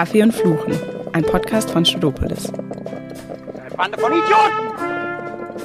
Kaffee 0.00 0.22
und 0.22 0.32
Fluchen, 0.32 0.72
ein 1.12 1.22
Podcast 1.22 1.72
von 1.72 1.84
Studopolis. 1.84 2.50
Eine 2.50 3.76
Bande 3.76 3.98
von 3.98 4.10
Idioten! 4.10 4.70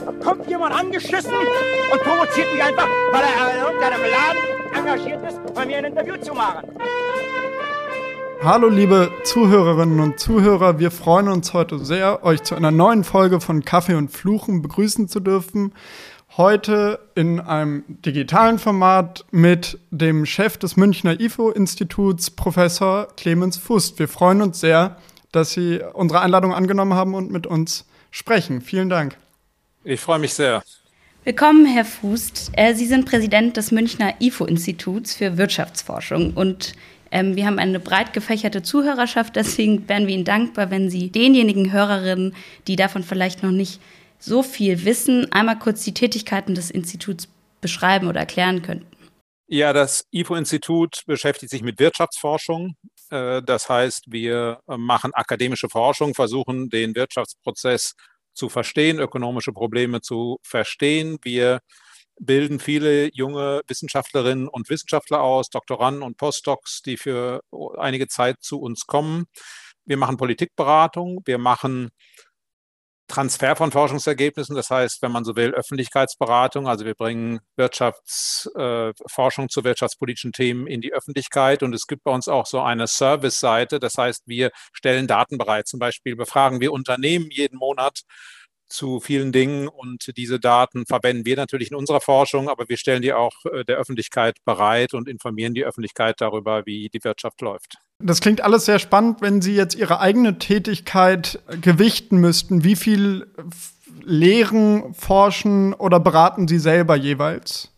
Da 0.05 0.11
kommt 0.21 0.49
jemand 0.49 0.75
angeschissen 0.75 1.31
und 1.31 2.01
provoziert 2.01 2.51
mich 2.51 2.61
einfach, 2.61 2.89
weil 3.13 3.21
er 3.21 3.53
in 3.53 3.61
irgendeinem 3.61 4.01
Laden 4.01 4.77
engagiert 4.77 5.25
ist, 5.25 5.53
bei 5.53 5.65
mir 5.65 5.77
ein 5.77 5.85
Interview 5.85 6.17
zu 6.17 6.33
machen. 6.33 6.67
Hallo 8.43 8.67
liebe 8.67 9.09
Zuhörerinnen 9.23 10.01
und 10.01 10.19
Zuhörer, 10.19 10.79
wir 10.79 10.91
freuen 10.91 11.29
uns 11.29 11.53
heute 11.53 11.79
sehr, 11.79 12.25
euch 12.25 12.43
zu 12.43 12.55
einer 12.55 12.71
neuen 12.71 13.05
Folge 13.05 13.39
von 13.39 13.63
Kaffee 13.63 13.95
und 13.95 14.11
Fluchen 14.11 14.61
begrüßen 14.61 15.07
zu 15.07 15.21
dürfen. 15.21 15.71
Heute 16.37 16.99
in 17.15 17.39
einem 17.39 17.85
digitalen 17.87 18.59
Format 18.59 19.23
mit 19.31 19.79
dem 19.89 20.25
Chef 20.25 20.57
des 20.57 20.75
Münchner 20.75 21.17
IFO-Instituts, 21.17 22.29
Professor 22.31 23.07
Clemens 23.15 23.55
Fust. 23.55 23.99
Wir 23.99 24.09
freuen 24.09 24.41
uns 24.41 24.59
sehr, 24.59 24.97
dass 25.31 25.53
Sie 25.53 25.79
unsere 25.93 26.19
Einladung 26.19 26.53
angenommen 26.53 26.93
haben 26.93 27.13
und 27.13 27.31
mit 27.31 27.47
uns 27.47 27.85
sprechen. 28.11 28.59
Vielen 28.59 28.89
Dank. 28.89 29.15
Ich 29.85 30.01
freue 30.01 30.19
mich 30.19 30.33
sehr. 30.33 30.61
Willkommen, 31.23 31.65
Herr 31.65 31.85
Fust. 31.85 32.51
Äh, 32.57 32.73
Sie 32.73 32.85
sind 32.85 33.05
Präsident 33.05 33.55
des 33.55 33.71
Münchner 33.71 34.15
IFO-Instituts 34.19 35.15
für 35.15 35.37
Wirtschaftsforschung 35.37 36.33
und 36.33 36.73
ähm, 37.11 37.37
wir 37.37 37.45
haben 37.45 37.59
eine 37.59 37.79
breit 37.79 38.11
gefächerte 38.11 38.61
Zuhörerschaft, 38.61 39.37
deswegen 39.37 39.87
wären 39.87 40.05
wir 40.05 40.13
Ihnen 40.13 40.25
dankbar, 40.25 40.69
wenn 40.69 40.89
Sie 40.89 41.11
denjenigen 41.11 41.71
Hörerinnen, 41.71 42.35
die 42.67 42.75
davon 42.75 43.03
vielleicht 43.03 43.41
noch 43.41 43.51
nicht 43.51 43.79
so 44.19 44.43
viel 44.43 44.85
wissen, 44.85 45.31
einmal 45.31 45.59
kurz 45.59 45.83
die 45.83 45.93
Tätigkeiten 45.93 46.55
des 46.55 46.71
Instituts 46.71 47.27
beschreiben 47.61 48.07
oder 48.07 48.19
erklären 48.19 48.61
könnten. 48.61 48.87
Ja, 49.47 49.73
das 49.73 50.05
IFO-Institut 50.11 51.03
beschäftigt 51.05 51.51
sich 51.51 51.61
mit 51.61 51.79
Wirtschaftsforschung. 51.79 52.75
Äh, 53.11 53.43
das 53.43 53.69
heißt, 53.69 54.05
wir 54.07 54.59
äh, 54.67 54.77
machen 54.77 55.13
akademische 55.13 55.69
Forschung, 55.69 56.15
versuchen 56.15 56.69
den 56.69 56.95
Wirtschaftsprozess 56.95 57.93
zu 58.33 58.49
verstehen, 58.49 58.99
ökonomische 58.99 59.53
Probleme 59.53 60.01
zu 60.01 60.39
verstehen. 60.43 61.17
Wir 61.21 61.59
bilden 62.19 62.59
viele 62.59 63.09
junge 63.13 63.61
Wissenschaftlerinnen 63.67 64.47
und 64.47 64.69
Wissenschaftler 64.69 65.21
aus, 65.21 65.49
Doktoranden 65.49 66.01
und 66.01 66.17
Postdocs, 66.17 66.81
die 66.81 66.97
für 66.97 67.41
einige 67.77 68.07
Zeit 68.07 68.37
zu 68.41 68.59
uns 68.59 68.87
kommen. 68.87 69.25
Wir 69.85 69.97
machen 69.97 70.17
Politikberatung, 70.17 71.21
wir 71.25 71.37
machen 71.37 71.89
Transfer 73.07 73.55
von 73.55 73.71
Forschungsergebnissen, 73.71 74.55
das 74.55 74.69
heißt, 74.69 75.01
wenn 75.01 75.11
man 75.11 75.23
so 75.23 75.35
will, 75.35 75.53
Öffentlichkeitsberatung. 75.53 76.67
Also 76.67 76.85
wir 76.85 76.95
bringen 76.95 77.39
Wirtschaftsforschung 77.55 79.45
äh, 79.45 79.49
zu 79.49 79.63
wirtschaftspolitischen 79.63 80.31
Themen 80.31 80.65
in 80.65 80.81
die 80.81 80.93
Öffentlichkeit. 80.93 81.61
Und 81.61 81.73
es 81.73 81.85
gibt 81.85 82.03
bei 82.03 82.11
uns 82.11 82.27
auch 82.27 82.47
so 82.47 82.61
eine 82.61 82.87
Service-Seite. 82.87 83.79
Das 83.79 83.97
heißt, 83.97 84.23
wir 84.25 84.51
stellen 84.73 85.07
Daten 85.07 85.37
bereit. 85.37 85.67
Zum 85.67 85.79
Beispiel 85.79 86.15
befragen 86.15 86.61
wir 86.61 86.71
Unternehmen 86.73 87.29
jeden 87.29 87.57
Monat 87.57 88.01
zu 88.67 88.99
vielen 88.99 89.31
Dingen 89.31 89.67
und 89.67 90.15
diese 90.17 90.39
Daten 90.39 90.85
verwenden 90.85 91.25
wir 91.25 91.35
natürlich 91.35 91.71
in 91.71 91.77
unserer 91.77 92.01
Forschung, 92.01 92.49
aber 92.49 92.67
wir 92.67 92.77
stellen 92.77 93.01
die 93.01 93.13
auch 93.13 93.33
äh, 93.45 93.63
der 93.63 93.77
Öffentlichkeit 93.77 94.37
bereit 94.45 94.93
und 94.93 95.07
informieren 95.07 95.53
die 95.53 95.65
Öffentlichkeit 95.65 96.19
darüber, 96.19 96.65
wie 96.65 96.89
die 96.89 97.03
Wirtschaft 97.03 97.41
läuft. 97.41 97.77
Das 97.99 98.21
klingt 98.21 98.41
alles 98.41 98.65
sehr 98.65 98.79
spannend, 98.79 99.21
wenn 99.21 99.41
Sie 99.41 99.55
jetzt 99.55 99.75
Ihre 99.75 99.99
eigene 99.99 100.37
Tätigkeit 100.37 101.39
gewichten 101.61 102.17
müssten. 102.17 102.63
Wie 102.63 102.75
viel 102.75 103.27
lehren, 104.03 104.93
forschen 104.93 105.73
oder 105.73 105.99
beraten 105.99 106.47
Sie 106.47 106.59
selber 106.59 106.95
jeweils? 106.95 107.71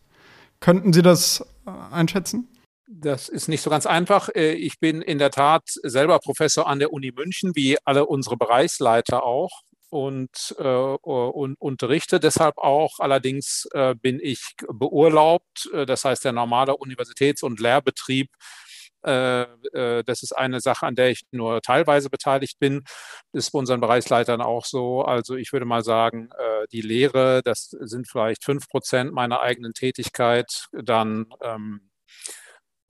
Könnten 0.60 0.92
Sie 0.92 1.02
das 1.02 1.46
äh, 1.66 1.70
einschätzen? 1.94 2.48
Das 2.90 3.28
ist 3.28 3.48
nicht 3.48 3.62
so 3.62 3.70
ganz 3.70 3.86
einfach. 3.86 4.28
Äh, 4.34 4.52
ich 4.54 4.80
bin 4.80 5.02
in 5.02 5.18
der 5.18 5.30
Tat 5.30 5.62
selber 5.66 6.18
Professor 6.18 6.66
an 6.66 6.80
der 6.80 6.92
Uni 6.92 7.12
München, 7.14 7.54
wie 7.54 7.76
alle 7.84 8.06
unsere 8.06 8.36
Bereichsleiter 8.36 9.22
auch 9.22 9.62
und, 9.90 10.54
äh, 10.58 10.62
und 10.62 11.60
unterrichte 11.60 12.20
deshalb 12.20 12.58
auch. 12.58 12.98
Allerdings 12.98 13.68
äh, 13.72 13.94
bin 13.94 14.20
ich 14.22 14.54
beurlaubt. 14.68 15.70
Äh, 15.72 15.86
das 15.86 16.04
heißt, 16.04 16.24
der 16.24 16.32
normale 16.32 16.76
Universitäts- 16.76 17.42
und 17.42 17.60
Lehrbetrieb, 17.60 18.30
äh, 19.06 19.42
äh, 19.42 20.04
das 20.04 20.22
ist 20.22 20.32
eine 20.32 20.60
Sache, 20.60 20.86
an 20.86 20.94
der 20.96 21.10
ich 21.10 21.22
nur 21.30 21.60
teilweise 21.62 22.10
beteiligt 22.10 22.58
bin. 22.58 22.82
Das 23.32 23.46
ist 23.46 23.52
bei 23.52 23.58
unseren 23.60 23.80
Bereichsleitern 23.80 24.40
auch 24.40 24.64
so. 24.64 25.02
Also 25.02 25.36
ich 25.36 25.52
würde 25.52 25.66
mal 25.66 25.84
sagen, 25.84 26.30
äh, 26.36 26.66
die 26.72 26.82
Lehre, 26.82 27.42
das 27.44 27.70
sind 27.70 28.08
vielleicht 28.08 28.44
fünf 28.44 28.68
Prozent 28.68 29.12
meiner 29.12 29.40
eigenen 29.40 29.72
Tätigkeit. 29.72 30.66
Dann 30.72 31.26
ähm, 31.42 31.90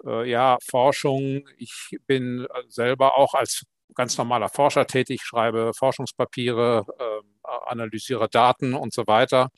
ja, 0.05 0.59
Forschung. 0.63 1.49
Ich 1.57 1.99
bin 2.07 2.47
selber 2.69 3.17
auch 3.17 3.35
als 3.35 3.65
ganz 3.95 4.17
normaler 4.19 4.49
Forscher 4.49 4.87
tätig, 4.87 5.23
schreibe 5.23 5.73
Forschungspapiere, 5.75 6.85
äh, 6.99 7.49
analysiere 7.67 8.29
Daten 8.29 8.75
und 8.75 8.93
so 8.93 9.07
weiter. 9.07 9.51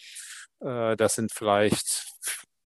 Äh, 0.61 0.97
das 0.97 1.15
sind 1.15 1.33
vielleicht 1.33 2.07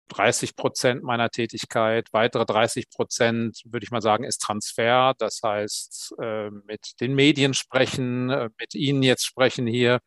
30 0.08 0.56
Prozent 0.56 1.02
meiner 1.02 1.30
Tätigkeit. 1.30 2.08
Weitere 2.12 2.44
30 2.46 2.90
Prozent, 2.90 3.62
würde 3.64 3.84
ich 3.84 3.90
mal 3.90 4.02
sagen, 4.02 4.24
ist 4.24 4.38
Transfer. 4.38 5.14
Das 5.18 5.40
heißt, 5.42 6.14
äh, 6.20 6.50
mit 6.50 7.00
den 7.00 7.14
Medien 7.14 7.54
sprechen, 7.54 8.30
äh, 8.30 8.50
mit 8.58 8.74
Ihnen 8.74 9.02
jetzt 9.02 9.24
sprechen 9.24 9.66
hier, 9.66 10.00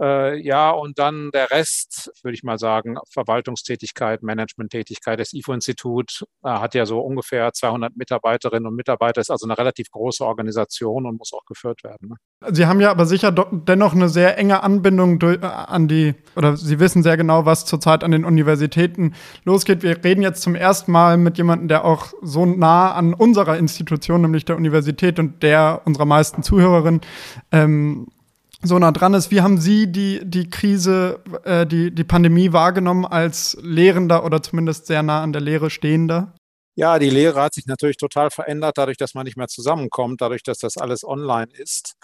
äh, 0.00 0.40
ja, 0.40 0.70
und 0.70 0.98
dann 0.98 1.30
der 1.32 1.50
Rest, 1.50 2.10
würde 2.22 2.34
ich 2.34 2.42
mal 2.42 2.58
sagen, 2.58 2.96
Verwaltungstätigkeit, 3.10 4.22
Managementtätigkeit. 4.22 5.18
Das 5.18 5.32
IFO-Institut 5.32 6.24
äh, 6.44 6.48
hat 6.48 6.74
ja 6.74 6.86
so 6.86 7.00
ungefähr 7.00 7.52
200 7.52 7.96
Mitarbeiterinnen 7.96 8.66
und 8.66 8.76
Mitarbeiter, 8.76 9.20
ist 9.20 9.30
also 9.30 9.46
eine 9.46 9.58
relativ 9.58 9.90
große 9.90 10.24
Organisation 10.24 11.06
und 11.06 11.18
muss 11.18 11.32
auch 11.32 11.44
geführt 11.46 11.82
werden. 11.82 12.10
Ne? 12.10 12.16
Sie 12.52 12.66
haben 12.66 12.80
ja 12.80 12.90
aber 12.90 13.06
sicher 13.06 13.32
dennoch 13.32 13.94
eine 13.94 14.08
sehr 14.08 14.38
enge 14.38 14.62
Anbindung 14.62 15.18
durch, 15.18 15.42
äh, 15.42 15.46
an 15.46 15.88
die, 15.88 16.14
oder 16.36 16.56
Sie 16.56 16.78
wissen 16.78 17.02
sehr 17.02 17.16
genau, 17.16 17.44
was 17.44 17.64
zurzeit 17.64 18.04
an 18.04 18.12
den 18.12 18.24
Universitäten 18.24 19.14
losgeht. 19.44 19.82
Wir 19.82 20.02
reden 20.04 20.22
jetzt 20.22 20.42
zum 20.42 20.54
ersten 20.54 20.92
Mal 20.92 21.16
mit 21.16 21.38
jemandem, 21.38 21.68
der 21.68 21.84
auch 21.84 22.12
so 22.22 22.46
nah 22.46 22.92
an 22.92 23.14
unserer 23.14 23.58
Institution, 23.58 24.22
nämlich 24.22 24.44
der 24.44 24.56
Universität 24.56 25.18
und 25.18 25.42
der 25.42 25.82
unserer 25.84 26.04
meisten 26.04 26.42
Zuhörerinnen, 26.42 27.00
ähm, 27.50 28.06
so 28.62 28.78
nah 28.78 28.92
dran 28.92 29.14
ist. 29.14 29.30
Wie 29.30 29.40
haben 29.40 29.60
Sie 29.60 29.90
die, 29.90 30.20
die 30.24 30.50
Krise, 30.50 31.20
äh, 31.44 31.66
die, 31.66 31.94
die 31.94 32.04
Pandemie 32.04 32.52
wahrgenommen 32.52 33.04
als 33.04 33.56
Lehrender 33.62 34.24
oder 34.24 34.42
zumindest 34.42 34.86
sehr 34.86 35.02
nah 35.02 35.22
an 35.22 35.32
der 35.32 35.42
Lehre 35.42 35.70
stehender? 35.70 36.34
Ja, 36.74 36.98
die 36.98 37.10
Lehre 37.10 37.42
hat 37.42 37.54
sich 37.54 37.66
natürlich 37.66 37.96
total 37.96 38.30
verändert, 38.30 38.78
dadurch, 38.78 38.96
dass 38.96 39.14
man 39.14 39.24
nicht 39.24 39.36
mehr 39.36 39.48
zusammenkommt, 39.48 40.20
dadurch, 40.20 40.42
dass 40.42 40.58
das 40.58 40.76
alles 40.76 41.02
online 41.04 41.50
ist. 41.52 41.94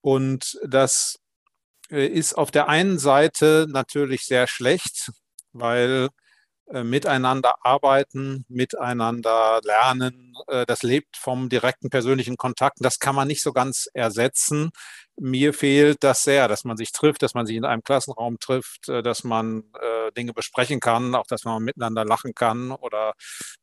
Und 0.00 0.58
das 0.66 1.18
äh, 1.90 2.06
ist 2.06 2.34
auf 2.34 2.50
der 2.50 2.68
einen 2.68 2.98
Seite 2.98 3.66
natürlich 3.68 4.22
sehr 4.24 4.46
schlecht, 4.46 5.10
weil 5.52 6.08
miteinander 6.72 7.54
arbeiten, 7.64 8.44
miteinander 8.48 9.60
lernen. 9.62 10.34
Äh, 10.48 10.66
das 10.66 10.82
lebt 10.82 11.16
vom 11.16 11.48
direkten 11.48 11.90
persönlichen 11.90 12.36
Kontakt. 12.36 12.78
Das 12.80 12.98
kann 12.98 13.14
man 13.14 13.28
nicht 13.28 13.42
so 13.42 13.52
ganz 13.52 13.88
ersetzen. 13.94 14.70
Mir 15.18 15.54
fehlt 15.54 16.02
das 16.02 16.22
sehr, 16.22 16.48
dass 16.48 16.64
man 16.64 16.76
sich 16.76 16.92
trifft, 16.92 17.22
dass 17.22 17.34
man 17.34 17.46
sich 17.46 17.56
in 17.56 17.64
einem 17.64 17.82
Klassenraum 17.82 18.38
trifft, 18.38 18.88
äh, 18.88 19.02
dass 19.02 19.24
man 19.24 19.64
Dinge 20.16 20.32
besprechen 20.32 20.80
kann, 20.80 21.14
auch 21.14 21.26
dass 21.26 21.44
man 21.44 21.62
miteinander 21.62 22.04
lachen 22.04 22.34
kann 22.34 22.70
oder 22.70 23.14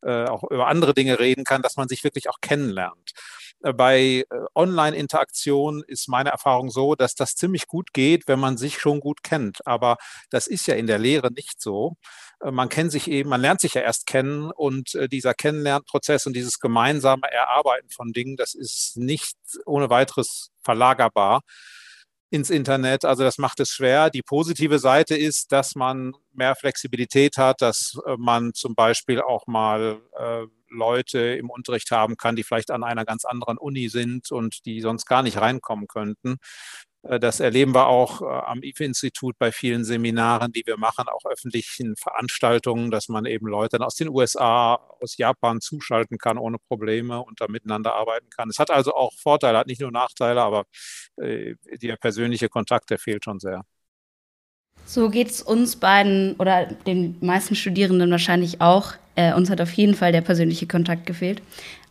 auch 0.02 0.44
über 0.50 0.66
andere 0.68 0.94
Dinge 0.94 1.18
reden 1.18 1.44
kann, 1.44 1.62
dass 1.62 1.76
man 1.76 1.88
sich 1.88 2.04
wirklich 2.04 2.28
auch 2.28 2.40
kennenlernt. 2.40 3.12
Bei 3.60 4.24
Online-Interaktion 4.54 5.82
ist 5.86 6.08
meine 6.08 6.30
Erfahrung 6.30 6.70
so, 6.70 6.94
dass 6.94 7.14
das 7.14 7.34
ziemlich 7.34 7.66
gut 7.66 7.94
geht, 7.94 8.28
wenn 8.28 8.38
man 8.38 8.58
sich 8.58 8.78
schon 8.78 9.00
gut 9.00 9.22
kennt. 9.22 9.66
Aber 9.66 9.96
das 10.30 10.46
ist 10.46 10.66
ja 10.66 10.74
in 10.74 10.86
der 10.86 10.98
Lehre 10.98 11.32
nicht 11.32 11.62
so. 11.62 11.96
Äh, 12.44 12.50
man 12.50 12.68
kennt 12.68 12.92
sich 12.92 13.10
eben, 13.10 13.30
man 13.30 13.40
lernt 13.40 13.60
sich 13.60 13.74
ja 13.74 13.82
erst 13.82 14.06
kennen 14.06 14.50
und 14.50 14.94
äh, 14.94 15.08
dieser 15.08 15.34
Kennenlernprozess 15.34 16.26
und 16.26 16.34
dieses 16.36 16.60
gemeinsame 16.60 17.30
Erarbeiten 17.30 17.90
von 17.90 18.12
Dingen, 18.12 18.36
das 18.36 18.54
ist 18.54 18.96
nicht 18.96 19.36
ohne 19.66 19.90
weiteres 19.90 20.50
verlagerbar 20.62 21.42
ins 22.30 22.50
Internet. 22.50 23.04
Also 23.04 23.22
das 23.22 23.38
macht 23.38 23.60
es 23.60 23.70
schwer. 23.70 24.10
Die 24.10 24.22
positive 24.22 24.78
Seite 24.78 25.16
ist, 25.16 25.52
dass 25.52 25.74
man 25.76 26.14
mehr 26.32 26.56
Flexibilität 26.56 27.38
hat, 27.38 27.62
dass 27.62 27.98
äh, 28.06 28.16
man 28.18 28.54
zum 28.54 28.74
Beispiel 28.74 29.20
auch 29.20 29.46
mal 29.46 30.00
äh, 30.18 30.46
Leute 30.68 31.20
im 31.20 31.50
Unterricht 31.50 31.92
haben 31.92 32.16
kann, 32.16 32.34
die 32.34 32.42
vielleicht 32.42 32.72
an 32.72 32.82
einer 32.82 33.04
ganz 33.04 33.24
anderen 33.24 33.58
Uni 33.58 33.88
sind 33.88 34.32
und 34.32 34.66
die 34.66 34.80
sonst 34.80 35.06
gar 35.06 35.22
nicht 35.22 35.38
reinkommen 35.38 35.86
könnten. 35.86 36.38
Äh, 37.04 37.20
das 37.20 37.40
erleben 37.40 37.74
wir 37.74 37.86
auch 37.86 38.22
äh, 38.22 38.24
am 38.24 38.62
IFE-Institut 38.62 39.38
bei 39.38 39.52
vielen 39.52 39.84
Seminaren, 39.84 40.52
die 40.52 40.62
wir 40.66 40.76
machen, 40.76 41.06
auch 41.08 41.24
öffentlichen 41.30 41.96
Veranstaltungen, 41.96 42.90
dass 42.90 43.08
man 43.08 43.26
eben 43.26 43.46
Leute 43.46 43.80
aus 43.80 43.94
den 43.94 44.08
USA, 44.08 44.74
aus 45.00 45.16
Japan 45.16 45.60
zuschalten 45.60 46.18
kann 46.18 46.38
ohne 46.38 46.58
Probleme 46.58 47.22
und 47.22 47.40
da 47.40 47.48
miteinander 47.48 47.94
arbeiten 47.94 48.30
kann. 48.30 48.48
Es 48.48 48.58
hat 48.58 48.70
also 48.70 48.94
auch 48.94 49.12
Vorteile, 49.14 49.58
hat 49.58 49.66
nicht 49.66 49.80
nur 49.80 49.92
Nachteile, 49.92 50.42
aber 50.42 50.64
äh, 51.16 51.54
der 51.82 51.96
persönliche 51.96 52.48
Kontakt, 52.48 52.90
der 52.90 52.98
fehlt 52.98 53.24
schon 53.24 53.40
sehr. 53.40 53.62
So 54.86 55.08
geht 55.08 55.30
es 55.30 55.40
uns 55.40 55.76
beiden 55.76 56.34
oder 56.36 56.66
den 56.66 57.16
meisten 57.20 57.54
Studierenden 57.54 58.10
wahrscheinlich 58.10 58.60
auch. 58.60 58.92
Äh, 59.14 59.32
uns 59.34 59.48
hat 59.48 59.60
auf 59.60 59.72
jeden 59.72 59.94
Fall 59.94 60.12
der 60.12 60.20
persönliche 60.20 60.66
Kontakt 60.66 61.06
gefehlt. 61.06 61.40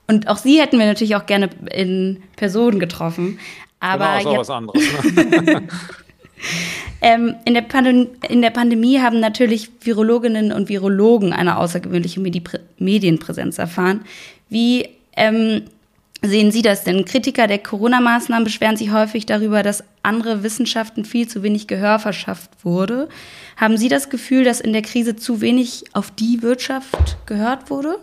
Und 0.05 0.27
auch 0.27 0.37
Sie 0.37 0.59
hätten 0.59 0.77
wir 0.77 0.85
natürlich 0.85 1.15
auch 1.15 1.25
gerne 1.25 1.49
in 1.71 2.21
Person 2.35 2.79
getroffen. 2.79 3.39
Aber 3.83 4.17
genau, 4.17 4.21
ist 4.21 4.27
auch 4.27 4.37
was 4.39 4.49
anderes. 4.49 4.81
Ne? 5.13 5.67
ähm, 7.01 7.35
in, 7.43 7.53
der 7.53 7.65
in, 8.29 8.41
der 8.41 8.49
Pandemie 8.49 8.99
haben 8.99 9.19
natürlich 9.19 9.69
Virologinnen 9.81 10.53
und 10.53 10.69
Virologen 10.69 11.33
eine 11.33 11.57
außergewöhnliche 11.57 12.21
Medi 12.21 12.41
Medienpräsenz 12.77 13.57
erfahren. 13.57 14.05
Wie 14.47 14.87
ähm, 15.17 15.63
sehen 16.21 16.53
Sie 16.53 16.61
das 16.61 16.85
denn? 16.85 17.03
Kritiker 17.03 17.47
der 17.47 17.59
Corona-Maßnahmen 17.59 18.45
beschweren 18.45 18.77
sich 18.77 18.93
häufig 18.93 19.25
darüber, 19.25 19.63
dass 19.63 19.83
andere 20.01 20.43
Wissenschaften 20.43 21.03
viel 21.03 21.27
zu 21.27 21.43
wenig 21.43 21.67
Gehör 21.67 21.99
verschafft 21.99 22.63
wurde. 22.63 23.09
Haben 23.57 23.75
Sie 23.75 23.89
das 23.89 24.09
Gefühl, 24.09 24.45
dass 24.45 24.61
in 24.61 24.71
der 24.71 24.81
Krise 24.81 25.17
zu 25.17 25.41
wenig 25.41 25.83
auf 25.91 26.09
die 26.09 26.41
Wirtschaft 26.41 27.17
gehört 27.25 27.69
wurde? 27.69 27.99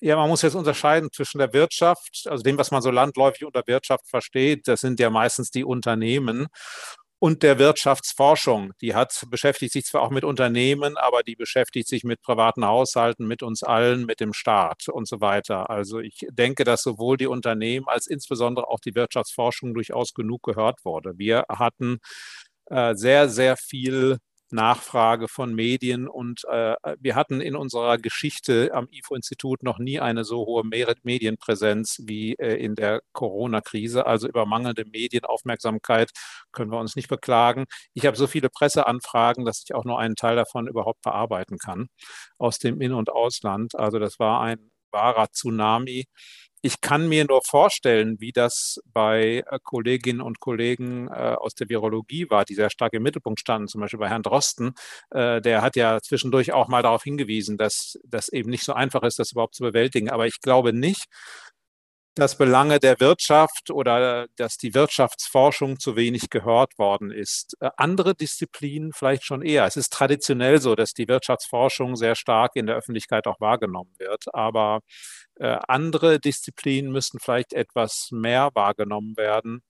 Ja, 0.00 0.16
man 0.16 0.28
muss 0.28 0.42
jetzt 0.42 0.54
unterscheiden 0.54 1.08
zwischen 1.12 1.38
der 1.38 1.52
Wirtschaft, 1.54 2.26
also 2.26 2.42
dem, 2.42 2.58
was 2.58 2.70
man 2.70 2.82
so 2.82 2.90
landläufig 2.90 3.44
unter 3.46 3.62
Wirtschaft 3.66 4.06
versteht. 4.08 4.68
Das 4.68 4.80
sind 4.80 5.00
ja 5.00 5.08
meistens 5.08 5.50
die 5.50 5.64
Unternehmen 5.64 6.48
und 7.18 7.42
der 7.42 7.58
Wirtschaftsforschung. 7.58 8.72
Die 8.82 8.94
hat, 8.94 9.24
beschäftigt 9.30 9.72
sich 9.72 9.84
zwar 9.86 10.02
auch 10.02 10.10
mit 10.10 10.22
Unternehmen, 10.24 10.98
aber 10.98 11.22
die 11.22 11.34
beschäftigt 11.34 11.88
sich 11.88 12.04
mit 12.04 12.20
privaten 12.22 12.66
Haushalten, 12.66 13.26
mit 13.26 13.42
uns 13.42 13.62
allen, 13.62 14.04
mit 14.04 14.20
dem 14.20 14.34
Staat 14.34 14.88
und 14.88 15.08
so 15.08 15.20
weiter. 15.22 15.70
Also 15.70 15.98
ich 16.00 16.26
denke, 16.30 16.64
dass 16.64 16.82
sowohl 16.82 17.16
die 17.16 17.26
Unternehmen 17.26 17.88
als 17.88 18.06
insbesondere 18.06 18.68
auch 18.68 18.80
die 18.80 18.94
Wirtschaftsforschung 18.94 19.72
durchaus 19.74 20.12
genug 20.12 20.42
gehört 20.42 20.84
wurde. 20.84 21.14
Wir 21.16 21.44
hatten 21.48 21.98
äh, 22.66 22.94
sehr, 22.94 23.28
sehr 23.28 23.56
viel 23.56 24.18
Nachfrage 24.50 25.28
von 25.28 25.54
Medien. 25.54 26.08
Und 26.08 26.44
äh, 26.50 26.74
wir 26.98 27.14
hatten 27.14 27.40
in 27.40 27.56
unserer 27.56 27.98
Geschichte 27.98 28.70
am 28.72 28.88
IFO-Institut 28.90 29.62
noch 29.62 29.78
nie 29.78 30.00
eine 30.00 30.24
so 30.24 30.46
hohe 30.46 30.62
Medienpräsenz 30.64 32.02
wie 32.04 32.34
äh, 32.34 32.56
in 32.56 32.74
der 32.74 33.02
Corona-Krise. 33.12 34.06
Also 34.06 34.28
über 34.28 34.46
mangelnde 34.46 34.84
Medienaufmerksamkeit 34.84 36.10
können 36.52 36.70
wir 36.70 36.78
uns 36.78 36.96
nicht 36.96 37.08
beklagen. 37.08 37.64
Ich 37.94 38.06
habe 38.06 38.16
so 38.16 38.26
viele 38.26 38.48
Presseanfragen, 38.50 39.44
dass 39.44 39.62
ich 39.64 39.74
auch 39.74 39.84
nur 39.84 39.98
einen 39.98 40.16
Teil 40.16 40.36
davon 40.36 40.68
überhaupt 40.68 41.02
bearbeiten 41.02 41.58
kann 41.58 41.88
aus 42.38 42.58
dem 42.58 42.80
In- 42.80 42.92
und 42.92 43.10
Ausland. 43.10 43.74
Also 43.74 43.98
das 43.98 44.18
war 44.18 44.40
ein 44.42 44.70
wahrer 44.90 45.28
Tsunami 45.30 46.06
ich 46.66 46.80
kann 46.80 47.08
mir 47.08 47.24
nur 47.24 47.42
vorstellen, 47.42 48.16
wie 48.18 48.32
das 48.32 48.80
bei 48.92 49.44
äh, 49.48 49.58
Kolleginnen 49.62 50.20
und 50.20 50.40
Kollegen 50.40 51.06
äh, 51.06 51.12
aus 51.38 51.54
der 51.54 51.68
Virologie 51.68 52.28
war, 52.28 52.44
die 52.44 52.54
sehr 52.54 52.70
stark 52.70 52.92
im 52.92 53.04
Mittelpunkt 53.04 53.38
standen, 53.38 53.68
zum 53.68 53.80
Beispiel 53.80 54.00
bei 54.00 54.08
Herrn 54.08 54.24
Drosten. 54.24 54.74
Äh, 55.10 55.40
der 55.40 55.62
hat 55.62 55.76
ja 55.76 56.00
zwischendurch 56.02 56.52
auch 56.52 56.66
mal 56.66 56.82
darauf 56.82 57.04
hingewiesen, 57.04 57.56
dass 57.56 57.98
das 58.04 58.28
eben 58.28 58.50
nicht 58.50 58.64
so 58.64 58.72
einfach 58.72 59.04
ist, 59.04 59.20
das 59.20 59.30
überhaupt 59.30 59.54
zu 59.54 59.62
bewältigen. 59.62 60.10
Aber 60.10 60.26
ich 60.26 60.40
glaube 60.40 60.72
nicht, 60.72 61.06
dass 62.16 62.38
Belange 62.38 62.80
der 62.80 62.98
Wirtschaft 62.98 63.70
oder 63.70 64.26
dass 64.36 64.56
die 64.56 64.74
Wirtschaftsforschung 64.74 65.78
zu 65.78 65.96
wenig 65.96 66.30
gehört 66.30 66.78
worden 66.78 67.10
ist. 67.10 67.56
Andere 67.76 68.14
Disziplinen 68.14 68.92
vielleicht 68.94 69.24
schon 69.24 69.42
eher. 69.42 69.66
Es 69.66 69.76
ist 69.76 69.92
traditionell 69.92 70.58
so, 70.58 70.74
dass 70.74 70.94
die 70.94 71.08
Wirtschaftsforschung 71.08 71.94
sehr 71.94 72.14
stark 72.14 72.56
in 72.56 72.66
der 72.66 72.76
Öffentlichkeit 72.76 73.26
auch 73.26 73.38
wahrgenommen 73.38 73.92
wird. 73.98 74.34
Aber 74.34 74.80
äh, 75.34 75.58
andere 75.68 76.18
Disziplinen 76.18 76.90
müssten 76.90 77.18
vielleicht 77.20 77.52
etwas 77.52 78.08
mehr 78.12 78.50
wahrgenommen 78.54 79.14
werden. 79.18 79.60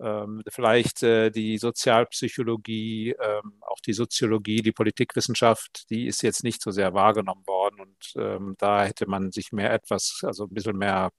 Ähm, 0.00 0.42
vielleicht 0.48 1.02
äh, 1.02 1.30
die 1.30 1.58
Sozialpsychologie, 1.58 3.16
ähm, 3.20 3.60
auch 3.60 3.80
die 3.84 3.92
Soziologie, 3.92 4.62
die 4.62 4.72
Politikwissenschaft, 4.72 5.90
die 5.90 6.06
ist 6.06 6.22
jetzt 6.22 6.44
nicht 6.44 6.62
so 6.62 6.70
sehr 6.70 6.94
wahrgenommen 6.94 7.46
worden. 7.46 7.80
Und 7.80 8.12
ähm, 8.16 8.54
da 8.58 8.84
hätte 8.84 9.08
man 9.08 9.32
sich 9.32 9.50
mehr 9.50 9.72
etwas, 9.72 10.20
also 10.22 10.44
ein 10.44 10.54
bisschen 10.54 10.78
mehr 10.78 11.10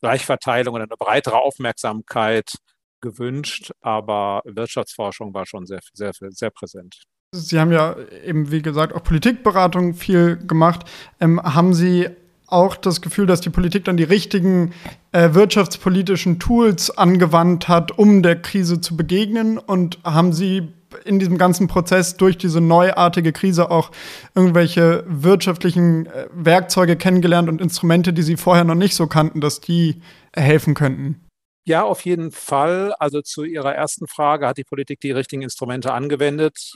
Gleichverteilung 0.00 0.74
oder 0.74 0.84
eine 0.84 0.96
breitere 0.98 1.38
Aufmerksamkeit 1.38 2.54
gewünscht. 3.00 3.70
Aber 3.80 4.42
Wirtschaftsforschung 4.44 5.34
war 5.34 5.46
schon 5.46 5.66
sehr, 5.66 5.80
sehr, 5.92 6.12
sehr 6.14 6.50
präsent. 6.50 7.02
Sie 7.32 7.58
haben 7.58 7.72
ja 7.72 7.96
eben, 8.24 8.50
wie 8.50 8.62
gesagt, 8.62 8.94
auch 8.94 9.02
Politikberatung 9.02 9.94
viel 9.94 10.36
gemacht. 10.36 10.88
Ähm, 11.20 11.42
haben 11.42 11.74
Sie 11.74 12.08
auch 12.46 12.76
das 12.76 13.00
Gefühl, 13.00 13.26
dass 13.26 13.40
die 13.40 13.50
Politik 13.50 13.84
dann 13.84 13.96
die 13.96 14.04
richtigen 14.04 14.72
äh, 15.12 15.34
wirtschaftspolitischen 15.34 16.38
Tools 16.38 16.96
angewandt 16.96 17.68
hat, 17.68 17.98
um 17.98 18.22
der 18.22 18.40
Krise 18.40 18.80
zu 18.80 18.96
begegnen? 18.96 19.58
Und 19.58 19.98
haben 20.04 20.32
Sie 20.32 20.72
in 21.04 21.18
diesem 21.18 21.38
ganzen 21.38 21.68
Prozess 21.68 22.16
durch 22.16 22.38
diese 22.38 22.60
neuartige 22.60 23.32
Krise 23.32 23.70
auch 23.70 23.90
irgendwelche 24.34 25.04
wirtschaftlichen 25.06 26.06
äh, 26.06 26.28
Werkzeuge 26.32 26.96
kennengelernt 26.96 27.48
und 27.48 27.60
Instrumente, 27.60 28.12
die 28.12 28.22
Sie 28.22 28.36
vorher 28.36 28.64
noch 28.64 28.74
nicht 28.74 28.94
so 28.94 29.06
kannten, 29.06 29.40
dass 29.40 29.60
die 29.60 30.02
helfen 30.34 30.74
könnten? 30.74 31.26
Ja, 31.64 31.82
auf 31.82 32.04
jeden 32.04 32.30
Fall. 32.30 32.94
Also 32.98 33.22
zu 33.22 33.42
Ihrer 33.42 33.74
ersten 33.74 34.06
Frage 34.06 34.46
hat 34.46 34.56
die 34.56 34.64
Politik 34.64 35.00
die 35.00 35.10
richtigen 35.10 35.42
Instrumente 35.42 35.92
angewendet. 35.92 36.74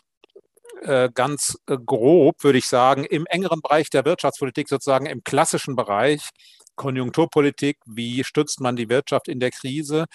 Äh, 0.83 1.11
ganz 1.15 1.59
äh, 1.67 1.77
grob, 1.85 2.43
würde 2.43 2.59
ich 2.59 2.67
sagen, 2.67 3.05
im 3.05 3.27
engeren 3.27 3.61
Bereich 3.61 3.91
der 3.91 4.05
Wirtschaftspolitik, 4.05 4.69
sozusagen 4.69 5.07
im 5.07 5.23
klassischen 5.23 5.77
Bereich, 5.77 6.31
Konjunkturpolitik, 6.75 7.77
wie 7.87 8.25
stützt 8.25 8.61
man 8.61 8.77
die 8.77 8.89
Wirtschaft 8.89 9.29
in 9.29 9.41
der 9.41 9.51
Krise? 9.51 10.07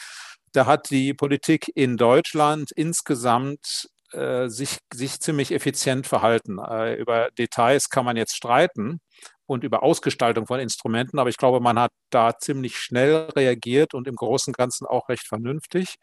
Da 0.54 0.66
hat 0.66 0.90
die 0.90 1.14
Politik 1.14 1.72
in 1.76 1.98
Deutschland 1.98 2.72
insgesamt 2.72 3.90
äh, 4.12 4.48
sich, 4.50 4.80
sich 4.94 5.20
ziemlich 5.20 5.52
effizient 5.52 6.08
verhalten. 6.08 6.60
Äh, 6.60 6.96
über 6.96 7.30
Details 7.38 7.90
kann 7.90 8.06
man 8.06 8.18
jetzt 8.18 8.36
streiten 8.36 9.00
und 9.46 9.64
über 9.64 9.84
Ausgestaltung 9.84 10.48
von 10.48 10.60
Instrumenten, 10.60 11.20
aber 11.20 11.30
ich 11.30 11.38
glaube, 11.38 11.60
man 11.60 11.80
hat 11.80 11.92
da 12.10 12.38
ziemlich 12.38 12.78
schnell 12.78 13.30
reagiert 13.36 13.94
und 13.94 14.08
im 14.08 14.16
Großen 14.16 14.52
und 14.52 14.58
Ganzen 14.58 14.86
auch 14.86 15.10
recht 15.10 15.28
vernünftig. 15.28 15.96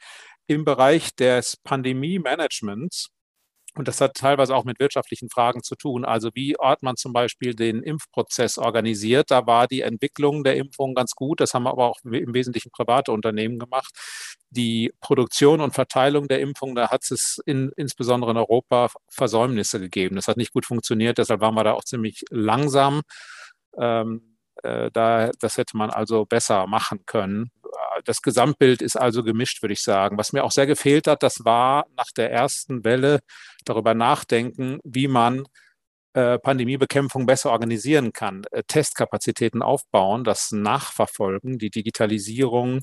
Im 0.46 0.64
Bereich 0.64 1.14
des 1.14 1.56
Pandemie-Managements 1.56 3.10
und 3.74 3.88
das 3.88 4.02
hat 4.02 4.14
teilweise 4.14 4.54
auch 4.54 4.64
mit 4.64 4.78
wirtschaftlichen 4.80 5.30
Fragen 5.30 5.62
zu 5.62 5.76
tun. 5.76 6.04
Also 6.04 6.30
wie 6.34 6.58
Ort 6.58 6.82
man 6.82 6.96
zum 6.96 7.14
Beispiel 7.14 7.54
den 7.54 7.82
Impfprozess 7.82 8.58
organisiert. 8.58 9.30
Da 9.30 9.46
war 9.46 9.66
die 9.66 9.80
Entwicklung 9.80 10.44
der 10.44 10.56
Impfung 10.56 10.94
ganz 10.94 11.12
gut. 11.12 11.40
Das 11.40 11.54
haben 11.54 11.66
aber 11.66 11.86
auch 11.86 11.98
im 12.04 12.34
Wesentlichen 12.34 12.70
private 12.70 13.12
Unternehmen 13.12 13.58
gemacht. 13.58 13.94
Die 14.50 14.92
Produktion 15.00 15.62
und 15.62 15.72
Verteilung 15.72 16.28
der 16.28 16.40
Impfung, 16.40 16.74
da 16.74 16.90
hat 16.90 17.10
es 17.10 17.40
in, 17.46 17.72
insbesondere 17.76 18.32
in 18.32 18.36
Europa 18.36 18.90
Versäumnisse 19.08 19.80
gegeben. 19.80 20.16
Das 20.16 20.28
hat 20.28 20.36
nicht 20.36 20.52
gut 20.52 20.66
funktioniert. 20.66 21.16
Deshalb 21.16 21.40
waren 21.40 21.54
wir 21.54 21.64
da 21.64 21.72
auch 21.72 21.84
ziemlich 21.84 22.25
langsam. 22.28 23.00
Ähm, 23.78 24.36
äh, 24.62 24.90
da, 24.92 25.30
das 25.40 25.56
hätte 25.56 25.78
man 25.78 25.88
also 25.88 26.26
besser 26.26 26.66
machen 26.66 27.06
können 27.06 27.50
das 28.04 28.22
Gesamtbild 28.22 28.82
ist 28.82 28.96
also 28.96 29.22
gemischt, 29.22 29.62
würde 29.62 29.75
ich 29.75 29.82
sagen. 29.82 30.18
Was 30.18 30.32
mir 30.32 30.44
auch 30.44 30.52
sehr 30.52 30.66
gefehlt 30.66 31.06
hat, 31.06 31.22
das 31.22 31.44
war 31.44 31.87
nach 31.96 32.11
der 32.16 32.30
ersten 32.30 32.84
Welle 32.84 33.20
darüber 33.64 33.94
nachdenken, 33.94 34.78
wie 34.84 35.08
man 35.08 35.44
äh, 36.14 36.38
Pandemiebekämpfung 36.38 37.26
besser 37.26 37.50
organisieren 37.50 38.12
kann, 38.12 38.44
äh, 38.50 38.62
Testkapazitäten 38.66 39.62
aufbauen, 39.62 40.25
das 40.25 40.52
Nachverfolgen, 40.52 41.58
die 41.58 41.70
Digitalisierung 41.70 42.80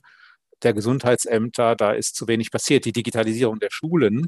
der 0.64 0.74
Gesundheitsämter, 0.74 1.76
da 1.76 1.92
ist 1.92 2.16
zu 2.16 2.28
wenig 2.28 2.52
passiert, 2.52 2.86
die 2.86 2.92
Digitalisierung 2.92 3.60
der 3.60 3.70
Schulen, 3.72 4.28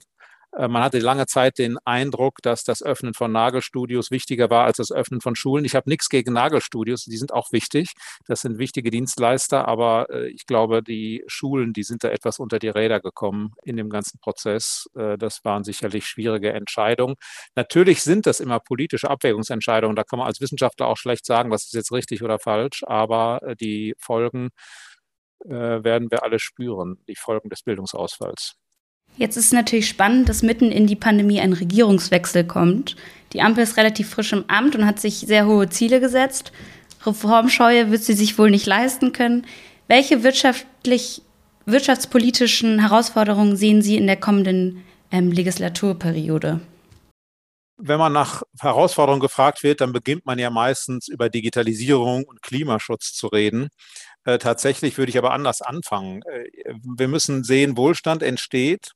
man 0.58 0.84
hatte 0.84 1.00
lange 1.00 1.28
Zeit 1.28 1.58
den 1.58 1.78
Eindruck, 1.86 2.42
dass 2.42 2.64
das 2.64 2.84
Öffnen 2.84 3.14
von 3.14 3.32
Nagelstudios 3.32 4.12
wichtiger 4.12 4.50
war 4.50 4.66
als 4.66 4.78
das 4.78 4.92
Öffnen 4.92 5.22
von 5.22 5.36
Schulen. 5.36 5.64
Ich 5.66 5.76
habe 5.76 5.90
nichts 5.90 6.10
gegen 6.10 6.34
Nagelstudios, 6.34 7.06
die 7.06 7.18
sind 7.18 7.34
auch 7.34 7.52
wichtig. 7.52 7.94
Das 8.28 8.42
sind 8.42 8.58
wichtige 8.58 8.92
Dienstleister, 8.92 9.68
aber 9.68 10.10
äh, 10.10 10.28
ich 10.30 10.46
glaube, 10.46 10.84
die 10.84 11.24
Schulen, 11.28 11.74
die 11.74 11.84
sind 11.84 12.04
da 12.04 12.10
etwas 12.10 12.40
unter 12.40 12.60
die 12.60 12.68
Räder 12.70 13.00
gekommen 13.00 13.54
in 13.64 13.78
dem 13.78 13.90
ganzen 13.90 14.20
Prozess. 14.20 14.90
Äh, 14.96 15.18
das 15.18 15.44
waren 15.46 15.64
sicherlich 15.64 16.06
schwierige 16.06 16.52
Entscheidungen. 16.54 17.16
Natürlich 17.56 18.02
sind 18.04 18.26
das 18.26 18.40
immer 18.40 18.60
politische 18.60 19.10
Abwägungsentscheidungen. 19.10 19.96
Da 19.96 20.04
kann 20.04 20.20
man 20.20 20.28
als 20.28 20.42
Wissenschaftler 20.42 20.88
auch 20.88 20.98
schlecht 20.98 21.26
sagen, 21.26 21.52
was 21.52 21.64
ist 21.66 21.74
jetzt 21.74 21.92
richtig 21.92 22.24
oder 22.24 22.40
falsch, 22.40 22.84
aber 22.86 23.40
die 23.60 23.96
Folgen 24.00 24.50
werden 25.44 26.12
wir 26.12 26.24
alle 26.24 26.40
spüren, 26.40 27.00
die 27.08 27.16
Folgen 27.16 27.50
des 27.50 27.64
Bildungsausfalls. 27.64 28.61
Jetzt 29.18 29.38
ist 29.38 29.48
es 29.48 29.52
natürlich 29.52 29.88
spannend, 29.88 30.30
dass 30.30 30.42
mitten 30.42 30.72
in 30.72 30.88
die 30.88 30.96
Pandemie 30.96 31.40
ein 31.42 31.54
Regierungswechsel 31.54 32.44
kommt. 32.44 32.96
Die 33.34 33.42
Ampel 33.42 33.64
ist 33.64 33.78
relativ 33.78 34.10
frisch 34.10 34.34
im 34.34 34.46
Amt 34.48 34.76
und 34.76 34.86
hat 34.86 35.00
sich 35.00 35.20
sehr 35.20 35.46
hohe 35.46 35.70
Ziele 35.70 36.00
gesetzt. 36.00 36.52
Reformscheue 37.06 37.92
wird 37.92 38.04
sie 38.04 38.14
sich 38.14 38.38
wohl 38.38 38.50
nicht 38.50 38.66
leisten 38.66 39.14
können. 39.14 39.46
Welche 39.88 40.24
wirtschaftlich, 40.24 41.22
wirtschaftspolitischen 41.66 42.80
Herausforderungen 42.80 43.58
sehen 43.58 43.82
Sie 43.82 43.98
in 43.98 44.08
der 44.08 44.18
kommenden 44.18 44.84
ähm, 45.12 45.32
Legislaturperiode? 45.32 46.62
Wenn 47.78 47.98
man 47.98 48.14
nach 48.14 48.44
Herausforderungen 48.60 49.22
gefragt 49.22 49.64
wird, 49.64 49.82
dann 49.82 49.92
beginnt 49.92 50.26
man 50.26 50.38
ja 50.38 50.52
meistens 50.52 51.08
über 51.08 51.30
Digitalisierung 51.30 52.26
und 52.26 52.44
Klimaschutz 52.44 53.14
zu 53.14 53.28
reden. 53.28 53.70
Äh, 54.24 54.38
tatsächlich 54.38 55.00
würde 55.00 55.10
ich 55.10 55.18
aber 55.18 55.32
anders 55.32 55.62
anfangen. 55.62 56.22
Äh, 56.24 56.76
wir 56.96 57.08
müssen 57.08 57.44
sehen, 57.44 57.78
Wohlstand 57.78 58.22
entsteht 58.22 58.92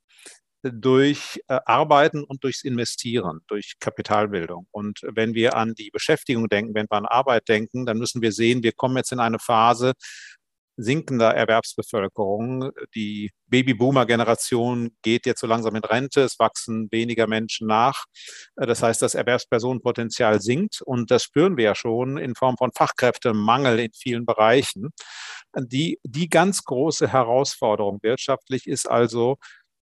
durch 0.74 1.42
äh, 1.48 1.60
Arbeiten 1.66 2.24
und 2.24 2.44
durchs 2.44 2.64
Investieren, 2.64 3.42
durch 3.48 3.76
Kapitalbildung. 3.80 4.68
Und 4.72 5.02
wenn 5.04 5.34
wir 5.34 5.56
an 5.56 5.74
die 5.76 5.92
Beschäftigung 5.92 6.48
denken, 6.50 6.76
wenn 6.76 6.88
wir 6.90 6.98
an 6.98 7.06
Arbeit 7.06 7.48
denken, 7.48 7.86
dann 7.86 7.98
müssen 7.98 8.22
wir 8.22 8.32
sehen, 8.32 8.64
wir 8.64 8.72
kommen 8.72 8.98
jetzt 8.98 9.12
in 9.12 9.20
eine 9.20 9.40
Phase, 9.40 9.94
sinkender 10.78 11.34
Erwerbsbevölkerung. 11.34 12.72
Die 12.96 13.32
Babyboomer-Generation 13.48 14.92
geht 15.02 15.26
jetzt 15.26 15.40
so 15.40 15.48
langsam 15.48 15.76
in 15.76 15.84
Rente. 15.84 16.22
Es 16.22 16.40
wachsen 16.40 16.90
weniger 16.92 17.28
Menschen 17.28 17.68
nach. 17.68 18.06
Das 18.56 18.84
heißt, 18.84 19.02
das 19.02 19.16
Erwerbspersonenpotenzial 19.16 20.42
sinkt. 20.42 20.82
Und 20.82 21.12
das 21.12 21.24
spüren 21.24 21.58
wir 21.58 21.66
ja 21.66 21.76
schon 21.76 22.18
in 22.18 22.36
Form 22.36 22.58
von 22.58 22.72
Fachkräftemangel 22.74 23.80
in 23.80 23.92
vielen 23.94 24.26
Bereichen. 24.26 24.90
Die, 25.58 26.00
die 26.04 26.30
ganz 26.30 26.64
große 26.64 27.08
Herausforderung 27.12 28.00
wirtschaftlich 28.02 28.68
ist 28.68 28.90
also, 28.90 29.38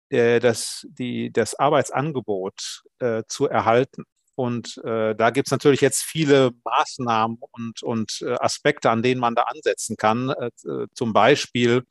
äh, 0.09 0.39
das, 0.39 0.85
die, 0.89 1.31
das 1.31 1.55
Arbeitsangebot 1.55 2.83
äh, 2.99 3.23
zu 3.27 3.47
erhalten. 3.47 4.03
Und 4.35 4.77
äh, 4.83 5.15
da 5.15 5.31
gibt 5.31 5.47
es 5.47 5.51
natürlich 5.51 5.81
jetzt 5.81 6.03
viele 6.03 6.51
Maßnahmen 6.63 7.37
und, 7.39 7.81
und 7.81 8.21
äh, 8.21 8.35
Aspekte, 8.39 8.91
an 8.91 9.01
denen 9.01 9.19
man 9.19 9.33
da 9.33 9.43
ansetzen 9.43 9.97
kann. 9.97 10.29
Äh, 10.29 10.51
zum 10.93 11.11
Beispiel 11.11 11.83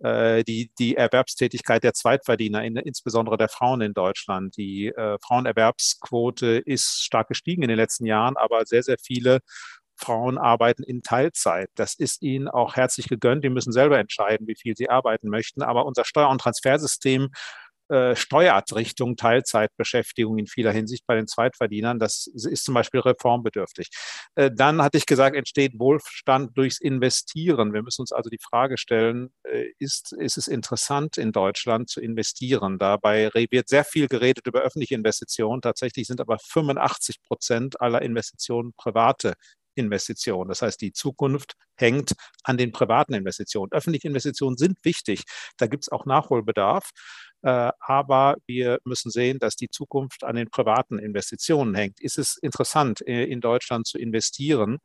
äh, 0.00 0.44
die, 0.44 0.70
die 0.78 0.96
Erwerbstätigkeit 0.96 1.82
der 1.82 1.94
Zweitverdiener, 1.94 2.62
in, 2.62 2.76
insbesondere 2.76 3.36
der 3.36 3.48
Frauen 3.48 3.80
in 3.80 3.94
Deutschland. 3.94 4.56
Die 4.56 4.86
äh, 4.86 5.18
Frauenerwerbsquote 5.20 6.62
ist 6.64 7.02
stark 7.02 7.28
gestiegen 7.28 7.62
in 7.62 7.68
den 7.68 7.78
letzten 7.78 8.06
Jahren, 8.06 8.36
aber 8.36 8.64
sehr, 8.64 8.84
sehr 8.84 8.98
viele 9.02 9.40
Frauen 9.98 10.38
arbeiten 10.38 10.82
in 10.82 11.02
Teilzeit. 11.02 11.70
Das 11.74 11.94
ist 11.94 12.22
ihnen 12.22 12.48
auch 12.48 12.76
herzlich 12.76 13.08
gegönnt. 13.08 13.44
Die 13.44 13.50
müssen 13.50 13.72
selber 13.72 13.98
entscheiden, 13.98 14.46
wie 14.46 14.56
viel 14.56 14.76
sie 14.76 14.90
arbeiten 14.90 15.28
möchten. 15.28 15.62
Aber 15.62 15.86
unser 15.86 16.04
Steuer- 16.04 16.30
und 16.30 16.40
Transfersystem 16.40 17.30
äh, 17.90 18.16
steuert 18.16 18.74
Richtung 18.74 19.16
Teilzeitbeschäftigung 19.16 20.36
in 20.36 20.46
vieler 20.46 20.72
Hinsicht 20.72 21.06
bei 21.06 21.14
den 21.14 21.26
Zweitverdienern. 21.26 21.98
Das 21.98 22.26
ist 22.26 22.64
zum 22.64 22.74
Beispiel 22.74 23.00
reformbedürftig. 23.00 23.88
Äh, 24.34 24.50
dann 24.54 24.82
hatte 24.82 24.98
ich 24.98 25.06
gesagt, 25.06 25.34
entsteht 25.34 25.78
Wohlstand 25.78 26.54
durchs 26.58 26.80
Investieren. 26.80 27.72
Wir 27.72 27.82
müssen 27.82 28.02
uns 28.02 28.12
also 28.12 28.28
die 28.28 28.40
Frage 28.42 28.76
stellen, 28.76 29.30
äh, 29.42 29.68
ist, 29.78 30.12
ist 30.12 30.36
es 30.36 30.48
interessant 30.48 31.16
in 31.16 31.32
Deutschland 31.32 31.88
zu 31.88 32.02
investieren? 32.02 32.78
Dabei 32.78 33.30
wird 33.32 33.68
sehr 33.70 33.84
viel 33.84 34.06
geredet 34.06 34.46
über 34.46 34.60
öffentliche 34.60 34.94
Investitionen. 34.94 35.62
Tatsächlich 35.62 36.08
sind 36.08 36.20
aber 36.20 36.38
85 36.38 37.22
Prozent 37.22 37.80
aller 37.80 38.02
Investitionen 38.02 38.74
private 38.76 39.32
Investitionen. 39.78 40.48
Das 40.48 40.62
heißt, 40.62 40.80
die 40.80 40.92
Zukunft 40.92 41.54
hängt 41.76 42.12
an 42.42 42.58
den 42.58 42.72
privaten 42.72 43.14
Investitionen. 43.14 43.72
Öffentliche 43.72 44.08
Investitionen 44.08 44.56
sind 44.56 44.78
wichtig. 44.82 45.22
Da 45.56 45.66
gibt 45.66 45.84
es 45.84 45.88
auch 45.92 46.06
Nachholbedarf. 46.06 46.90
Äh, 47.42 47.70
aber 47.80 48.36
wir 48.46 48.80
müssen 48.84 49.10
sehen, 49.10 49.38
dass 49.38 49.54
die 49.56 49.68
Zukunft 49.68 50.24
an 50.24 50.36
den 50.36 50.50
privaten 50.50 50.98
Investitionen 50.98 51.74
hängt. 51.74 52.00
Ist 52.00 52.18
es 52.18 52.36
interessant, 52.36 53.06
äh, 53.06 53.24
in 53.24 53.40
Deutschland 53.40 53.86
zu 53.86 53.98
investieren? 53.98 54.78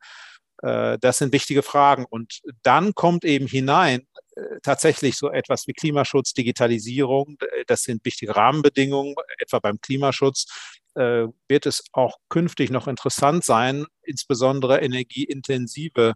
Äh, 0.62 0.98
das 1.00 1.18
sind 1.18 1.34
wichtige 1.34 1.64
Fragen. 1.64 2.06
Und 2.10 2.42
dann 2.64 2.94
kommt 2.94 3.26
eben 3.26 3.48
hinein 3.48 4.08
tatsächlich 4.64 5.16
so 5.16 5.30
etwas 5.30 5.68
wie 5.68 5.74
Klimaschutz, 5.74 6.34
Digitalisierung. 6.34 7.38
Das 7.68 7.84
sind 7.84 8.04
wichtige 8.04 8.36
Rahmenbedingungen, 8.36 9.14
etwa 9.38 9.60
beim 9.60 9.80
Klimaschutz. 9.80 10.48
Wird 10.96 11.66
es 11.66 11.84
auch 11.92 12.18
künftig 12.30 12.70
noch 12.70 12.88
interessant 12.88 13.44
sein, 13.44 13.86
insbesondere 14.04 14.80
energieintensive 14.82 16.14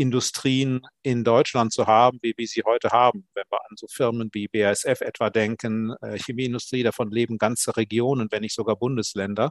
Industrien 0.00 0.80
in 1.02 1.24
Deutschland 1.24 1.72
zu 1.74 1.86
haben, 1.86 2.18
wie 2.22 2.32
wir 2.36 2.46
sie 2.46 2.62
heute 2.64 2.88
haben. 2.90 3.28
Wenn 3.34 3.44
wir 3.50 3.58
an 3.68 3.76
so 3.76 3.86
Firmen 3.86 4.30
wie 4.32 4.48
BASF 4.48 5.02
etwa 5.02 5.28
denken, 5.28 5.94
äh, 6.00 6.18
Chemieindustrie, 6.18 6.82
davon 6.82 7.10
leben 7.10 7.36
ganze 7.36 7.76
Regionen, 7.76 8.28
wenn 8.30 8.40
nicht 8.40 8.54
sogar 8.54 8.76
Bundesländer. 8.76 9.50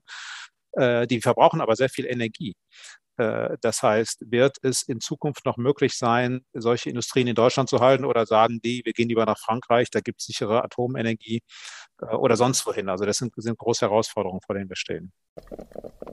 Äh, 0.72 1.06
die 1.06 1.22
verbrauchen 1.22 1.62
aber 1.62 1.76
sehr 1.76 1.90
viel 1.90 2.06
Energie. 2.06 2.56
Äh, 3.20 3.58
das 3.62 3.84
heißt, 3.84 4.32
wird 4.32 4.58
es 4.62 4.82
in 4.82 5.02
Zukunft 5.02 5.46
noch 5.46 5.58
möglich 5.58 5.98
sein, 5.98 6.42
solche 6.54 6.90
Industrien 6.90 7.28
in 7.28 7.36
Deutschland 7.36 7.68
zu 7.68 7.82
halten 7.82 8.06
oder 8.06 8.26
sagen 8.26 8.62
die, 8.64 8.82
wir 8.86 8.94
gehen 8.94 9.10
lieber 9.10 9.26
nach 9.26 9.38
Frankreich, 9.38 9.90
da 9.92 10.00
gibt 10.00 10.22
es 10.22 10.28
sichere 10.28 10.64
Atomenergie 10.64 11.42
äh, 12.02 12.16
oder 12.16 12.38
sonst 12.38 12.66
wohin? 12.66 12.88
Also 12.88 13.04
das 13.06 13.18
sind, 13.18 13.34
sind 13.36 13.58
große 13.58 13.82
Herausforderungen, 13.82 14.40
vor 14.46 14.56
denen 14.56 14.70
wir 14.70 14.78
stehen. 14.78 15.12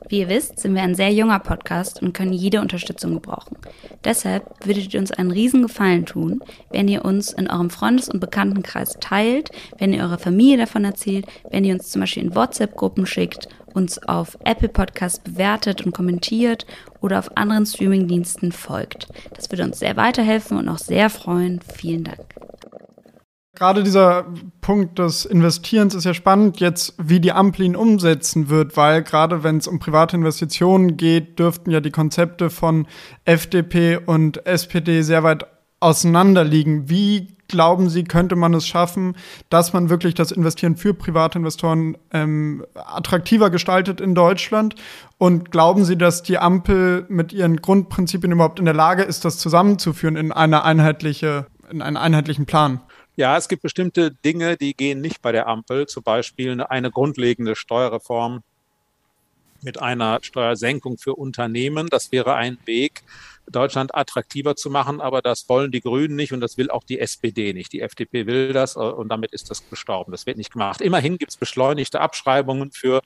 Wie 0.09 0.21
ihr 0.21 0.29
wisst, 0.29 0.59
sind 0.59 0.75
wir 0.75 0.83
ein 0.83 0.95
sehr 0.95 1.13
junger 1.13 1.39
Podcast 1.39 2.03
und 2.03 2.13
können 2.13 2.33
jede 2.33 2.61
Unterstützung 2.61 3.15
gebrauchen. 3.15 3.57
Deshalb 4.05 4.67
würdet 4.67 4.93
ihr 4.93 5.01
uns 5.01 5.11
einen 5.13 5.31
riesen 5.31 5.63
Gefallen 5.63 6.07
tun, 6.07 6.41
wenn 6.71 6.89
ihr 6.89 7.05
uns 7.05 7.33
in 7.33 7.49
eurem 7.49 7.71
Freundes- 7.71 8.09
und 8.09 8.21
Bekanntenkreis 8.21 8.97
teilt, 9.01 9.51
wenn 9.79 9.93
ihr 9.93 10.03
eurer 10.03 10.19
Familie 10.19 10.59
davon 10.59 10.85
erzählt, 10.85 11.27
wenn 11.51 11.65
ihr 11.65 11.75
uns 11.75 11.91
zum 11.91 12.01
Beispiel 12.01 12.25
in 12.25 12.35
WhatsApp-Gruppen 12.35 13.07
schickt 13.07 13.49
uns 13.77 13.99
auf 13.99 14.37
Apple 14.45 14.71
Podcast 14.71 15.23
bewertet 15.23 15.85
und 15.85 15.93
kommentiert 15.93 16.67
oder 17.01 17.19
auf 17.19 17.37
anderen 17.37 17.67
Streamingdiensten 17.67 18.51
folgt. 18.51 19.09
Das 19.35 19.51
würde 19.51 19.65
uns 19.65 19.79
sehr 19.79 19.97
weiterhelfen 19.97 20.57
und 20.59 20.69
auch 20.69 20.79
sehr 20.79 21.11
freuen. 21.11 21.61
Vielen 21.61 22.05
Dank. 22.05 22.25
Gerade 23.55 23.83
dieser 23.83 24.27
Punkt 24.61 24.99
des 24.99 25.25
Investierens 25.25 25.95
ist 25.95 26.05
ja 26.05 26.13
spannend, 26.13 26.61
jetzt 26.61 26.95
wie 26.99 27.21
die 27.21 27.33
Ampel 27.33 27.65
ihn 27.65 27.77
umsetzen 27.77 28.51
wird, 28.51 28.77
weil 28.77 29.03
gerade 29.03 29.45
wenn 29.45 29.57
es 29.57 29.67
um 29.67 29.79
private 29.79 30.17
Investitionen 30.17 30.99
geht, 30.99 31.39
dürften 31.39 31.71
ja 31.71 31.81
die 31.81 31.91
Konzepte 31.91 32.51
von 32.51 32.87
FDP 33.25 33.97
und 33.97 34.47
SPD 34.47 35.01
sehr 35.01 35.23
weit 35.23 35.47
auseinanderliegen. 35.81 36.91
Wie 36.91 37.36
glauben 37.49 37.89
Sie, 37.89 38.05
könnte 38.05 38.37
man 38.37 38.55
es 38.55 38.67
schaffen, 38.67 39.17
dass 39.51 39.73
man 39.73 39.91
wirklich 39.91 40.15
das 40.15 40.33
Investieren 40.33 40.77
für 40.77 40.95
private 40.95 41.39
Investoren 41.39 41.97
ähm, 42.13 42.65
attraktiver 42.75 43.51
gestaltet 43.51 44.01
in 44.01 44.15
Deutschland? 44.15 44.75
Und 45.19 45.51
glauben 45.51 45.85
Sie, 45.85 45.97
dass 45.97 46.23
die 46.23 46.39
Ampel 46.39 47.07
mit 47.09 47.33
ihren 47.33 47.57
Grundprinzipien 47.57 48.33
überhaupt 48.33 48.59
in 48.59 48.65
der 48.65 48.75
Lage 48.75 49.03
ist, 49.03 49.25
das 49.25 49.39
zusammenzuführen 49.39 50.17
in 50.17 50.33
eine 50.33 50.65
einheitliche, 50.65 51.47
in 51.71 51.83
einen 51.83 51.97
einheitlichen 51.97 52.47
Plan? 52.47 52.81
Ja, 53.17 53.37
es 53.39 53.49
gibt 53.49 53.63
bestimmte 53.63 54.11
Dinge, 54.11 54.59
die 54.59 54.75
gehen 54.75 55.01
nicht 55.01 55.23
bei 55.23 55.33
der 55.33 55.47
Ampel. 55.47 55.87
Zum 55.87 56.03
Beispiel 56.03 56.61
eine 56.63 56.91
grundlegende 56.91 57.57
Steuerreform 57.57 58.43
mit 59.63 59.81
einer 59.81 60.19
Steuersenkung 60.21 60.99
für 60.99 61.15
Unternehmen. 61.15 61.89
Das 61.89 62.13
wäre 62.13 62.35
ein 62.35 62.59
Weg, 62.67 63.03
Deutschland 63.51 63.95
attraktiver 63.95 64.57
zu 64.57 64.71
machen, 64.71 65.01
aber 65.01 65.23
das 65.23 65.49
wollen 65.49 65.71
die 65.71 65.81
Grünen 65.81 66.17
nicht 66.17 66.33
und 66.33 66.41
das 66.41 66.57
will 66.57 66.71
auch 66.71 66.85
die 66.85 66.99
SPD 66.99 67.53
nicht. 67.53 67.73
Die 67.73 67.81
FDP 67.81 68.27
will 68.27 68.53
das 68.53 68.77
äh, 68.77 68.81
und 68.81 69.09
damit 69.09 69.33
ist 69.33 69.51
das 69.51 69.69
gestorben. 69.69 70.13
Das 70.13 70.27
wird 70.27 70.37
nicht 70.37 70.53
gemacht. 70.53 70.81
Immerhin 70.81 71.19
gibt 71.19 71.33
es 71.33 71.37
beschleunigte 71.37 72.01
Abschreibungen 72.01 72.73
für 72.73 73.03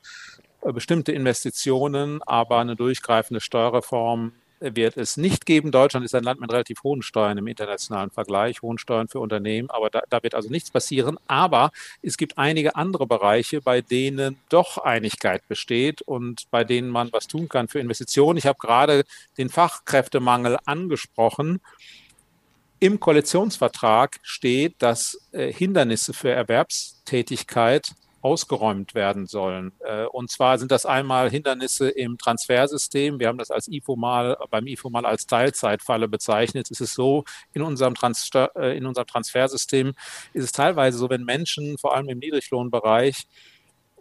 äh, 0.63 0.73
bestimmte 0.73 1.13
Investitionen, 1.13 2.23
aber 2.23 2.59
eine 2.59 2.77
durchgreifende 2.77 3.41
Steuerreform 3.41 4.33
wird 4.61 4.97
es 4.97 5.17
nicht 5.17 5.47
geben. 5.47 5.73
Deutschland 5.73 6.05
ist 6.05 6.15
ein 6.15 6.23
Land 6.23 6.41
mit 6.41 6.53
relativ 6.53 6.83
hohen 6.83 7.03
Steuern 7.03 7.39
im 7.39 7.47
internationalen 7.47 8.11
Vergleich, 8.11 8.63
hohen 8.63 8.79
Steuern 8.79 9.09
für 9.09 9.21
Unternehmen, 9.21 9.71
aber 9.71 9.91
da, 9.91 10.03
da, 10.09 10.23
wird 10.23 10.35
also 10.35 10.51
nichts 10.51 10.71
passieren. 10.71 11.19
Aber 11.27 11.73
es 12.03 12.17
gibt 12.17 12.39
einige 12.39 12.77
andere 12.77 13.07
Bereiche, 13.07 13.61
bei 13.61 13.81
denen 13.81 14.39
doch 14.49 14.79
Einigkeit 14.79 15.47
besteht 15.49 16.03
und 16.03 16.51
bei 16.51 16.65
denen 16.65 16.91
man 16.91 17.13
was 17.13 17.27
tun 17.27 17.49
kann 17.49 17.69
für 17.69 17.81
Investitionen. 17.81 18.39
Ich 18.39 18.47
habe 18.47 18.59
gerade 18.59 19.05
den 19.39 19.49
Fachkräftemangel 19.49 20.59
angesprochen. 20.65 21.61
Im 22.79 23.01
Koalitionsvertrag 23.01 24.21
steht, 24.23 24.77
dass 24.79 25.21
äh, 25.33 25.53
Hindernisse 25.53 26.15
für 26.15 26.31
Erwerbstätigkeit 26.31 27.93
ausgeräumt 28.23 28.95
werden 28.95 29.27
sollen. 29.27 29.73
Äh, 29.81 30.05
und 30.05 30.31
zwar 30.31 30.59
sind 30.59 30.71
das 30.71 30.87
einmal 30.87 31.31
Hindernisse 31.31 31.89
im 31.89 32.19
Transfersystem. 32.19 33.19
Wir 33.19 33.29
haben 33.29 33.39
das 33.39 33.51
als 33.51 33.69
IFO 33.69 33.97
mal, 33.97 34.37
beim 34.51 34.67
IFO 34.67 34.91
mal 34.91 35.07
als 35.07 35.27
Teilzeitfalle 35.27 36.09
bezeichnet. 36.09 36.71
Es 36.71 36.81
ist 36.81 36.95
so, 36.95 37.25
in 37.53 37.63
unserem, 37.63 37.95
Transfer, 37.95 38.51
äh, 38.57 38.77
in 38.77 38.87
unserem 38.87 39.07
Transfersystem 39.07 39.95
ist 40.33 40.45
es 40.45 40.53
teilweise 40.53 40.99
so, 40.99 41.09
wenn 41.09 41.25
Menschen, 41.25 41.79
vor 41.79 41.95
allem 41.95 42.09
im 42.09 42.19
Niedriglohnbereich, 42.19 43.27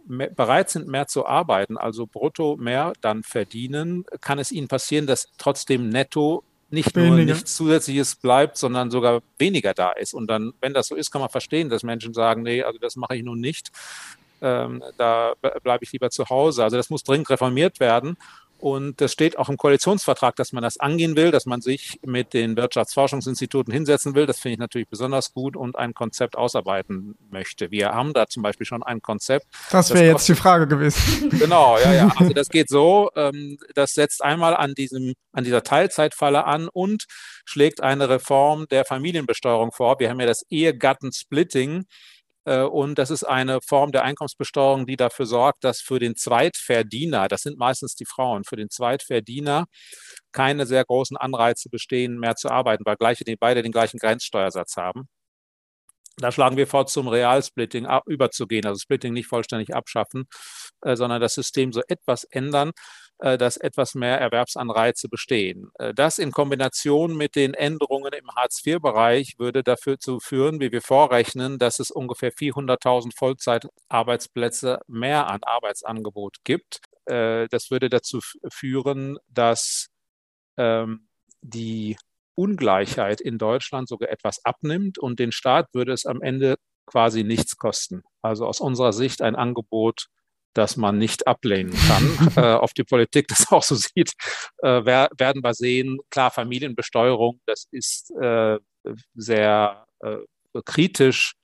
bereit 0.06 0.70
sind, 0.70 0.88
mehr 0.88 1.06
zu 1.06 1.26
arbeiten, 1.26 1.76
also 1.76 2.06
brutto 2.06 2.56
mehr 2.56 2.94
dann 3.00 3.22
verdienen, 3.22 4.04
kann 4.20 4.38
es 4.38 4.50
ihnen 4.50 4.66
passieren, 4.66 5.06
dass 5.06 5.28
trotzdem 5.38 5.88
netto 5.88 6.42
nicht 6.70 6.94
weniger. 6.94 7.16
nur 7.16 7.24
nichts 7.24 7.56
Zusätzliches 7.56 8.16
bleibt, 8.16 8.56
sondern 8.56 8.90
sogar 8.90 9.22
weniger 9.38 9.74
da 9.74 9.92
ist. 9.92 10.14
Und 10.14 10.28
dann, 10.28 10.52
wenn 10.60 10.74
das 10.74 10.88
so 10.88 10.94
ist, 10.94 11.10
kann 11.10 11.20
man 11.20 11.30
verstehen, 11.30 11.68
dass 11.68 11.82
Menschen 11.82 12.14
sagen, 12.14 12.42
nee, 12.42 12.62
also 12.62 12.78
das 12.78 12.96
mache 12.96 13.16
ich 13.16 13.22
nun 13.22 13.40
nicht. 13.40 13.70
Ähm, 14.42 14.82
da 14.96 15.34
bleibe 15.62 15.84
ich 15.84 15.92
lieber 15.92 16.10
zu 16.10 16.28
Hause. 16.28 16.64
Also 16.64 16.76
das 16.76 16.90
muss 16.90 17.02
dringend 17.02 17.28
reformiert 17.28 17.80
werden. 17.80 18.16
Und 18.60 19.00
das 19.00 19.12
steht 19.12 19.38
auch 19.38 19.48
im 19.48 19.56
Koalitionsvertrag, 19.56 20.36
dass 20.36 20.52
man 20.52 20.62
das 20.62 20.78
angehen 20.78 21.16
will, 21.16 21.30
dass 21.30 21.46
man 21.46 21.62
sich 21.62 21.98
mit 22.04 22.34
den 22.34 22.56
Wirtschaftsforschungsinstituten 22.56 23.72
hinsetzen 23.72 24.14
will. 24.14 24.26
Das 24.26 24.38
finde 24.38 24.52
ich 24.54 24.58
natürlich 24.58 24.88
besonders 24.88 25.32
gut 25.32 25.56
und 25.56 25.76
ein 25.76 25.94
Konzept 25.94 26.36
ausarbeiten 26.36 27.16
möchte. 27.30 27.70
Wir 27.70 27.92
haben 27.92 28.12
da 28.12 28.26
zum 28.26 28.42
Beispiel 28.42 28.66
schon 28.66 28.82
ein 28.82 29.00
Konzept. 29.00 29.46
Das 29.70 29.94
wäre 29.94 30.04
jetzt 30.04 30.28
die 30.28 30.34
Frage 30.34 30.66
gewesen. 30.66 31.30
Genau, 31.40 31.78
ja, 31.78 31.94
ja. 31.94 32.12
Also 32.16 32.34
das 32.34 32.48
geht 32.50 32.68
so. 32.68 33.10
Ähm, 33.16 33.56
das 33.74 33.94
setzt 33.94 34.22
einmal 34.22 34.54
an 34.54 34.74
diesem, 34.74 35.14
an 35.32 35.44
dieser 35.44 35.62
Teilzeitfalle 35.62 36.44
an 36.44 36.68
und 36.68 37.06
schlägt 37.46 37.82
eine 37.82 38.10
Reform 38.10 38.66
der 38.68 38.84
Familienbesteuerung 38.84 39.72
vor. 39.72 39.98
Wir 40.00 40.10
haben 40.10 40.20
ja 40.20 40.26
das 40.26 40.44
Ehegattensplitting 40.50 41.86
und 42.44 42.98
das 42.98 43.10
ist 43.10 43.24
eine 43.24 43.60
Form 43.60 43.92
der 43.92 44.04
Einkommensbesteuerung, 44.04 44.86
die 44.86 44.96
dafür 44.96 45.26
sorgt, 45.26 45.64
dass 45.64 45.80
für 45.80 45.98
den 45.98 46.16
Zweitverdiener, 46.16 47.28
das 47.28 47.42
sind 47.42 47.58
meistens 47.58 47.94
die 47.94 48.06
Frauen, 48.06 48.44
für 48.44 48.56
den 48.56 48.70
Zweitverdiener 48.70 49.66
keine 50.32 50.66
sehr 50.66 50.84
großen 50.84 51.16
Anreize 51.16 51.68
bestehen, 51.70 52.18
mehr 52.18 52.36
zu 52.36 52.50
arbeiten, 52.50 52.84
weil 52.86 52.96
gleiche, 52.96 53.24
beide 53.38 53.62
den 53.62 53.72
gleichen 53.72 53.98
Grenzsteuersatz 53.98 54.76
haben. 54.76 55.08
Da 56.16 56.32
schlagen 56.32 56.56
wir 56.56 56.66
vor, 56.66 56.86
zum 56.86 57.08
Realsplitting 57.08 57.86
überzugehen, 58.06 58.66
also 58.66 58.78
Splitting 58.78 59.12
nicht 59.12 59.26
vollständig 59.26 59.74
abschaffen, 59.74 60.26
äh, 60.82 60.96
sondern 60.96 61.20
das 61.20 61.34
System 61.34 61.72
so 61.72 61.80
etwas 61.88 62.24
ändern, 62.24 62.70
äh, 62.70 62.72
dass 63.38 63.56
etwas 63.56 63.94
mehr 63.94 64.18
Erwerbsanreize 64.18 65.08
bestehen. 65.08 65.70
Äh, 65.78 65.94
das 65.94 66.18
in 66.18 66.32
Kombination 66.32 67.16
mit 67.16 67.36
den 67.36 67.54
Änderungen 67.54 68.12
im 68.12 68.28
Hartz-IV-Bereich 68.34 69.34
würde 69.38 69.62
dafür 69.62 69.98
zu 69.98 70.20
führen, 70.20 70.60
wie 70.60 70.72
wir 70.72 70.82
vorrechnen, 70.82 71.58
dass 71.58 71.78
es 71.80 71.90
ungefähr 71.90 72.32
400.000 72.32 73.16
Vollzeitarbeitsplätze 73.16 74.80
mehr 74.86 75.28
an 75.28 75.40
Arbeitsangebot 75.42 76.38
gibt. 76.44 76.80
Äh, 77.06 77.48
das 77.50 77.70
würde 77.70 77.90
dazu 77.90 78.20
führen, 78.52 79.18
dass 79.28 79.88
ähm, 80.56 81.08
die 81.42 81.96
Ungleichheit 82.34 83.20
in 83.20 83.38
Deutschland 83.38 83.88
sogar 83.88 84.08
etwas 84.10 84.44
abnimmt 84.44 84.98
und 84.98 85.18
den 85.18 85.32
Staat 85.32 85.68
würde 85.74 85.92
es 85.92 86.06
am 86.06 86.22
Ende 86.22 86.56
quasi 86.86 87.22
nichts 87.24 87.56
kosten. 87.56 88.02
Also 88.22 88.46
aus 88.46 88.60
unserer 88.60 88.92
Sicht 88.92 89.22
ein 89.22 89.36
Angebot, 89.36 90.06
das 90.54 90.76
man 90.76 90.98
nicht 90.98 91.26
ablehnen 91.26 91.72
kann. 91.72 92.32
äh, 92.36 92.54
auf 92.54 92.72
die 92.72 92.84
Politik 92.84 93.28
das 93.28 93.50
auch 93.50 93.62
so 93.62 93.74
sieht, 93.74 94.12
äh, 94.62 94.84
werden 94.84 95.42
wir 95.42 95.54
sehen. 95.54 95.98
Klar, 96.10 96.30
Familienbesteuerung, 96.30 97.40
das 97.46 97.66
ist 97.70 98.10
äh, 98.20 98.58
sehr 99.14 99.86
äh, 100.00 100.16
kritisch, 100.64 101.34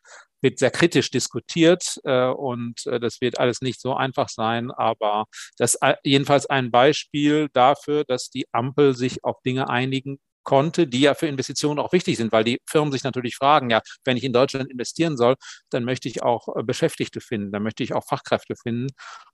wird 0.42 0.58
sehr 0.58 0.70
kritisch 0.70 1.10
diskutiert 1.10 1.98
äh, 2.04 2.28
und 2.28 2.86
äh, 2.86 3.00
das 3.00 3.20
wird 3.20 3.38
alles 3.38 3.60
nicht 3.60 3.80
so 3.80 3.94
einfach 3.94 4.28
sein, 4.28 4.70
aber 4.70 5.26
das 5.58 5.74
ist 5.74 5.82
jedenfalls 6.04 6.46
ein 6.46 6.70
Beispiel 6.70 7.48
dafür, 7.52 8.04
dass 8.04 8.30
die 8.30 8.46
Ampel 8.52 8.94
sich 8.94 9.24
auf 9.24 9.40
Dinge 9.42 9.68
einigen 9.68 10.18
konnte, 10.46 10.86
die 10.86 11.00
ja 11.00 11.14
für 11.14 11.26
Investitionen 11.26 11.78
auch 11.78 11.92
wichtig 11.92 12.16
sind, 12.16 12.32
weil 12.32 12.44
die 12.44 12.58
Firmen 12.66 12.92
sich 12.92 13.04
natürlich 13.04 13.36
fragen, 13.36 13.68
ja, 13.68 13.82
wenn 14.04 14.16
ich 14.16 14.24
in 14.24 14.32
Deutschland 14.32 14.70
investieren 14.70 15.16
soll, 15.18 15.34
dann 15.70 15.84
möchte 15.84 16.08
ich 16.08 16.22
auch 16.22 16.56
äh, 16.56 16.62
Beschäftigte 16.62 17.20
finden, 17.20 17.52
dann 17.52 17.62
möchte 17.62 17.82
ich 17.82 17.92
auch 17.92 18.04
Fachkräfte 18.06 18.54
finden. 18.56 18.86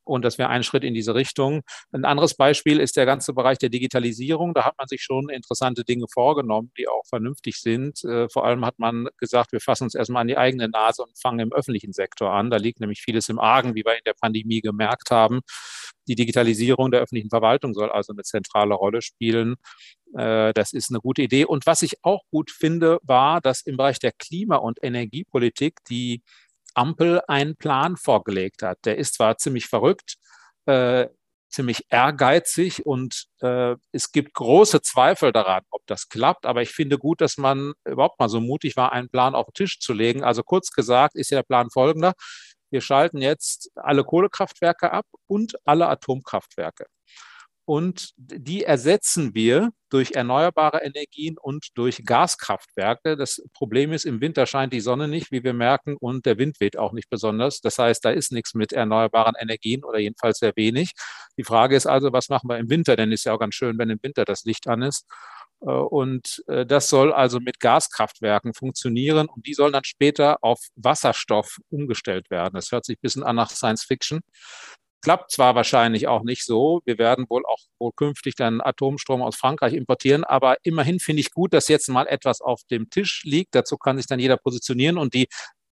Und 0.04 0.24
das 0.24 0.38
wäre 0.38 0.48
ein 0.48 0.64
Schritt 0.64 0.82
in 0.82 0.94
diese 0.94 1.14
Richtung. 1.14 1.60
Ein 1.92 2.04
anderes 2.04 2.34
Beispiel 2.34 2.80
ist 2.80 2.96
der 2.96 3.06
ganze 3.06 3.34
Bereich 3.34 3.58
der 3.58 3.68
Digitalisierung. 3.68 4.52
Da 4.54 4.64
hat 4.64 4.74
man 4.76 4.88
sich 4.88 5.02
schon 5.02 5.28
interessante 5.28 5.84
Dinge 5.84 6.06
vorgenommen, 6.12 6.72
die 6.76 6.88
auch 6.88 7.04
vernünftig 7.08 7.60
sind. 7.60 8.02
Äh, 8.04 8.28
vor 8.28 8.44
allem 8.44 8.64
hat 8.64 8.78
man 8.78 9.06
gesagt, 9.18 9.52
wir 9.52 9.60
fassen 9.60 9.84
uns 9.84 9.94
erstmal 9.94 10.22
an 10.22 10.28
die 10.28 10.38
eigene 10.38 10.68
Nase 10.68 11.02
und 11.02 11.12
fangen 11.20 11.38
im 11.40 11.52
öffentlichen 11.52 11.92
Sektor 11.92 12.32
an. 12.32 12.50
Da 12.50 12.56
liegt 12.56 12.80
nämlich 12.80 13.02
vieles 13.02 13.28
im 13.28 13.38
Argen, 13.38 13.74
wie 13.74 13.84
wir 13.84 13.92
in 13.92 14.04
der 14.06 14.14
Pandemie 14.14 14.62
gemerkt 14.62 15.10
haben. 15.10 15.40
Die 16.08 16.16
Digitalisierung 16.16 16.90
der 16.90 17.00
öffentlichen 17.00 17.30
Verwaltung 17.30 17.74
soll 17.74 17.90
also 17.90 18.12
eine 18.12 18.22
zentrale 18.22 18.74
Rolle 18.74 19.02
spielen. 19.02 19.56
Äh, 20.16 20.52
das 20.54 20.72
ist 20.72 20.90
eine 20.90 21.00
gute 21.00 21.22
Idee. 21.22 21.44
Und 21.44 21.66
was 21.66 21.82
ich 21.82 21.96
auch 22.02 22.22
gut 22.30 22.50
finde, 22.50 22.98
war, 23.02 23.40
dass 23.40 23.62
im 23.62 23.76
Bereich 23.76 23.98
der 23.98 24.12
Klima- 24.12 24.56
und 24.56 24.78
Energiepolitik 24.82 25.84
die 25.88 26.22
Ampel 26.74 27.22
einen 27.28 27.56
Plan 27.56 27.96
vorgelegt 27.96 28.62
hat. 28.62 28.78
Der 28.84 28.98
ist 28.98 29.14
zwar 29.14 29.36
ziemlich 29.38 29.66
verrückt, 29.66 30.16
äh, 30.66 31.08
ziemlich 31.50 31.84
ehrgeizig 31.90 32.86
und 32.86 33.26
äh, 33.42 33.76
es 33.92 34.10
gibt 34.12 34.34
große 34.34 34.80
Zweifel 34.82 35.32
daran, 35.32 35.62
ob 35.70 35.82
das 35.86 36.08
klappt. 36.08 36.46
Aber 36.46 36.62
ich 36.62 36.70
finde 36.70 36.98
gut, 36.98 37.20
dass 37.20 37.36
man 37.36 37.74
überhaupt 37.84 38.18
mal 38.18 38.28
so 38.28 38.40
mutig 38.40 38.76
war, 38.76 38.92
einen 38.92 39.10
Plan 39.10 39.34
auf 39.34 39.46
den 39.46 39.54
Tisch 39.54 39.78
zu 39.80 39.92
legen. 39.92 40.24
Also 40.24 40.42
kurz 40.42 40.70
gesagt 40.70 41.14
ist 41.14 41.30
ja 41.30 41.38
der 41.38 41.42
Plan 41.44 41.70
folgender. 41.70 42.14
Wir 42.70 42.80
schalten 42.80 43.18
jetzt 43.18 43.70
alle 43.76 44.02
Kohlekraftwerke 44.02 44.92
ab 44.92 45.06
und 45.26 45.56
alle 45.66 45.88
Atomkraftwerke. 45.88 46.86
Und 47.64 48.10
die 48.16 48.64
ersetzen 48.64 49.34
wir 49.34 49.70
durch 49.88 50.12
erneuerbare 50.12 50.82
Energien 50.82 51.36
und 51.38 51.68
durch 51.74 52.04
Gaskraftwerke. 52.04 53.16
Das 53.16 53.42
Problem 53.52 53.92
ist, 53.92 54.04
im 54.04 54.20
Winter 54.20 54.46
scheint 54.46 54.72
die 54.72 54.80
Sonne 54.80 55.06
nicht, 55.06 55.30
wie 55.30 55.44
wir 55.44 55.52
merken, 55.52 55.96
und 56.00 56.26
der 56.26 56.38
Wind 56.38 56.60
weht 56.60 56.76
auch 56.78 56.92
nicht 56.92 57.10
besonders. 57.10 57.60
Das 57.60 57.78
heißt, 57.78 58.04
da 58.04 58.10
ist 58.10 58.32
nichts 58.32 58.54
mit 58.54 58.72
erneuerbaren 58.72 59.34
Energien 59.38 59.84
oder 59.84 59.98
jedenfalls 59.98 60.38
sehr 60.38 60.52
wenig. 60.56 60.92
Die 61.36 61.44
Frage 61.44 61.76
ist 61.76 61.86
also, 61.86 62.12
was 62.12 62.28
machen 62.28 62.48
wir 62.48 62.58
im 62.58 62.70
Winter? 62.70 62.96
Denn 62.96 63.12
es 63.12 63.20
ist 63.20 63.24
ja 63.24 63.34
auch 63.34 63.38
ganz 63.38 63.54
schön, 63.54 63.78
wenn 63.78 63.90
im 63.90 64.02
Winter 64.02 64.24
das 64.24 64.44
Licht 64.44 64.66
an 64.66 64.82
ist. 64.82 65.06
Äh, 65.62 65.70
und 65.70 66.42
äh, 66.48 66.66
das 66.66 66.88
soll 66.88 67.12
also 67.12 67.40
mit 67.40 67.60
Gaskraftwerken 67.60 68.54
funktionieren 68.54 69.28
und 69.28 69.46
die 69.46 69.54
sollen 69.54 69.72
dann 69.72 69.84
später 69.84 70.38
auf 70.42 70.60
Wasserstoff 70.76 71.58
umgestellt 71.70 72.30
werden. 72.30 72.54
Das 72.54 72.72
hört 72.72 72.84
sich 72.84 72.96
ein 72.98 73.02
bisschen 73.02 73.22
an 73.22 73.36
nach 73.36 73.50
Science 73.50 73.84
Fiction. 73.84 74.20
Klappt 75.02 75.32
zwar 75.32 75.54
wahrscheinlich 75.54 76.06
auch 76.06 76.22
nicht 76.22 76.44
so. 76.44 76.80
Wir 76.84 76.96
werden 76.96 77.26
wohl 77.28 77.44
auch 77.44 77.58
wohl 77.78 77.90
künftig 77.94 78.36
dann 78.36 78.60
Atomstrom 78.60 79.20
aus 79.20 79.36
Frankreich 79.36 79.74
importieren, 79.74 80.22
aber 80.22 80.56
immerhin 80.62 81.00
finde 81.00 81.20
ich 81.20 81.32
gut, 81.32 81.52
dass 81.52 81.68
jetzt 81.68 81.88
mal 81.88 82.06
etwas 82.06 82.40
auf 82.40 82.62
dem 82.70 82.88
Tisch 82.88 83.22
liegt. 83.24 83.54
Dazu 83.54 83.76
kann 83.76 83.96
sich 83.96 84.06
dann 84.06 84.20
jeder 84.20 84.36
positionieren 84.36 84.98
und 84.98 85.12
die 85.12 85.26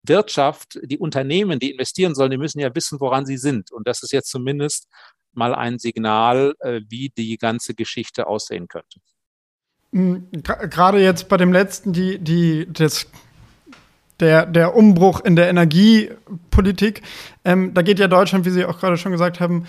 Wirtschaft, 0.04 0.78
die 0.84 0.98
Unternehmen, 0.98 1.58
die 1.58 1.72
investieren 1.72 2.14
sollen, 2.14 2.30
die 2.30 2.38
müssen 2.38 2.60
ja 2.60 2.72
wissen, 2.74 3.00
woran 3.00 3.26
sie 3.26 3.36
sind. 3.36 3.72
Und 3.72 3.88
das 3.88 4.02
ist 4.04 4.12
jetzt 4.12 4.30
zumindest 4.30 4.86
mal 5.32 5.54
ein 5.54 5.78
Signal, 5.78 6.54
äh, 6.60 6.80
wie 6.88 7.10
die 7.10 7.36
ganze 7.36 7.74
Geschichte 7.74 8.26
aussehen 8.26 8.68
könnte. 8.68 9.00
Hm, 9.92 10.28
gerade 10.32 11.02
jetzt 11.02 11.28
bei 11.28 11.36
dem 11.36 11.52
letzten, 11.52 11.92
die, 11.92 12.18
die, 12.18 12.66
das 12.72 13.06
der, 14.20 14.46
der 14.46 14.74
Umbruch 14.74 15.20
in 15.20 15.36
der 15.36 15.48
Energiepolitik. 15.48 17.02
Ähm, 17.44 17.74
da 17.74 17.82
geht 17.82 17.98
ja 17.98 18.08
Deutschland, 18.08 18.44
wie 18.44 18.50
Sie 18.50 18.64
auch 18.64 18.78
gerade 18.78 18.96
schon 18.96 19.12
gesagt 19.12 19.40
haben, 19.40 19.64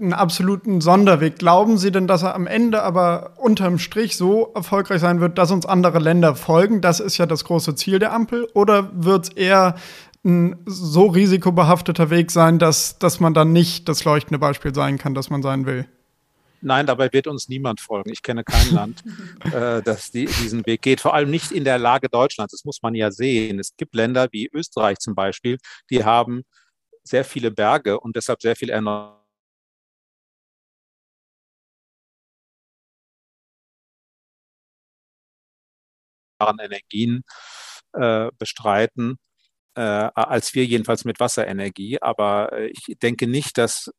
einen 0.00 0.12
absoluten 0.12 0.80
Sonderweg. 0.80 1.38
Glauben 1.38 1.78
Sie 1.78 1.90
denn, 1.90 2.06
dass 2.06 2.22
er 2.22 2.34
am 2.34 2.46
Ende 2.46 2.82
aber 2.82 3.32
unterm 3.36 3.78
Strich 3.78 4.16
so 4.16 4.52
erfolgreich 4.54 5.00
sein 5.00 5.20
wird, 5.20 5.38
dass 5.38 5.50
uns 5.50 5.66
andere 5.66 5.98
Länder 5.98 6.34
folgen? 6.34 6.80
Das 6.80 7.00
ist 7.00 7.16
ja 7.18 7.26
das 7.26 7.44
große 7.44 7.74
Ziel 7.74 7.98
der 7.98 8.12
Ampel. 8.12 8.48
Oder 8.54 8.90
wird 8.92 9.24
es 9.24 9.30
eher 9.30 9.76
ein 10.24 10.56
so 10.66 11.06
risikobehafteter 11.06 12.10
Weg 12.10 12.30
sein, 12.30 12.58
dass, 12.58 12.98
dass 12.98 13.20
man 13.20 13.34
dann 13.34 13.52
nicht 13.52 13.88
das 13.88 14.04
leuchtende 14.04 14.38
Beispiel 14.38 14.74
sein 14.74 14.98
kann, 14.98 15.14
das 15.14 15.30
man 15.30 15.42
sein 15.42 15.64
will? 15.64 15.86
Nein, 16.60 16.86
dabei 16.86 17.12
wird 17.12 17.26
uns 17.26 17.48
niemand 17.48 17.80
folgen. 17.80 18.10
Ich 18.10 18.22
kenne 18.22 18.44
kein 18.44 18.72
Land, 18.72 19.02
äh, 19.52 19.82
das 19.82 20.10
die, 20.10 20.26
diesen 20.26 20.66
Weg 20.66 20.82
geht. 20.82 21.00
Vor 21.00 21.14
allem 21.14 21.30
nicht 21.30 21.52
in 21.52 21.64
der 21.64 21.78
Lage 21.78 22.08
Deutschlands. 22.08 22.52
Das 22.52 22.64
muss 22.64 22.82
man 22.82 22.94
ja 22.94 23.10
sehen. 23.10 23.58
Es 23.58 23.76
gibt 23.76 23.94
Länder 23.94 24.28
wie 24.32 24.48
Österreich 24.52 24.98
zum 24.98 25.14
Beispiel, 25.14 25.58
die 25.90 26.04
haben 26.04 26.42
sehr 27.04 27.24
viele 27.24 27.50
Berge 27.50 28.00
und 28.00 28.16
deshalb 28.16 28.42
sehr 28.42 28.56
viel 28.56 28.70
erneuerbare 28.70 29.18
Energien 36.60 37.22
äh, 37.94 38.30
bestreiten, 38.38 39.18
äh, 39.76 39.80
als 39.80 40.54
wir 40.54 40.64
jedenfalls 40.66 41.04
mit 41.04 41.20
Wasserenergie. 41.20 42.00
Aber 42.02 42.52
äh, 42.52 42.68
ich 42.68 42.98
denke 42.98 43.26
nicht, 43.26 43.58
dass 43.58 43.90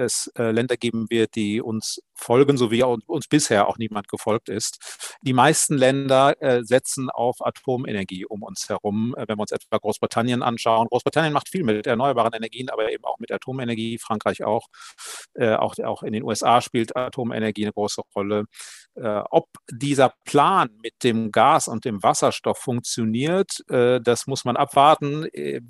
es 0.00 0.30
äh, 0.36 0.50
Länder 0.50 0.76
geben 0.76 1.06
wird, 1.10 1.34
die 1.36 1.60
uns 1.60 2.00
folgen, 2.14 2.56
so 2.56 2.70
wie 2.70 2.82
uns 2.82 3.28
bisher 3.28 3.68
auch 3.68 3.78
niemand 3.78 4.08
gefolgt 4.08 4.48
ist. 4.48 5.16
Die 5.22 5.32
meisten 5.32 5.76
Länder 5.76 6.40
äh, 6.40 6.62
setzen 6.62 7.10
auf 7.10 7.36
Atomenergie 7.40 8.26
um 8.26 8.42
uns 8.42 8.68
herum. 8.68 9.14
Äh, 9.16 9.26
wenn 9.28 9.38
wir 9.38 9.42
uns 9.42 9.52
etwa 9.52 9.78
Großbritannien 9.78 10.42
anschauen, 10.42 10.88
Großbritannien 10.88 11.32
macht 11.32 11.48
viel 11.48 11.64
mit 11.64 11.86
erneuerbaren 11.86 12.32
Energien, 12.32 12.70
aber 12.70 12.90
eben 12.90 13.04
auch 13.04 13.18
mit 13.18 13.32
Atomenergie, 13.32 13.98
Frankreich 13.98 14.44
auch. 14.44 14.68
Äh, 15.34 15.54
auch, 15.54 16.02
in 16.02 16.12
den 16.12 16.22
USA 16.22 16.60
spielt 16.60 16.96
Atomenergie 16.96 17.64
eine 17.64 17.72
große 17.72 18.02
Rolle. 18.14 18.44
Ob 18.94 19.46
dieser 19.70 20.12
Plan 20.24 20.68
mit 20.82 20.94
dem 21.04 21.30
Gas 21.30 21.68
und 21.68 21.84
dem 21.84 22.02
Wasserstoff 22.02 22.58
funktioniert, 22.58 23.62
das 23.68 24.26
muss 24.26 24.44
man 24.44 24.56
abwarten. 24.56 25.28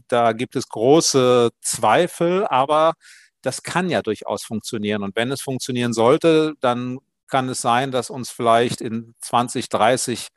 Da 0.08 0.32
gibt 0.32 0.56
es 0.56 0.68
große 0.68 1.50
Zweifel, 1.60 2.46
aber 2.46 2.94
das 3.42 3.62
kann 3.62 3.88
ja 3.88 4.02
durchaus 4.02 4.42
funktionieren. 4.42 5.02
Und 5.02 5.16
wenn 5.16 5.32
es 5.32 5.40
funktionieren 5.40 5.92
sollte, 5.92 6.54
dann 6.60 6.98
kann 7.28 7.48
es 7.48 7.60
sein, 7.60 7.90
dass 7.90 8.10
uns 8.10 8.30
vielleicht 8.30 8.80
in 8.80 9.14
20, 9.20 9.68
30 9.68 10.28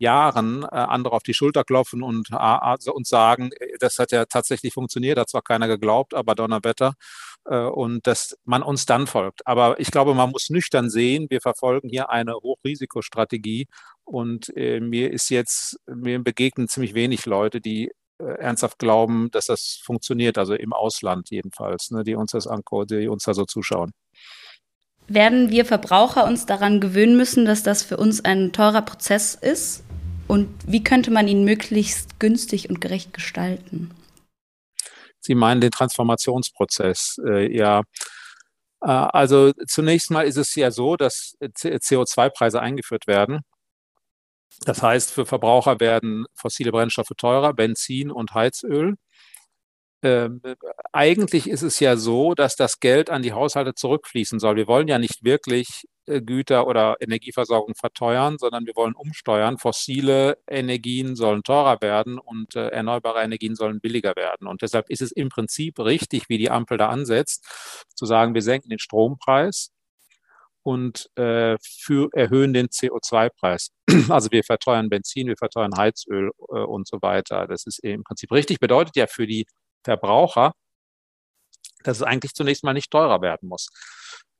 Jahren 0.00 0.62
äh, 0.62 0.66
andere 0.68 1.14
auf 1.14 1.22
die 1.22 1.34
Schulter 1.34 1.62
klopfen 1.62 2.02
und 2.02 2.30
äh, 2.32 2.36
also 2.36 2.94
uns 2.94 3.10
sagen, 3.10 3.50
äh, 3.52 3.76
das 3.78 3.98
hat 3.98 4.12
ja 4.12 4.24
tatsächlich 4.24 4.72
funktioniert, 4.72 5.18
hat 5.18 5.28
zwar 5.28 5.42
keiner 5.42 5.68
geglaubt, 5.68 6.14
aber 6.14 6.34
Donnerwetter 6.34 6.94
und 7.44 8.06
dass 8.06 8.36
man 8.44 8.62
uns 8.62 8.84
dann 8.84 9.06
folgt. 9.06 9.46
Aber 9.46 9.80
ich 9.80 9.90
glaube, 9.90 10.14
man 10.14 10.30
muss 10.30 10.50
nüchtern 10.50 10.90
sehen, 10.90 11.26
wir 11.30 11.40
verfolgen 11.40 11.88
hier 11.88 12.10
eine 12.10 12.34
Hochrisikostrategie 12.34 13.66
und 14.04 14.52
mir 14.54 15.10
ist 15.10 15.30
jetzt, 15.30 15.78
mir 15.86 16.22
begegnen 16.22 16.68
ziemlich 16.68 16.92
wenig 16.92 17.24
Leute, 17.24 17.62
die 17.62 17.92
ernsthaft 18.38 18.78
glauben, 18.78 19.30
dass 19.30 19.46
das 19.46 19.80
funktioniert, 19.82 20.38
also 20.38 20.54
im 20.54 20.72
Ausland 20.72 21.30
jedenfalls, 21.30 21.90
ne, 21.90 22.04
die 22.04 22.14
uns 22.14 22.32
das 22.32 22.46
angucken, 22.46 22.86
die 22.88 23.08
uns 23.08 23.24
da 23.24 23.34
so 23.34 23.44
zuschauen. 23.44 23.92
Werden 25.08 25.50
wir 25.50 25.64
Verbraucher 25.64 26.24
uns 26.24 26.46
daran 26.46 26.80
gewöhnen 26.80 27.16
müssen, 27.16 27.44
dass 27.44 27.62
das 27.62 27.82
für 27.82 27.96
uns 27.96 28.24
ein 28.24 28.52
teurer 28.52 28.82
Prozess 28.82 29.34
ist? 29.34 29.82
Und 30.28 30.48
wie 30.64 30.84
könnte 30.84 31.10
man 31.10 31.26
ihn 31.26 31.44
möglichst 31.44 32.20
günstig 32.20 32.70
und 32.70 32.80
gerecht 32.80 33.12
gestalten? 33.12 33.90
Sie 35.18 35.34
meinen 35.34 35.60
den 35.60 35.72
Transformationsprozess, 35.72 37.16
äh, 37.26 37.52
ja. 37.52 37.82
Äh, 38.80 38.86
also 38.86 39.52
zunächst 39.66 40.12
mal 40.12 40.22
ist 40.22 40.36
es 40.36 40.54
ja 40.54 40.70
so, 40.70 40.94
dass 40.94 41.34
CO2-Preise 41.40 42.60
eingeführt 42.60 43.08
werden. 43.08 43.40
Das 44.64 44.82
heißt, 44.82 45.12
für 45.12 45.26
Verbraucher 45.26 45.80
werden 45.80 46.26
fossile 46.34 46.72
Brennstoffe 46.72 47.12
teurer, 47.16 47.54
Benzin 47.54 48.10
und 48.10 48.34
Heizöl. 48.34 48.96
Ähm, 50.02 50.40
eigentlich 50.92 51.48
ist 51.48 51.62
es 51.62 51.78
ja 51.80 51.96
so, 51.96 52.34
dass 52.34 52.56
das 52.56 52.80
Geld 52.80 53.10
an 53.10 53.22
die 53.22 53.32
Haushalte 53.32 53.74
zurückfließen 53.74 54.38
soll. 54.38 54.56
Wir 54.56 54.66
wollen 54.66 54.88
ja 54.88 54.98
nicht 54.98 55.24
wirklich 55.24 55.84
äh, 56.06 56.22
Güter 56.22 56.66
oder 56.66 56.96
Energieversorgung 57.00 57.74
verteuern, 57.74 58.36
sondern 58.38 58.66
wir 58.66 58.74
wollen 58.76 58.94
umsteuern. 58.94 59.58
Fossile 59.58 60.38
Energien 60.48 61.16
sollen 61.16 61.42
teurer 61.42 61.78
werden 61.82 62.18
und 62.18 62.56
äh, 62.56 62.68
erneuerbare 62.68 63.22
Energien 63.22 63.54
sollen 63.54 63.80
billiger 63.80 64.16
werden. 64.16 64.46
Und 64.46 64.62
deshalb 64.62 64.88
ist 64.88 65.02
es 65.02 65.12
im 65.12 65.28
Prinzip 65.28 65.78
richtig, 65.78 66.28
wie 66.28 66.38
die 66.38 66.50
Ampel 66.50 66.78
da 66.78 66.88
ansetzt, 66.88 67.44
zu 67.94 68.06
sagen, 68.06 68.34
wir 68.34 68.42
senken 68.42 68.70
den 68.70 68.78
Strompreis 68.78 69.70
und 70.62 71.08
äh, 71.16 71.56
für, 71.62 72.08
erhöhen 72.12 72.52
den 72.52 72.68
CO2-Preis. 72.68 73.70
Also 74.10 74.30
wir 74.30 74.44
verteuern 74.44 74.88
Benzin, 74.88 75.28
wir 75.28 75.36
verteuern 75.36 75.76
Heizöl 75.76 76.30
äh, 76.48 76.58
und 76.58 76.88
so 76.88 76.98
weiter. 77.02 77.46
Das 77.46 77.66
ist 77.66 77.78
im 77.80 78.04
Prinzip 78.04 78.32
richtig. 78.32 78.60
Bedeutet 78.60 78.96
ja 78.96 79.06
für 79.06 79.26
die 79.26 79.46
Verbraucher, 79.84 80.52
dass 81.84 81.98
es 81.98 82.02
eigentlich 82.02 82.34
zunächst 82.34 82.64
mal 82.64 82.74
nicht 82.74 82.90
teurer 82.90 83.22
werden 83.22 83.48
muss. 83.48 83.68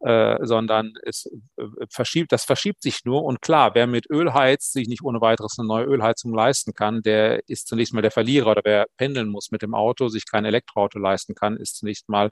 Äh, 0.02 0.38
sondern 0.46 0.94
es 1.04 1.26
äh, 1.58 1.64
verschiebt, 1.90 2.32
das 2.32 2.44
verschiebt 2.44 2.82
sich 2.82 3.04
nur. 3.04 3.22
Und 3.22 3.42
klar, 3.42 3.74
wer 3.74 3.86
mit 3.86 4.08
Öl 4.10 4.32
heizt, 4.32 4.72
sich 4.72 4.88
nicht 4.88 5.02
ohne 5.02 5.20
weiteres 5.20 5.58
eine 5.58 5.68
neue 5.68 5.84
Ölheizung 5.84 6.32
leisten 6.32 6.72
kann, 6.72 7.02
der 7.02 7.46
ist 7.48 7.68
zunächst 7.68 7.92
mal 7.92 8.00
der 8.00 8.10
Verlierer. 8.10 8.52
Oder 8.52 8.62
wer 8.64 8.86
pendeln 8.96 9.28
muss 9.28 9.50
mit 9.50 9.60
dem 9.60 9.74
Auto, 9.74 10.08
sich 10.08 10.24
kein 10.24 10.46
Elektroauto 10.46 10.98
leisten 10.98 11.34
kann, 11.34 11.58
ist 11.58 11.76
zunächst 11.76 12.08
mal 12.08 12.30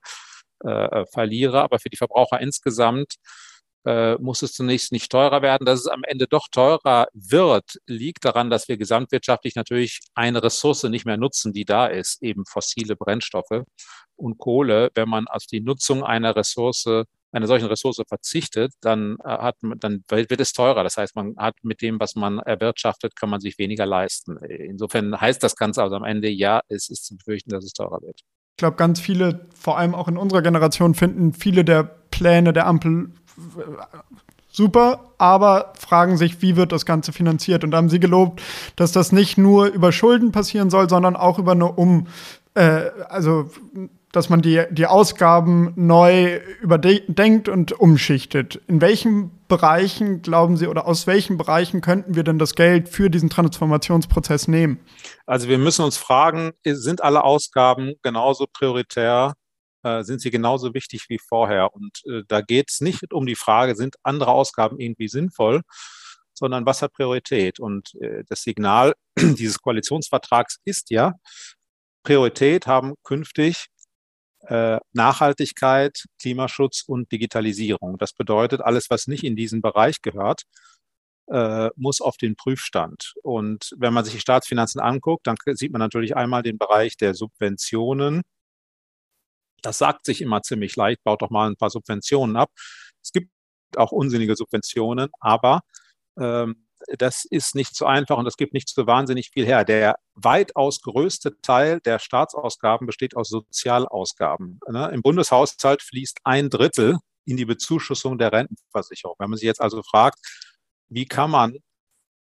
äh, 0.60 1.04
Verlierer. 1.12 1.62
Aber 1.62 1.78
für 1.78 1.90
die 1.90 1.98
Verbraucher 1.98 2.40
insgesamt 2.40 3.16
äh, 3.16 3.57
muss 3.84 4.42
es 4.42 4.52
zunächst 4.52 4.92
nicht 4.92 5.10
teurer 5.10 5.40
werden. 5.40 5.64
Dass 5.64 5.80
es 5.80 5.86
am 5.86 6.02
Ende 6.04 6.26
doch 6.26 6.48
teurer 6.50 7.06
wird, 7.14 7.78
liegt 7.86 8.24
daran, 8.24 8.50
dass 8.50 8.68
wir 8.68 8.76
gesamtwirtschaftlich 8.76 9.54
natürlich 9.54 10.00
eine 10.14 10.42
Ressource 10.42 10.82
nicht 10.84 11.06
mehr 11.06 11.16
nutzen, 11.16 11.52
die 11.52 11.64
da 11.64 11.86
ist, 11.86 12.22
eben 12.22 12.44
fossile 12.44 12.96
Brennstoffe 12.96 13.62
und 14.16 14.38
Kohle. 14.38 14.90
Wenn 14.94 15.08
man 15.08 15.26
auf 15.26 15.44
die 15.50 15.60
Nutzung 15.60 16.04
einer 16.04 16.36
Ressource 16.36 17.04
einer 17.32 17.46
solchen 17.46 17.66
Ressource 17.66 18.00
verzichtet, 18.08 18.72
dann 18.80 19.16
äh, 19.24 19.28
hat 19.28 19.56
dann 19.60 20.02
wird 20.08 20.40
es 20.40 20.52
teurer. 20.52 20.82
Das 20.82 20.96
heißt, 20.96 21.16
man 21.16 21.34
hat 21.36 21.54
mit 21.62 21.82
dem, 21.82 22.00
was 22.00 22.14
man 22.14 22.38
erwirtschaftet, 22.38 23.16
kann 23.16 23.30
man 23.30 23.40
sich 23.40 23.58
weniger 23.58 23.86
leisten. 23.86 24.38
Insofern 24.38 25.20
heißt 25.20 25.42
das 25.42 25.56
Ganze 25.56 25.82
also 25.82 25.96
am 25.96 26.04
Ende, 26.04 26.28
ja, 26.28 26.60
es 26.68 26.88
ist 26.88 27.04
zu 27.06 27.16
befürchten, 27.16 27.50
dass 27.50 27.64
es 27.64 27.72
teurer 27.72 28.00
wird. 28.02 28.20
Ich 28.20 28.60
glaube, 28.60 28.76
ganz 28.76 28.98
viele, 29.00 29.46
vor 29.54 29.78
allem 29.78 29.94
auch 29.94 30.08
in 30.08 30.16
unserer 30.16 30.42
Generation, 30.42 30.94
finden 30.94 31.32
viele 31.32 31.64
der 31.64 31.84
Pläne 31.84 32.52
der 32.52 32.66
Ampel 32.66 33.12
super, 34.50 35.12
aber 35.18 35.72
fragen 35.78 36.16
sich, 36.16 36.42
wie 36.42 36.56
wird 36.56 36.72
das 36.72 36.86
Ganze 36.86 37.12
finanziert? 37.12 37.64
Und 37.64 37.70
da 37.70 37.76
haben 37.76 37.90
sie 37.90 38.00
gelobt, 38.00 38.42
dass 38.76 38.92
das 38.92 39.12
nicht 39.12 39.38
nur 39.38 39.66
über 39.66 39.92
Schulden 39.92 40.32
passieren 40.32 40.70
soll, 40.70 40.88
sondern 40.88 41.16
auch 41.16 41.38
über 41.38 41.52
eine 41.52 41.72
Um, 41.72 42.06
äh, 42.54 42.90
also 43.08 43.50
dass 44.12 44.30
man 44.30 44.40
die, 44.40 44.64
die 44.70 44.86
Ausgaben 44.86 45.72
neu 45.76 46.40
überdenkt 46.62 47.48
und 47.48 47.72
umschichtet. 47.72 48.60
In 48.66 48.80
welchen 48.80 49.30
Bereichen 49.48 50.22
glauben 50.22 50.56
Sie 50.56 50.66
oder 50.66 50.86
aus 50.86 51.06
welchen 51.06 51.36
Bereichen 51.36 51.82
könnten 51.82 52.14
wir 52.14 52.24
denn 52.24 52.38
das 52.38 52.54
Geld 52.54 52.88
für 52.88 53.10
diesen 53.10 53.28
Transformationsprozess 53.28 54.48
nehmen? 54.48 54.80
Also 55.26 55.48
wir 55.48 55.58
müssen 55.58 55.84
uns 55.84 55.98
fragen, 55.98 56.52
sind 56.64 57.04
alle 57.04 57.22
Ausgaben 57.22 57.94
genauso 58.02 58.46
prioritär 58.50 59.34
äh, 59.82 60.02
sind 60.02 60.20
sie 60.20 60.30
genauso 60.30 60.74
wichtig 60.74 61.06
wie 61.08 61.18
vorher. 61.18 61.74
Und 61.74 62.02
äh, 62.06 62.22
da 62.28 62.40
geht 62.40 62.70
es 62.70 62.80
nicht 62.80 63.12
um 63.12 63.26
die 63.26 63.36
Frage, 63.36 63.76
sind 63.76 63.96
andere 64.02 64.32
Ausgaben 64.32 64.78
irgendwie 64.78 65.08
sinnvoll, 65.08 65.62
sondern 66.34 66.66
was 66.66 66.82
hat 66.82 66.92
Priorität? 66.92 67.60
Und 67.60 67.94
äh, 68.00 68.24
das 68.28 68.42
Signal 68.42 68.94
dieses 69.18 69.58
Koalitionsvertrags 69.58 70.58
ist 70.64 70.90
ja, 70.90 71.14
Priorität 72.02 72.66
haben 72.66 72.94
künftig 73.04 73.66
äh, 74.48 74.78
Nachhaltigkeit, 74.92 76.04
Klimaschutz 76.20 76.84
und 76.86 77.12
Digitalisierung. 77.12 77.98
Das 77.98 78.12
bedeutet, 78.12 78.60
alles, 78.60 78.88
was 78.88 79.06
nicht 79.06 79.24
in 79.24 79.36
diesen 79.36 79.60
Bereich 79.60 80.00
gehört, 80.00 80.42
äh, 81.30 81.68
muss 81.76 82.00
auf 82.00 82.16
den 82.16 82.36
Prüfstand. 82.36 83.14
Und 83.22 83.74
wenn 83.76 83.92
man 83.92 84.04
sich 84.04 84.14
die 84.14 84.20
Staatsfinanzen 84.20 84.80
anguckt, 84.80 85.26
dann 85.26 85.36
sieht 85.52 85.72
man 85.72 85.80
natürlich 85.80 86.16
einmal 86.16 86.42
den 86.42 86.58
Bereich 86.58 86.96
der 86.96 87.14
Subventionen, 87.14 88.22
das 89.62 89.78
sagt 89.78 90.04
sich 90.04 90.20
immer 90.20 90.42
ziemlich 90.42 90.76
leicht, 90.76 91.02
baut 91.04 91.22
doch 91.22 91.30
mal 91.30 91.48
ein 91.48 91.56
paar 91.56 91.70
Subventionen 91.70 92.36
ab. 92.36 92.50
Es 93.02 93.12
gibt 93.12 93.30
auch 93.76 93.92
unsinnige 93.92 94.36
Subventionen, 94.36 95.10
aber 95.20 95.60
ähm, 96.18 96.66
das 96.96 97.24
ist 97.24 97.54
nicht 97.54 97.76
so 97.76 97.86
einfach 97.86 98.16
und 98.16 98.24
das 98.24 98.36
gibt 98.36 98.54
nicht 98.54 98.68
so 98.68 98.86
wahnsinnig 98.86 99.30
viel 99.30 99.44
her. 99.44 99.64
Der 99.64 99.96
weitaus 100.14 100.80
größte 100.80 101.40
Teil 101.40 101.80
der 101.80 101.98
Staatsausgaben 101.98 102.86
besteht 102.86 103.16
aus 103.16 103.28
Sozialausgaben. 103.28 104.60
Ne? 104.68 104.90
Im 104.92 105.02
Bundeshaushalt 105.02 105.82
fließt 105.82 106.20
ein 106.24 106.50
Drittel 106.50 106.98
in 107.24 107.36
die 107.36 107.44
Bezuschussung 107.44 108.16
der 108.16 108.32
Rentenversicherung. 108.32 109.16
Wenn 109.18 109.30
man 109.30 109.36
sich 109.36 109.46
jetzt 109.46 109.60
also 109.60 109.82
fragt, 109.82 110.18
wie 110.88 111.04
kann 111.04 111.30
man 111.30 111.58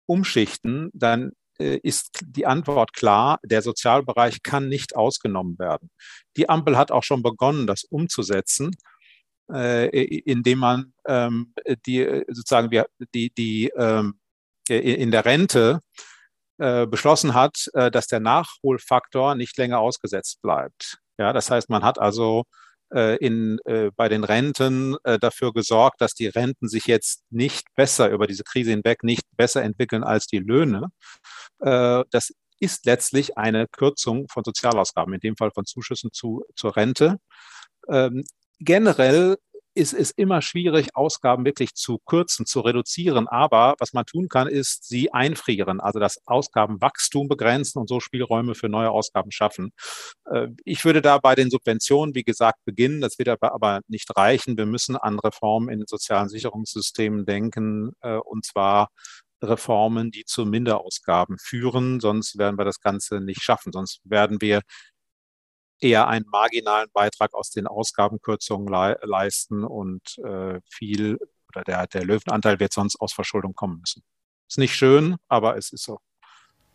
umschichten, 0.06 0.90
dann 0.94 1.32
ist 1.58 2.20
die 2.26 2.46
Antwort 2.46 2.92
klar, 2.92 3.38
der 3.44 3.62
Sozialbereich 3.62 4.42
kann 4.42 4.68
nicht 4.68 4.96
ausgenommen 4.96 5.58
werden. 5.58 5.90
Die 6.36 6.48
Ampel 6.48 6.76
hat 6.76 6.90
auch 6.90 7.04
schon 7.04 7.22
begonnen, 7.22 7.66
das 7.66 7.84
umzusetzen, 7.84 8.72
äh, 9.52 9.88
indem 9.88 10.58
man 10.58 10.94
ähm, 11.06 11.54
die 11.86 12.24
sozusagen 12.28 12.70
die, 13.14 13.30
die 13.34 13.68
ähm, 13.76 14.18
in 14.68 15.10
der 15.10 15.24
Rente 15.24 15.80
äh, 16.58 16.86
beschlossen 16.86 17.34
hat, 17.34 17.68
dass 17.74 18.06
der 18.06 18.20
Nachholfaktor 18.20 19.34
nicht 19.34 19.56
länger 19.58 19.78
ausgesetzt 19.78 20.40
bleibt. 20.40 20.98
Ja, 21.18 21.32
das 21.32 21.50
heißt, 21.50 21.68
man 21.68 21.84
hat 21.84 21.98
also 21.98 22.44
in, 22.90 23.58
bei 23.96 24.08
den 24.08 24.22
Renten 24.22 24.96
dafür 25.02 25.52
gesorgt, 25.52 26.00
dass 26.00 26.14
die 26.14 26.28
Renten 26.28 26.68
sich 26.68 26.86
jetzt 26.86 27.22
nicht 27.30 27.66
besser 27.74 28.10
über 28.10 28.26
diese 28.26 28.44
Krise 28.44 28.70
hinweg 28.70 29.02
nicht 29.02 29.24
besser 29.36 29.62
entwickeln 29.62 30.04
als 30.04 30.26
die 30.26 30.38
Löhne, 30.38 30.90
äh, 31.60 32.04
das 32.10 32.32
ist 32.60 32.86
letztlich 32.86 33.36
eine 33.36 33.66
Kürzung 33.68 34.26
von 34.28 34.44
Sozialausgaben, 34.44 35.14
in 35.14 35.20
dem 35.20 35.36
Fall 35.36 35.50
von 35.50 35.66
Zuschüssen 35.66 36.12
zu, 36.12 36.44
zur 36.54 36.76
Rente. 36.76 37.18
Ähm, 37.88 38.24
generell 38.60 39.36
ist 39.74 39.92
es 39.92 40.10
immer 40.10 40.42
schwierig, 40.42 40.94
Ausgaben 40.94 41.44
wirklich 41.44 41.74
zu 41.74 41.98
kürzen, 42.06 42.46
zu 42.46 42.60
reduzieren. 42.60 43.28
Aber 43.28 43.74
was 43.78 43.92
man 43.92 44.06
tun 44.06 44.28
kann, 44.28 44.48
ist 44.48 44.84
sie 44.84 45.12
einfrieren, 45.12 45.80
also 45.80 45.98
das 45.98 46.18
Ausgabenwachstum 46.26 47.28
begrenzen 47.28 47.78
und 47.80 47.88
so 47.88 48.00
Spielräume 48.00 48.54
für 48.54 48.68
neue 48.68 48.90
Ausgaben 48.90 49.30
schaffen. 49.30 49.70
Äh, 50.30 50.48
ich 50.64 50.84
würde 50.84 51.02
da 51.02 51.18
bei 51.18 51.34
den 51.34 51.50
Subventionen, 51.50 52.14
wie 52.14 52.24
gesagt, 52.24 52.64
beginnen. 52.64 53.00
Das 53.00 53.18
wird 53.18 53.28
aber 53.42 53.80
nicht 53.88 54.16
reichen. 54.16 54.56
Wir 54.56 54.66
müssen 54.66 54.96
an 54.96 55.18
Reformen 55.18 55.68
in 55.68 55.80
den 55.80 55.86
sozialen 55.86 56.28
Sicherungssystemen 56.28 57.26
denken, 57.26 57.92
äh, 58.00 58.16
und 58.16 58.44
zwar 58.44 58.88
Reformen, 59.42 60.10
die 60.10 60.24
zu 60.24 60.46
Minderausgaben 60.46 61.36
führen. 61.38 62.00
Sonst 62.00 62.38
werden 62.38 62.58
wir 62.58 62.64
das 62.64 62.80
Ganze 62.80 63.20
nicht 63.20 63.42
schaffen. 63.42 63.72
Sonst 63.72 64.00
werden 64.04 64.40
wir 64.40 64.62
eher 65.84 66.08
einen 66.08 66.24
marginalen 66.32 66.88
Beitrag 66.92 67.34
aus 67.34 67.50
den 67.50 67.66
Ausgabenkürzungen 67.66 68.68
le 68.68 68.98
leisten 69.02 69.64
und 69.64 70.18
äh, 70.24 70.60
viel 70.68 71.18
oder 71.54 71.62
der, 71.62 71.86
der 71.86 72.04
Löwenanteil 72.04 72.58
wird 72.58 72.72
sonst 72.72 73.00
aus 73.00 73.12
Verschuldung 73.12 73.54
kommen 73.54 73.78
müssen. 73.78 74.02
Ist 74.48 74.58
nicht 74.58 74.74
schön, 74.74 75.16
aber 75.28 75.56
es 75.56 75.72
ist 75.72 75.84
so. 75.84 75.98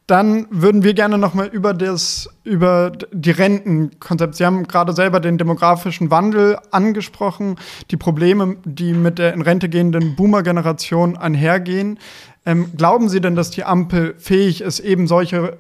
Dann 0.07 0.47
würden 0.49 0.83
wir 0.83 0.95
gerne 0.95 1.19
noch 1.19 1.35
mal 1.35 1.45
über 1.45 1.75
das 1.75 2.29
über 2.43 2.91
die 3.11 3.29
Rentenkonzept. 3.29 4.33
Sie 4.35 4.45
haben 4.45 4.67
gerade 4.67 4.93
selber 4.93 5.19
den 5.19 5.37
demografischen 5.37 6.09
Wandel 6.09 6.57
angesprochen, 6.71 7.57
die 7.91 7.97
Probleme, 7.97 8.57
die 8.65 8.93
mit 8.93 9.19
der 9.19 9.33
in 9.33 9.43
Rente 9.43 9.69
gehenden 9.69 10.15
Boomer-Generation 10.15 11.15
einhergehen. 11.15 11.99
Ähm, 12.43 12.71
glauben 12.75 13.07
Sie 13.07 13.21
denn, 13.21 13.35
dass 13.35 13.51
die 13.51 13.63
Ampel 13.63 14.15
fähig 14.17 14.61
ist, 14.61 14.79
eben 14.79 15.05
solche 15.05 15.59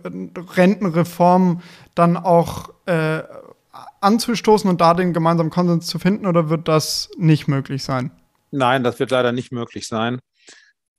Rentenreformen 0.55 1.61
dann 1.93 2.17
auch 2.17 2.69
äh, 2.87 3.21
anzustoßen 4.01 4.69
und 4.69 4.81
da 4.81 4.93
den 4.93 5.13
gemeinsamen 5.13 5.49
Konsens 5.49 5.87
zu 5.87 5.99
finden, 5.99 6.25
oder 6.25 6.49
wird 6.49 6.67
das 6.67 7.09
nicht 7.17 7.47
möglich 7.47 7.83
sein? 7.83 8.11
Nein, 8.51 8.83
das 8.83 8.99
wird 8.99 9.11
leider 9.11 9.31
nicht 9.31 9.51
möglich 9.51 9.87
sein. 9.87 10.19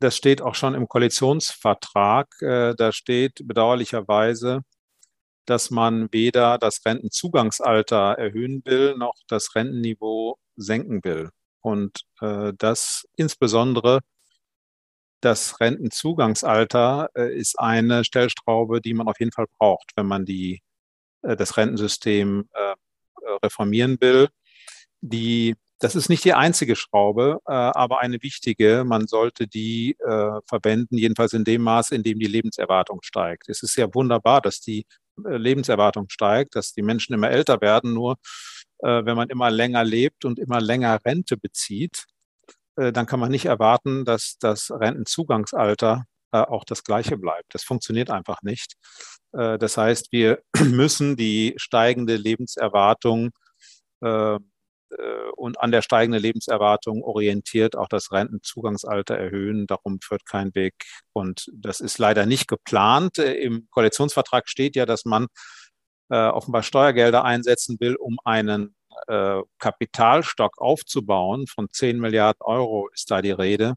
Das 0.01 0.17
steht 0.17 0.41
auch 0.41 0.55
schon 0.55 0.75
im 0.75 0.89
Koalitionsvertrag. 0.89 2.29
Äh, 2.41 2.75
da 2.75 2.93
steht 2.93 3.47
bedauerlicherweise, 3.47 4.63
dass 5.47 5.71
man 5.71 6.09
weder 6.13 6.59
das 6.59 6.85
Rentenzugangsalter 6.87 8.15
erhöhen 8.19 8.63
will, 8.65 8.97
noch 8.97 9.15
das 9.29 9.55
Rentenniveau 9.55 10.39
senken 10.57 11.03
will. 11.05 11.31
Und 11.61 12.03
äh, 12.21 12.53
das 12.57 13.07
insbesondere 13.17 14.01
das 15.21 15.61
Rentenzugangsalter 15.61 17.11
äh, 17.15 17.37
ist 17.37 17.59
eine 17.59 18.05
Stellstraube, 18.05 18.81
die 18.81 18.95
man 18.95 19.09
auf 19.09 19.21
jeden 19.21 19.33
Fall 19.33 19.47
braucht, 19.59 19.93
wenn 19.97 20.07
man 20.07 20.25
die 20.25 20.63
das 21.23 21.59
Rentensystem 21.59 22.49
reformieren 23.43 23.99
will. 24.01 24.29
Die, 25.01 25.57
das 25.79 25.97
ist 25.97 26.09
nicht 26.09 26.25
die 26.25 26.35
einzige 26.35 26.77
Schraube, 26.77 27.39
äh, 27.47 27.53
aber 27.53 28.01
eine 28.01 28.23
wichtige. 28.23 28.85
Man 28.87 29.07
sollte 29.07 29.47
die 29.47 29.97
äh, 29.99 30.41
verwenden, 30.47 30.99
jedenfalls 30.99 31.33
in 31.33 31.45
dem 31.45 31.63
Maß, 31.63 31.93
in 31.93 32.03
dem 32.03 32.19
die 32.19 32.27
Lebenserwartung 32.27 33.01
steigt. 33.03 33.49
Es 33.49 33.63
ist 33.63 33.77
ja 33.77 33.93
wunderbar, 33.95 34.41
dass 34.43 34.61
die 34.61 34.85
äh, 35.25 35.37
Lebenserwartung 35.37 36.09
steigt, 36.11 36.55
dass 36.57 36.73
die 36.73 36.83
Menschen 36.83 37.15
immer 37.15 37.31
älter 37.31 37.61
werden. 37.61 37.95
Nur 37.95 38.17
äh, 38.81 39.05
wenn 39.05 39.17
man 39.17 39.31
immer 39.31 39.51
länger 39.51 39.85
lebt 39.85 40.25
und 40.25 40.39
immer 40.39 40.61
länger 40.61 40.99
Rente 41.05 41.37
bezieht, 41.37 42.05
äh, 42.77 42.93
dann 42.93 43.07
kann 43.07 43.21
man 43.21 43.31
nicht 43.31 43.47
erwarten, 43.47 44.05
dass 44.05 44.37
das 44.39 44.71
Rentenzugangsalter 44.71 46.05
äh, 46.33 46.39
auch 46.39 46.65
das 46.65 46.85
gleiche 46.85 47.17
bleibt. 47.17 47.55
Das 47.55 47.65
funktioniert 47.65 48.11
einfach 48.11 48.43
nicht. 48.43 48.75
Äh, 49.33 49.59
das 49.59 49.77
heißt, 49.77 50.13
wir 50.13 50.43
müssen 50.65 51.17
die 51.17 51.55
steigende 51.57 52.17
Lebenserwartung 52.17 53.31
äh, 54.03 54.39
und 55.37 55.61
an 55.61 55.71
der 55.71 55.83
steigenden 55.83 56.21
Lebenserwartung 56.21 57.03
orientiert 57.05 57.77
auch 57.77 57.89
das 57.89 58.11
Rentenzugangsalter 58.11 59.17
erhöhen. 59.17 59.69
Darum 59.69 60.01
führt 60.03 60.27
kein 60.27 60.53
Weg. 60.57 60.75
Und 61.13 61.49
das 61.55 61.81
ist 61.81 61.99
leider 61.99 62.27
nicht 62.27 62.49
geplant. 62.49 63.19
Im 63.19 63.69
Koalitionsvertrag 63.71 64.49
steht 64.49 64.75
ja, 64.75 64.87
dass 64.87 65.05
man 65.05 65.29
offenbar 66.09 66.65
Steuergelder 66.65 67.25
einsetzen 67.25 67.77
will, 67.79 67.95
um 67.95 68.19
einen 68.25 68.75
Kapitalstock 69.61 70.59
aufzubauen. 70.59 71.47
Von 71.47 71.69
10 71.71 72.01
Milliarden 72.01 72.41
Euro 72.41 72.89
ist 72.93 73.13
da 73.13 73.23
die 73.23 73.31
Rede. 73.31 73.77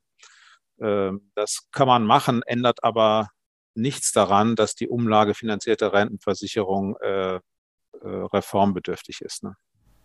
Ähm, 0.82 1.32
das 1.36 1.68
kann 1.72 1.88
man 1.88 2.06
machen, 2.06 2.42
ändert 2.46 2.84
aber 2.84 3.30
nichts 3.76 4.12
daran, 4.12 4.56
dass 4.56 4.76
die 4.76 4.88
umlagefinanzierte 4.88 5.94
Rentenversicherung 5.94 6.96
äh, 6.98 7.36
äh, 7.36 7.40
reformbedürftig 8.04 9.22
ist. 9.22 9.44
Ne? 9.44 9.56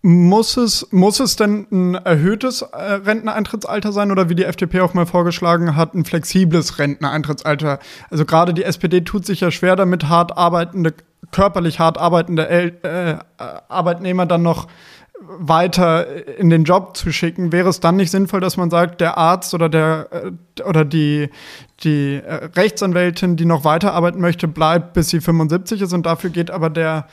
Muss 0.03 0.57
es, 0.57 0.87
muss 0.93 1.19
es 1.19 1.35
denn 1.35 1.67
ein 1.73 1.95
erhöhtes 1.97 2.63
äh, 2.63 2.77
Renteneintrittsalter 2.77 3.91
sein 3.91 4.13
oder 4.13 4.29
wie 4.29 4.37
die 4.37 4.45
FDP 4.45 4.81
auch 4.81 4.95
mal 4.95 5.07
vorgeschlagen 5.07 5.75
hat, 5.75 5.95
ein 5.95 6.05
flexibles 6.05 6.79
Renteneintrittsalter? 6.79 7.81
Also 8.09 8.25
gerade 8.25 8.55
die 8.55 8.63
SPD 8.63 9.01
tut 9.01 9.27
sich 9.27 9.41
ja 9.41 9.51
schwer 9.51 9.75
damit, 9.75 10.09
hart 10.09 10.37
arbeitende, 10.39 10.95
körperlich 11.33 11.81
hart 11.81 11.99
arbeitende 11.99 12.49
äh, 12.49 13.19
Arbeitnehmer 13.39 14.25
dann 14.25 14.43
noch 14.43 14.69
weiter 15.21 16.39
in 16.39 16.51
den 16.51 16.65
Job 16.65 16.97
zu 16.97 17.13
schicken, 17.13 17.53
wäre 17.53 17.69
es 17.69 17.81
dann 17.81 17.97
nicht 17.97 18.11
sinnvoll, 18.11 18.41
dass 18.41 18.57
man 18.57 18.71
sagt, 18.71 19.01
der 19.01 19.19
Arzt 19.19 19.53
oder 19.55 19.69
der 19.69 20.09
äh, 20.13 20.63
oder 20.63 20.85
die 20.85 21.31
die 21.81 22.21
äh, 22.25 22.47
Rechtsanwältin, 22.57 23.37
die 23.37 23.45
noch 23.45 23.65
weiterarbeiten 23.65 24.21
möchte, 24.21 24.49
bleibt 24.49 24.95
bis 24.95 25.11
sie 25.11 25.21
75 25.21 25.83
ist 25.83 25.93
und 25.93 26.07
dafür 26.07 26.31
geht 26.31 26.51
aber 26.51 26.71
der 26.71 27.09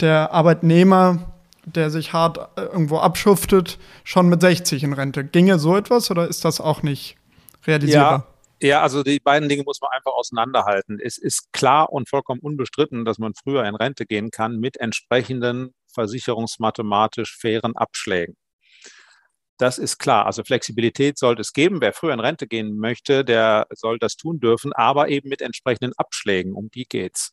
der 0.00 0.32
Arbeitnehmer, 0.32 1.32
der 1.64 1.90
sich 1.90 2.12
hart 2.12 2.38
äh, 2.56 2.62
irgendwo 2.62 2.98
abschuftet, 2.98 3.78
schon 4.04 4.28
mit 4.28 4.40
60 4.40 4.84
in 4.84 4.92
Rente. 4.92 5.24
Ginge 5.24 5.58
so 5.58 5.76
etwas 5.76 6.10
oder 6.10 6.28
ist 6.28 6.44
das 6.44 6.60
auch 6.60 6.82
nicht 6.82 7.16
realisierbar? 7.66 8.12
Ja. 8.12 8.26
Ja, 8.60 8.82
also 8.82 9.04
die 9.04 9.20
beiden 9.20 9.48
Dinge 9.48 9.62
muss 9.62 9.80
man 9.80 9.92
einfach 9.92 10.10
auseinanderhalten. 10.14 10.98
Es 11.00 11.16
ist 11.16 11.52
klar 11.52 11.92
und 11.92 12.08
vollkommen 12.08 12.40
unbestritten, 12.40 13.04
dass 13.04 13.18
man 13.18 13.34
früher 13.34 13.64
in 13.64 13.76
Rente 13.76 14.04
gehen 14.04 14.32
kann 14.32 14.58
mit 14.58 14.80
entsprechenden 14.80 15.74
versicherungsmathematisch 15.98 17.36
fairen 17.36 17.76
Abschlägen. 17.76 18.36
Das 19.58 19.76
ist 19.78 19.98
klar. 19.98 20.24
Also 20.26 20.44
Flexibilität 20.44 21.18
sollte 21.18 21.40
es 21.40 21.52
geben. 21.52 21.80
Wer 21.80 21.92
früher 21.92 22.14
in 22.14 22.20
Rente 22.20 22.46
gehen 22.46 22.78
möchte, 22.78 23.24
der 23.24 23.66
soll 23.74 23.98
das 23.98 24.14
tun 24.14 24.38
dürfen, 24.38 24.72
aber 24.72 25.08
eben 25.08 25.28
mit 25.28 25.42
entsprechenden 25.42 25.92
Abschlägen. 25.96 26.52
Um 26.52 26.70
die 26.70 26.84
geht's. 26.84 27.32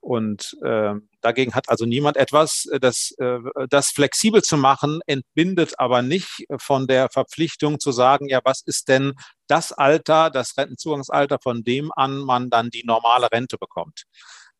Und 0.00 0.56
äh, 0.64 0.94
dagegen 1.20 1.54
hat 1.54 1.68
also 1.68 1.84
niemand 1.84 2.16
etwas. 2.16 2.64
Das, 2.80 3.12
äh, 3.18 3.38
das 3.68 3.90
flexibel 3.90 4.40
zu 4.40 4.56
machen, 4.56 5.00
entbindet 5.06 5.78
aber 5.78 6.00
nicht 6.00 6.46
von 6.58 6.86
der 6.86 7.10
Verpflichtung 7.10 7.78
zu 7.78 7.92
sagen, 7.92 8.28
ja, 8.30 8.40
was 8.44 8.62
ist 8.64 8.88
denn 8.88 9.12
das 9.46 9.72
Alter, 9.72 10.30
das 10.30 10.56
Rentenzugangsalter, 10.56 11.38
von 11.42 11.64
dem 11.64 11.92
an 11.94 12.16
man 12.16 12.48
dann 12.48 12.70
die 12.70 12.84
normale 12.86 13.30
Rente 13.30 13.58
bekommt? 13.58 14.04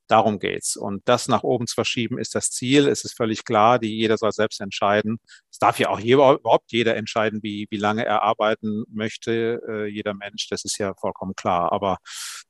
Darum 0.08 0.38
geht's. 0.38 0.76
Und 0.76 1.02
das 1.06 1.28
nach 1.28 1.42
oben 1.42 1.66
zu 1.66 1.74
verschieben 1.74 2.18
ist 2.18 2.34
das 2.34 2.50
Ziel. 2.50 2.88
Es 2.88 3.04
ist 3.04 3.14
völlig 3.14 3.44
klar, 3.44 3.78
die 3.78 3.94
jeder 3.94 4.16
soll 4.16 4.32
selbst 4.32 4.60
entscheiden. 4.60 5.18
Es 5.50 5.58
darf 5.58 5.78
ja 5.78 5.90
auch 5.90 6.00
jeder, 6.00 6.32
überhaupt 6.32 6.72
jeder 6.72 6.96
entscheiden, 6.96 7.40
wie, 7.42 7.66
wie 7.70 7.76
lange 7.76 8.06
er 8.06 8.22
arbeiten 8.22 8.84
möchte, 8.88 9.60
äh, 9.68 9.86
jeder 9.86 10.14
Mensch. 10.14 10.48
Das 10.48 10.64
ist 10.64 10.78
ja 10.78 10.94
vollkommen 10.94 11.34
klar. 11.34 11.72
Aber 11.72 11.98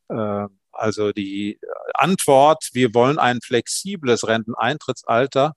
äh, 0.08 0.46
also 0.70 1.12
die 1.12 1.58
Antwort, 1.94 2.68
wir 2.74 2.94
wollen 2.94 3.18
ein 3.18 3.40
flexibles 3.42 4.28
Renteneintrittsalter, 4.28 5.54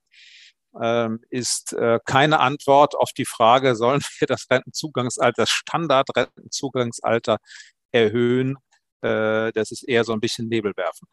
äh, 0.80 1.08
ist 1.30 1.72
äh, 1.74 2.00
keine 2.04 2.40
Antwort 2.40 2.96
auf 2.96 3.12
die 3.12 3.26
Frage, 3.26 3.76
sollen 3.76 4.02
wir 4.18 4.26
das 4.26 4.46
Rentenzugangsalter, 4.50 5.42
das 5.42 5.50
Standardrentenzugangsalter 5.50 7.38
erhöhen? 7.92 8.56
Äh, 9.02 9.52
das 9.52 9.70
ist 9.70 9.84
eher 9.84 10.04
so 10.04 10.12
ein 10.12 10.20
bisschen 10.20 10.48
Nebel 10.48 10.72
werfen 10.76 11.06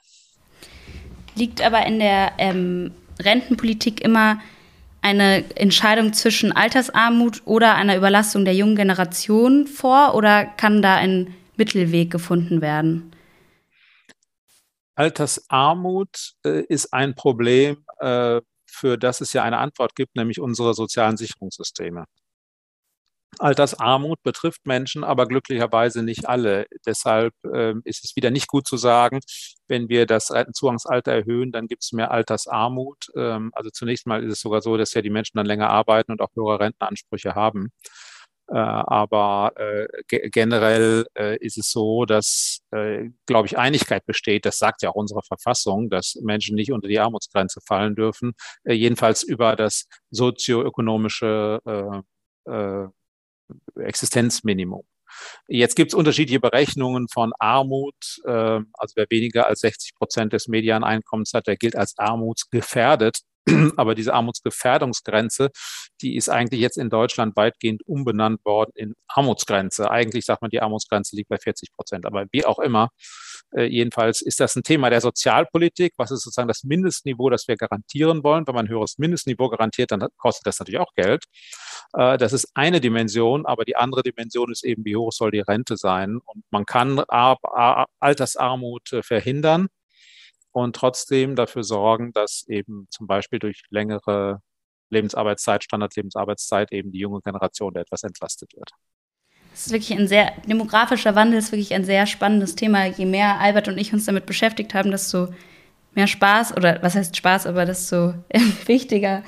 liegt 1.35 1.61
aber 1.61 1.85
in 1.85 1.99
der 1.99 2.33
ähm, 2.37 2.91
Rentenpolitik 3.19 4.01
immer 4.01 4.39
eine 5.01 5.55
Entscheidung 5.55 6.13
zwischen 6.13 6.51
Altersarmut 6.51 7.41
oder 7.45 7.75
einer 7.75 7.95
Überlastung 7.95 8.43
der 8.45 8.55
jungen 8.55 8.75
Generation 8.75 9.65
vor 9.67 10.13
oder 10.15 10.45
kann 10.45 10.81
da 10.81 10.95
ein 10.95 11.33
Mittelweg 11.55 12.11
gefunden 12.11 12.61
werden? 12.61 13.11
Altersarmut 14.95 16.33
äh, 16.45 16.63
ist 16.65 16.93
ein 16.93 17.15
Problem, 17.15 17.85
äh, 17.99 18.41
für 18.65 18.97
das 18.97 19.21
es 19.21 19.31
ja 19.31 19.43
eine 19.43 19.57
Antwort 19.57 19.95
gibt, 19.95 20.15
nämlich 20.15 20.39
unsere 20.39 20.73
sozialen 20.73 21.15
Sicherungssysteme. 21.15 22.05
Altersarmut 23.37 24.21
betrifft 24.23 24.65
Menschen, 24.65 25.03
aber 25.03 25.27
glücklicherweise 25.27 26.03
nicht 26.03 26.27
alle. 26.27 26.65
Deshalb 26.85 27.33
äh, 27.45 27.73
ist 27.83 28.03
es 28.03 28.15
wieder 28.15 28.31
nicht 28.31 28.47
gut 28.47 28.67
zu 28.67 28.77
sagen, 28.77 29.19
wenn 29.67 29.87
wir 29.89 30.05
das 30.05 30.31
Rentenzugangsalter 30.31 31.11
erhöhen, 31.13 31.51
dann 31.51 31.67
gibt 31.67 31.83
es 31.83 31.91
mehr 31.91 32.11
Altersarmut. 32.11 33.05
Ähm, 33.15 33.51
also 33.53 33.69
zunächst 33.69 34.07
mal 34.07 34.23
ist 34.23 34.33
es 34.33 34.39
sogar 34.41 34.61
so, 34.61 34.77
dass 34.77 34.93
ja 34.93 35.01
die 35.01 35.09
Menschen 35.09 35.37
dann 35.37 35.45
länger 35.45 35.69
arbeiten 35.69 36.11
und 36.11 36.21
auch 36.21 36.29
höhere 36.35 36.59
Rentenansprüche 36.59 37.35
haben. 37.35 37.71
Äh, 38.51 38.57
aber 38.57 39.51
äh, 39.57 39.87
ge 40.07 40.29
generell 40.31 41.05
äh, 41.15 41.37
ist 41.37 41.57
es 41.59 41.71
so, 41.71 42.05
dass, 42.05 42.61
äh, 42.71 43.09
glaube 43.27 43.47
ich, 43.47 43.57
Einigkeit 43.59 44.05
besteht. 44.07 44.45
Das 44.45 44.57
sagt 44.57 44.81
ja 44.81 44.89
auch 44.89 44.95
unsere 44.95 45.21
Verfassung, 45.21 45.89
dass 45.89 46.15
Menschen 46.23 46.55
nicht 46.55 46.71
unter 46.71 46.87
die 46.87 46.99
Armutsgrenze 46.99 47.59
fallen 47.65 47.95
dürfen. 47.95 48.33
Äh, 48.63 48.73
jedenfalls 48.73 49.21
über 49.23 49.55
das 49.55 49.85
sozioökonomische 50.09 51.59
äh, 52.47 52.87
Existenzminimum. 53.89 54.83
Jetzt 55.47 55.75
gibt 55.75 55.91
es 55.91 55.95
unterschiedliche 55.95 56.39
Berechnungen 56.39 57.07
von 57.11 57.31
Armut. 57.39 57.95
Äh, 58.25 58.31
also 58.73 58.93
wer 58.95 59.07
weniger 59.09 59.47
als 59.47 59.61
60 59.61 59.95
Prozent 59.95 60.33
des 60.33 60.47
Medianeinkommens 60.47 61.33
hat, 61.33 61.47
der 61.47 61.57
gilt 61.57 61.75
als 61.75 61.97
armutsgefährdet. 61.97 63.19
Aber 63.77 63.95
diese 63.95 64.13
Armutsgefährdungsgrenze, 64.13 65.49
die 66.01 66.15
ist 66.15 66.29
eigentlich 66.29 66.61
jetzt 66.61 66.77
in 66.77 66.89
Deutschland 66.89 67.35
weitgehend 67.35 67.81
umbenannt 67.85 68.43
worden 68.45 68.71
in 68.75 68.93
Armutsgrenze. 69.07 69.89
Eigentlich 69.89 70.25
sagt 70.25 70.41
man, 70.41 70.51
die 70.51 70.61
Armutsgrenze 70.61 71.15
liegt 71.15 71.29
bei 71.29 71.37
40 71.37 71.73
Prozent. 71.73 72.05
Aber 72.05 72.25
wie 72.31 72.45
auch 72.45 72.59
immer, 72.59 72.89
äh, 73.55 73.63
jedenfalls 73.63 74.21
ist 74.21 74.39
das 74.39 74.55
ein 74.55 74.63
Thema 74.63 74.89
der 74.89 75.01
Sozialpolitik. 75.01 75.93
Was 75.97 76.11
ist 76.11 76.23
sozusagen 76.23 76.47
das 76.47 76.63
Mindestniveau, 76.63 77.29
das 77.29 77.47
wir 77.47 77.55
garantieren 77.55 78.23
wollen? 78.23 78.45
Wenn 78.47 78.55
man 78.55 78.65
ein 78.65 78.69
höheres 78.69 78.97
Mindestniveau 78.97 79.49
garantiert, 79.49 79.91
dann 79.91 80.07
kostet 80.17 80.45
das 80.47 80.59
natürlich 80.59 80.79
auch 80.79 80.93
Geld. 80.95 81.25
Äh, 81.93 82.17
das 82.17 82.33
ist 82.33 82.49
eine 82.53 82.81
Dimension, 82.81 83.45
aber 83.45 83.65
die 83.65 83.75
andere 83.75 84.03
Dimension 84.03 84.51
ist 84.51 84.63
eben, 84.63 84.85
wie 84.85 84.95
hoch 84.95 85.11
soll 85.11 85.31
die 85.31 85.39
Rente 85.39 85.77
sein? 85.77 86.19
Und 86.23 86.43
man 86.51 86.65
kann 86.65 86.99
Altersarmut 86.99 88.93
äh, 88.93 89.03
verhindern 89.03 89.67
und 90.51 90.75
trotzdem 90.75 91.35
dafür 91.35 91.63
sorgen, 91.63 92.11
dass 92.13 92.45
eben 92.47 92.87
zum 92.91 93.07
Beispiel 93.07 93.39
durch 93.39 93.63
längere 93.69 94.41
Lebensarbeitszeit, 94.89 95.63
Standardlebensarbeitszeit 95.63 96.71
eben 96.71 96.91
die 96.91 96.99
junge 96.99 97.21
Generation 97.21 97.75
etwas 97.75 98.03
entlastet 98.03 98.53
wird. 98.55 98.71
Das 99.59 99.65
ist 99.65 99.73
wirklich 99.73 99.99
ein 99.99 100.07
sehr, 100.07 100.31
demografischer 100.45 101.15
Wandel 101.15 101.37
ist 101.37 101.51
wirklich 101.51 101.73
ein 101.73 101.83
sehr 101.83 102.05
spannendes 102.05 102.55
Thema. 102.55 102.85
Je 102.85 103.05
mehr 103.05 103.41
Albert 103.41 103.67
und 103.67 103.77
ich 103.77 103.91
uns 103.91 104.05
damit 104.05 104.25
beschäftigt 104.25 104.73
haben, 104.73 104.89
desto 104.89 105.27
mehr 105.95 106.07
Spaß, 106.07 106.55
oder 106.55 106.79
was 106.81 106.95
heißt 106.95 107.17
Spaß, 107.17 107.45
aber 107.45 107.65
desto 107.65 108.13
wichtiger 108.67 109.21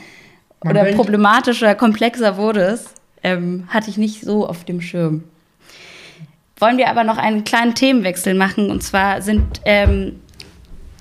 Man 0.63 0.78
oder 0.78 0.86
problematischer, 0.94 1.76
komplexer 1.76 2.38
wurde 2.38 2.62
es, 2.62 2.94
ähm, 3.24 3.65
hatte 3.67 3.89
ich 3.89 3.98
nicht 3.98 4.22
so 4.22 4.48
auf 4.48 4.63
dem 4.63 4.80
Schirm. 4.80 5.26
Wollen 6.60 6.78
wir 6.78 6.88
aber 6.88 7.04
noch 7.04 7.17
einen 7.17 7.44
kleinen 7.44 7.76
Themenwechsel 7.76 8.34
machen. 8.34 8.72
Und 8.72 8.84
zwar 8.84 9.22
sind 9.22 9.60
ähm, 9.65 10.22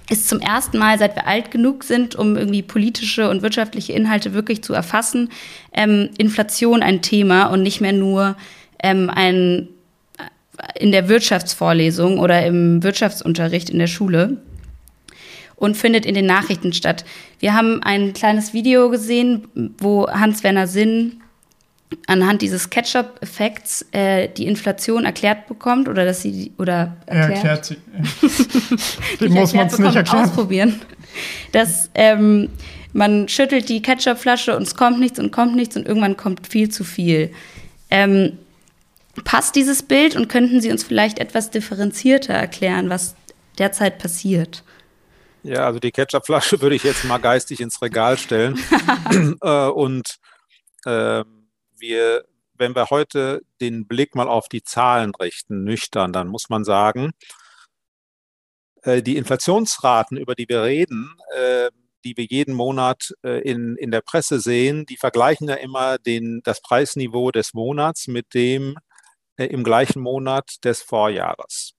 ist 0.09 0.29
zum 0.29 0.40
ersten 0.40 0.77
Mal, 0.77 0.99
seit 0.99 1.14
wir 1.14 1.29
alt 1.29 1.53
genug 1.53 1.85
sind, 1.85 2.16
um 2.16 2.37
irgendwie 2.37 2.62
politische 2.62 3.31
und 3.31 3.43
wirtschaftliche 3.43 3.93
Inhalte 3.93 4.35
wirklich 4.35 4.64
zu 4.64 4.75
erfassen, 4.75 5.31
ähm, 5.73 6.11
Inflation 6.19 6.83
ein 6.83 7.01
Thema 7.01 7.45
und 7.45 7.62
nicht 7.62 7.81
mehr 7.81 7.93
nur 7.93 8.35
ähm, 8.83 9.11
ein, 9.11 9.69
in 10.79 10.93
der 10.93 11.09
Wirtschaftsvorlesung 11.09 12.19
oder 12.19 12.45
im 12.45 12.83
Wirtschaftsunterricht 12.83 13.71
in 13.71 13.79
der 13.79 13.87
Schule. 13.87 14.38
und 15.57 15.77
findet 15.77 16.07
in 16.07 16.14
den 16.14 16.25
Nachrichten 16.25 16.73
statt. 16.73 17.05
Wir 17.38 17.53
haben 17.53 17.83
ein 17.83 18.14
kleines 18.14 18.55
Video 18.55 18.88
gesehen, 18.88 19.47
wo 19.79 20.09
Hans-Werner 20.09 20.66
Sinn 20.66 21.21
anhand 22.07 22.43
dieses 22.43 22.71
Ketchup-Effekts 22.71 23.87
äh, 23.93 24.29
die 24.29 24.47
Inflation 24.47 25.05
erklärt 25.05 25.47
bekommt 25.49 25.88
oder 25.88 26.05
dass 26.05 26.23
sie 26.23 26.53
oder 26.59 26.97
erklärt, 27.07 27.31
er 27.31 27.35
erklärt 27.35 27.64
sie. 27.64 27.77
die 29.21 29.29
muss 29.29 29.55
man 29.55 29.66
es 29.66 29.79
nicht 29.79 29.97
erklären. 29.97 30.25
Ausprobieren. 30.25 30.81
Dass 31.53 31.90
ähm, 31.95 32.49
man 32.93 33.29
schüttelt 33.29 33.69
die 33.69 33.83
Ketchupflasche 33.83 34.57
und 34.57 34.62
es 34.62 34.75
kommt 34.75 35.01
nichts 35.01 35.19
und 35.19 35.31
kommt 35.31 35.57
nichts 35.57 35.77
und 35.77 35.87
irgendwann 35.87 36.16
kommt 36.16 36.47
viel 36.47 36.69
zu 36.69 36.85
viel. 36.85 37.33
Ähm, 37.90 38.38
passt 39.25 39.57
dieses 39.57 39.83
Bild 39.83 40.17
und 40.17 40.29
könnten 40.29 40.61
Sie 40.61 40.71
uns 40.71 40.85
vielleicht 40.85 41.19
etwas 41.19 41.51
differenzierter 41.51 42.35
erklären, 42.35 42.91
was 42.91 43.15
derzeit 43.59 43.99
passiert? 43.99 44.65
Ja, 45.43 45.67
also 45.67 45.79
die 45.79 45.93
Ketchupflasche 45.93 46.61
würde 46.63 46.77
ich 46.77 46.85
jetzt 46.85 47.05
mal 47.05 47.19
geistig 47.19 47.61
ins 47.61 47.81
Regal 47.81 48.19
stellen. 48.19 48.59
äh, 49.43 49.67
und 49.67 50.17
äh, 50.85 51.25
wir, 51.79 52.25
wenn 52.55 52.75
wir 52.75 52.91
heute 52.91 53.43
den 53.61 53.87
Blick 53.87 54.15
mal 54.15 54.29
auf 54.29 54.49
die 54.49 54.63
Zahlen 54.63 55.15
richten, 55.15 55.65
nüchtern, 55.65 56.13
dann 56.13 56.29
muss 56.29 56.51
man 56.51 56.65
sagen, 56.65 57.13
äh, 58.83 59.03
die 59.03 59.17
Inflationsraten, 59.17 60.17
über 60.17 60.35
die 60.35 60.49
wir 60.49 60.63
reden, 60.63 61.15
äh, 61.37 61.71
die 62.03 62.17
wir 62.17 62.25
jeden 62.25 62.55
Monat 62.55 63.13
in, 63.23 63.77
in 63.77 63.91
der 63.91 64.01
Presse 64.01 64.41
sehen, 64.41 64.87
die 64.87 64.97
vergleichen 64.97 65.51
ja 65.51 65.57
immer 65.57 65.99
den, 65.99 66.41
das 66.45 66.63
Preisniveau 66.63 67.31
des 67.31 67.53
Monats 67.53 68.09
mit 68.09 68.33
dem 68.33 68.79
im 69.46 69.64
gleichen 69.64 70.03
Monat 70.03 70.57
des 70.64 70.83
Vorjahres. 70.83 71.72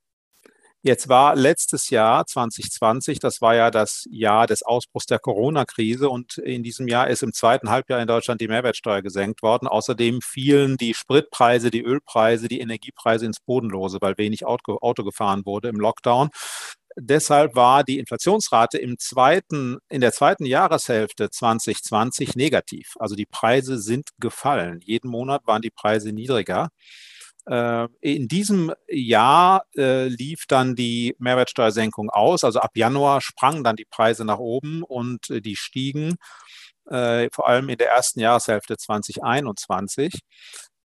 Jetzt 0.84 1.10
war 1.10 1.36
letztes 1.36 1.92
Jahr 1.92 2.26
2020, 2.26 3.20
das 3.20 3.40
war 3.40 3.54
ja 3.54 3.70
das 3.70 4.08
Jahr 4.10 4.48
des 4.48 4.64
Ausbruchs 4.64 5.06
der 5.06 5.20
Corona-Krise 5.20 6.10
und 6.10 6.40
in 6.40 6.64
diesem 6.64 6.88
Jahr 6.88 7.08
ist 7.08 7.22
im 7.22 7.34
zweiten 7.34 7.70
Halbjahr 7.70 8.02
in 8.02 8.08
Deutschland 8.08 8.42
die 8.42 8.48
Mehrwertsteuer 8.48 9.04
gesenkt 9.04 9.44
worden. 9.44 9.68
Außerdem 9.68 10.22
fielen 10.24 10.78
die 10.78 10.96
Spritpreise, 10.96 11.70
die 11.70 11.84
Ölpreise, 11.84 12.48
die 12.48 12.62
Energiepreise 12.62 13.28
ins 13.28 13.40
Bodenlose, 13.40 14.00
weil 14.02 14.18
wenig 14.18 14.44
Auto, 14.44 14.80
Auto 14.82 15.04
gefahren 15.04 15.46
wurde 15.46 15.70
im 15.70 15.76
Lockdown. 15.76 16.30
Deshalb 16.98 17.56
war 17.56 17.84
die 17.84 18.00
Inflationsrate 18.00 18.80
im 18.80 18.98
zweiten, 18.98 19.78
in 19.88 20.02
der 20.02 20.14
zweiten 20.14 20.46
Jahreshälfte 20.46 21.30
2020 21.30 22.36
negativ. 22.36 22.94
Also 22.98 23.16
die 23.16 23.28
Preise 23.28 23.78
sind 23.78 24.10
gefallen. 24.20 24.80
Jeden 24.84 25.12
Monat 25.12 25.46
waren 25.46 25.62
die 25.62 25.70
Preise 25.70 26.12
niedriger. 26.12 26.70
Äh, 27.52 27.90
in 28.00 28.30
diesem 28.30 28.74
Jahr 28.88 29.66
äh, 29.76 30.08
lief 30.08 30.46
dann 30.48 30.74
die 30.76 31.16
Mehrwertsteuersenkung 31.20 32.10
aus. 32.10 32.46
Also 32.46 32.62
ab 32.62 32.72
Januar 32.76 33.20
sprangen 33.20 33.66
dann 33.66 33.76
die 33.76 33.86
Preise 33.86 34.24
nach 34.24 34.38
oben 34.40 34.84
und 34.84 35.30
äh, 35.30 35.42
die 35.42 35.56
stiegen 35.56 36.16
vor 37.32 37.48
allem 37.48 37.70
in 37.70 37.78
der 37.78 37.90
ersten 37.90 38.20
Jahreshälfte 38.20 38.76
2021. 38.76 40.20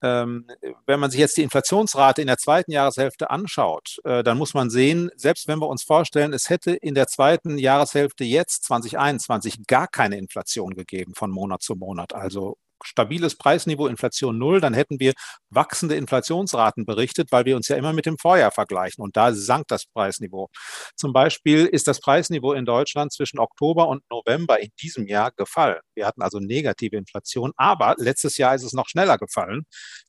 Ähm, 0.03 0.47
wenn 0.87 1.01
man 1.01 1.11
sich 1.11 1.19
jetzt 1.19 1.37
die 1.37 1.43
Inflationsrate 1.43 2.21
in 2.21 2.29
der 2.29 2.37
zweiten 2.37 2.71
Jahreshälfte 2.71 3.31
anschaut, 3.31 3.97
dann 4.05 4.39
muss 4.39 4.55
man 4.55 4.71
sehen, 4.71 5.11
selbst 5.17 5.49
wenn 5.49 5.59
wir 5.59 5.69
uns 5.69 5.83
vorstellen, 5.83 6.33
es 6.33 6.49
hätte 6.49 6.73
in 6.73 6.95
der 6.95 7.09
zweiten 7.09 7.59
Jahreshälfte 7.59 8.25
jetzt 8.25 8.65
2021 8.65 9.67
gar 9.67 9.89
keine 9.89 10.19
Inflation 10.19 10.75
gegeben 10.75 11.15
von 11.17 11.31
Monat 11.31 11.63
zu 11.63 11.75
Monat, 11.75 12.15
also 12.15 12.57
stabiles 12.83 13.37
Preisniveau, 13.37 13.87
Inflation 13.87 14.39
null, 14.39 14.61
dann 14.61 14.75
hätten 14.75 15.01
wir 15.01 15.13
wachsende 15.51 15.97
Inflationsraten 15.97 16.85
berichtet, 16.85 17.33
weil 17.33 17.45
wir 17.45 17.57
uns 17.57 17.69
ja 17.69 17.77
immer 17.77 17.93
mit 17.93 18.07
dem 18.07 18.19
Vorjahr 18.19 18.51
vergleichen. 18.51 19.03
Und 19.03 19.17
da 19.17 19.33
sank 19.33 19.69
das 19.69 19.87
Preisniveau. 19.87 20.49
Zum 20.97 21.13
Beispiel 21.13 21.67
ist 21.67 21.89
das 21.89 22.01
Preisniveau 22.01 22.53
in 22.53 22.65
Deutschland 22.65 23.13
zwischen 23.13 23.39
Oktober 23.39 23.89
und 23.89 24.03
November 24.11 24.61
in 24.61 24.71
diesem 24.81 25.07
Jahr 25.07 25.31
gefallen. 25.33 25.81
Wir 25.95 26.07
hatten 26.07 26.23
also 26.23 26.39
negative 26.39 26.97
Inflation, 26.97 27.53
aber 27.57 27.95
letztes 27.99 28.37
Jahr 28.37 28.55
ist 28.55 28.63
es 28.63 28.73
noch 28.73 28.89
schneller 28.89 29.19
gefallen. 29.19 29.65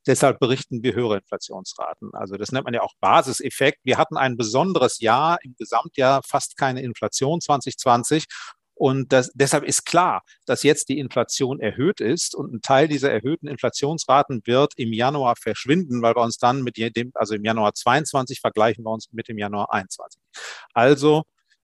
Deshalb 0.05 0.39
berichten 0.39 0.83
wir 0.83 0.93
höhere 0.93 1.17
Inflationsraten. 1.17 2.11
Also 2.13 2.35
das 2.35 2.51
nennt 2.51 2.65
man 2.65 2.73
ja 2.73 2.81
auch 2.81 2.93
Basiseffekt. 2.99 3.79
Wir 3.83 3.97
hatten 3.97 4.17
ein 4.17 4.37
besonderes 4.37 4.99
Jahr 4.99 5.37
im 5.43 5.55
Gesamtjahr, 5.57 6.21
fast 6.25 6.57
keine 6.57 6.81
Inflation 6.81 7.41
2020 7.41 8.25
und 8.77 9.11
das, 9.11 9.31
deshalb 9.33 9.63
ist 9.63 9.85
klar, 9.85 10.21
dass 10.45 10.63
jetzt 10.63 10.89
die 10.89 10.99
Inflation 10.99 11.59
erhöht 11.59 11.99
ist 11.99 12.35
und 12.35 12.53
ein 12.53 12.61
Teil 12.61 12.87
dieser 12.87 13.11
erhöhten 13.11 13.47
Inflationsraten 13.47 14.41
wird 14.45 14.73
im 14.77 14.93
Januar 14.93 15.35
verschwinden, 15.35 16.01
weil 16.01 16.15
wir 16.15 16.21
uns 16.21 16.37
dann 16.37 16.61
mit 16.61 16.77
dem, 16.77 17.11
also 17.15 17.35
im 17.35 17.43
Januar 17.43 17.73
22 17.73 18.39
vergleichen 18.39 18.83
wir 18.83 18.91
uns 18.91 19.11
mit 19.11 19.27
dem 19.27 19.37
Januar 19.37 19.73
21. 19.73 20.21
Also 20.73 21.23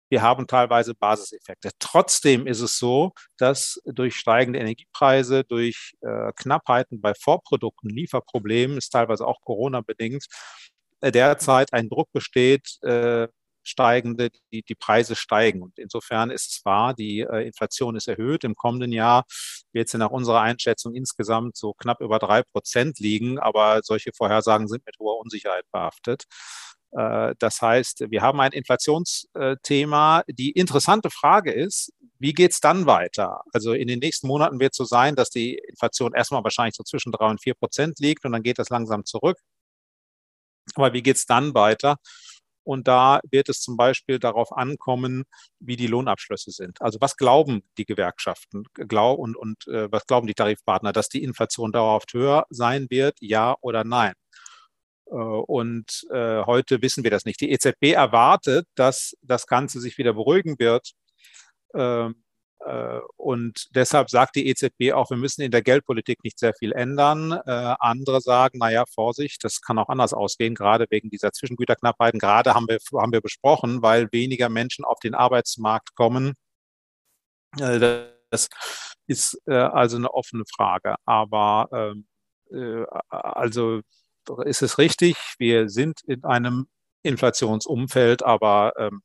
wir 0.09 0.21
haben 0.21 0.47
teilweise 0.47 0.95
Basiseffekte. 0.95 1.71
Trotzdem 1.79 2.47
ist 2.47 2.61
es 2.61 2.77
so, 2.77 3.11
dass 3.37 3.79
durch 3.85 4.15
steigende 4.15 4.59
Energiepreise, 4.59 5.43
durch 5.43 5.93
äh, 6.01 6.31
Knappheiten 6.35 7.01
bei 7.01 7.13
Vorprodukten, 7.13 7.89
Lieferproblemen, 7.89 8.77
ist 8.77 8.89
teilweise 8.89 9.25
auch 9.25 9.41
Corona 9.41 9.81
bedingt, 9.81 10.25
äh, 11.01 11.11
derzeit 11.11 11.73
ein 11.73 11.89
Druck 11.89 12.11
besteht, 12.13 12.77
äh, 12.83 13.27
steigende, 13.67 14.29
die, 14.51 14.63
die 14.63 14.75
Preise 14.75 15.15
steigen. 15.15 15.61
Und 15.61 15.77
insofern 15.77 16.31
ist 16.31 16.51
es 16.51 16.65
wahr, 16.65 16.93
die 16.93 17.21
äh, 17.21 17.45
Inflation 17.47 17.95
ist 17.95 18.07
erhöht. 18.07 18.43
Im 18.43 18.55
kommenden 18.55 18.91
Jahr 18.91 19.25
wird 19.73 19.89
sie 19.89 19.97
nach 19.97 20.11
unserer 20.11 20.41
Einschätzung 20.41 20.95
insgesamt 20.95 21.57
so 21.57 21.73
knapp 21.73 22.01
über 22.01 22.19
drei 22.19 22.43
Prozent 22.43 22.99
liegen. 22.99 23.39
Aber 23.39 23.81
solche 23.83 24.11
Vorhersagen 24.13 24.67
sind 24.67 24.85
mit 24.85 24.97
hoher 24.99 25.19
Unsicherheit 25.19 25.65
behaftet. 25.71 26.25
Äh, 26.91 27.35
das 27.39 27.61
heißt, 27.61 28.05
wir 28.09 28.21
haben 28.21 28.39
ein 28.39 28.51
Inflationsthema. 28.51 30.23
Die 30.27 30.51
interessante 30.51 31.09
Frage 31.09 31.51
ist, 31.51 31.91
wie 32.19 32.33
geht 32.33 32.51
es 32.51 32.59
dann 32.59 32.85
weiter? 32.85 33.41
Also 33.53 33.73
in 33.73 33.87
den 33.87 33.99
nächsten 33.99 34.27
Monaten 34.27 34.59
wird 34.59 34.73
es 34.73 34.77
so 34.77 34.85
sein, 34.85 35.15
dass 35.15 35.29
die 35.29 35.55
Inflation 35.69 36.13
erstmal 36.13 36.43
wahrscheinlich 36.43 36.75
so 36.75 36.83
zwischen 36.83 37.11
drei 37.11 37.29
und 37.29 37.41
vier 37.41 37.53
Prozent 37.53 37.99
liegt 37.99 38.25
und 38.25 38.31
dann 38.31 38.43
geht 38.43 38.59
das 38.59 38.69
langsam 38.69 39.05
zurück. 39.05 39.37
Aber 40.75 40.93
wie 40.93 41.01
geht 41.01 41.17
es 41.17 41.25
dann 41.25 41.53
weiter? 41.53 41.97
Und 42.67 42.89
da 42.89 43.21
wird 43.31 43.47
es 43.47 43.61
zum 43.61 43.77
Beispiel 43.77 44.19
darauf 44.19 44.51
ankommen, 44.51 45.23
wie 45.57 45.77
die 45.77 45.87
Lohnabschlüsse 45.87 46.51
sind. 46.51 46.81
Also 46.81 46.99
was 46.99 47.15
glauben 47.15 47.63
die 47.77 47.85
Gewerkschaften 47.85 48.65
und, 48.77 49.37
und 49.37 49.67
äh, 49.67 49.89
was 49.89 50.05
glauben 50.05 50.27
die 50.27 50.33
Tarifpartner, 50.33 50.91
dass 50.91 51.07
die 51.07 51.23
Inflation 51.23 51.71
dauerhaft 51.71 52.13
höher 52.13 52.45
sein 52.49 52.87
wird, 52.89 53.15
ja 53.21 53.55
oder 53.61 53.85
nein? 53.85 54.11
Äh, 55.05 55.13
und 55.15 56.05
äh, 56.11 56.43
heute 56.43 56.81
wissen 56.81 57.05
wir 57.05 57.11
das 57.11 57.23
nicht. 57.23 57.39
Die 57.39 57.51
EZB 57.51 57.93
erwartet, 57.93 58.67
dass 58.75 59.13
das 59.21 59.47
Ganze 59.47 59.79
sich 59.79 59.97
wieder 59.97 60.11
beruhigen 60.11 60.59
wird. 60.59 60.91
Ähm, 61.73 62.11
äh, 62.11 62.26
und 63.17 63.67
deshalb 63.75 64.09
sagt 64.09 64.35
die 64.35 64.47
EZB 64.47 64.93
auch, 64.93 65.09
wir 65.09 65.17
müssen 65.17 65.41
in 65.41 65.51
der 65.51 65.61
Geldpolitik 65.61 66.23
nicht 66.23 66.39
sehr 66.39 66.53
viel 66.53 66.73
ändern. 66.73 67.31
Äh, 67.31 67.75
andere 67.79 68.19
sagen, 68.19 68.57
naja, 68.57 68.83
Vorsicht, 68.93 69.43
das 69.43 69.61
kann 69.61 69.77
auch 69.77 69.89
anders 69.89 70.13
ausgehen, 70.13 70.55
gerade 70.55 70.87
wegen 70.89 71.09
dieser 71.09 71.31
Zwischengüterknappheiten. 71.31 72.19
Gerade 72.19 72.55
haben 72.55 72.67
wir, 72.67 72.79
haben 72.99 73.11
wir 73.11 73.21
besprochen, 73.21 73.81
weil 73.83 74.11
weniger 74.11 74.49
Menschen 74.49 74.85
auf 74.85 74.99
den 74.99 75.13
Arbeitsmarkt 75.13 75.95
kommen. 75.95 76.33
Äh, 77.59 78.03
das 78.29 78.49
ist 79.05 79.39
also 79.47 79.95
eine 79.95 80.13
offene 80.13 80.43
Frage. 80.53 80.95
Aber 81.05 81.69
ähm, 81.71 82.07
also 83.09 83.81
ist 84.43 84.61
es 84.61 84.77
richtig, 84.77 85.15
wir 85.37 85.69
sind 85.69 86.01
in 86.05 86.25
einem 86.25 86.67
Inflationsumfeld, 87.03 88.23
aber 88.23 88.73
ähm, 88.77 89.01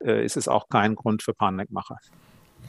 ist 0.00 0.36
es 0.36 0.48
auch 0.48 0.68
kein 0.68 0.94
Grund 0.94 1.22
für 1.22 1.32
Panikmache. 1.32 1.96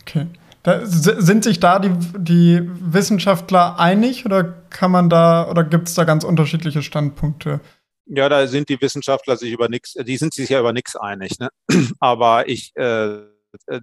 Okay. 0.01 0.27
Da, 0.63 0.85
sind 0.85 1.43
sich 1.43 1.59
da 1.59 1.79
die, 1.79 1.91
die 2.17 2.61
Wissenschaftler 2.63 3.79
einig 3.79 4.25
oder 4.25 4.43
kann 4.43 4.91
man 4.91 5.09
da 5.09 5.49
oder 5.49 5.63
gibt 5.63 5.87
es 5.87 5.95
da 5.95 6.03
ganz 6.03 6.23
unterschiedliche 6.23 6.83
Standpunkte? 6.83 7.61
Ja, 8.05 8.29
da 8.29 8.45
sind 8.45 8.69
die 8.69 8.79
Wissenschaftler 8.79 9.37
sich 9.37 9.51
über 9.51 9.69
nichts, 9.69 9.93
die 9.93 10.17
sind 10.17 10.33
sich 10.33 10.49
ja 10.49 10.59
über 10.59 10.73
nichts 10.73 10.95
einig. 10.95 11.39
Ne? 11.39 11.49
Aber 11.99 12.47
ich 12.47 12.73
äh, 12.75 13.21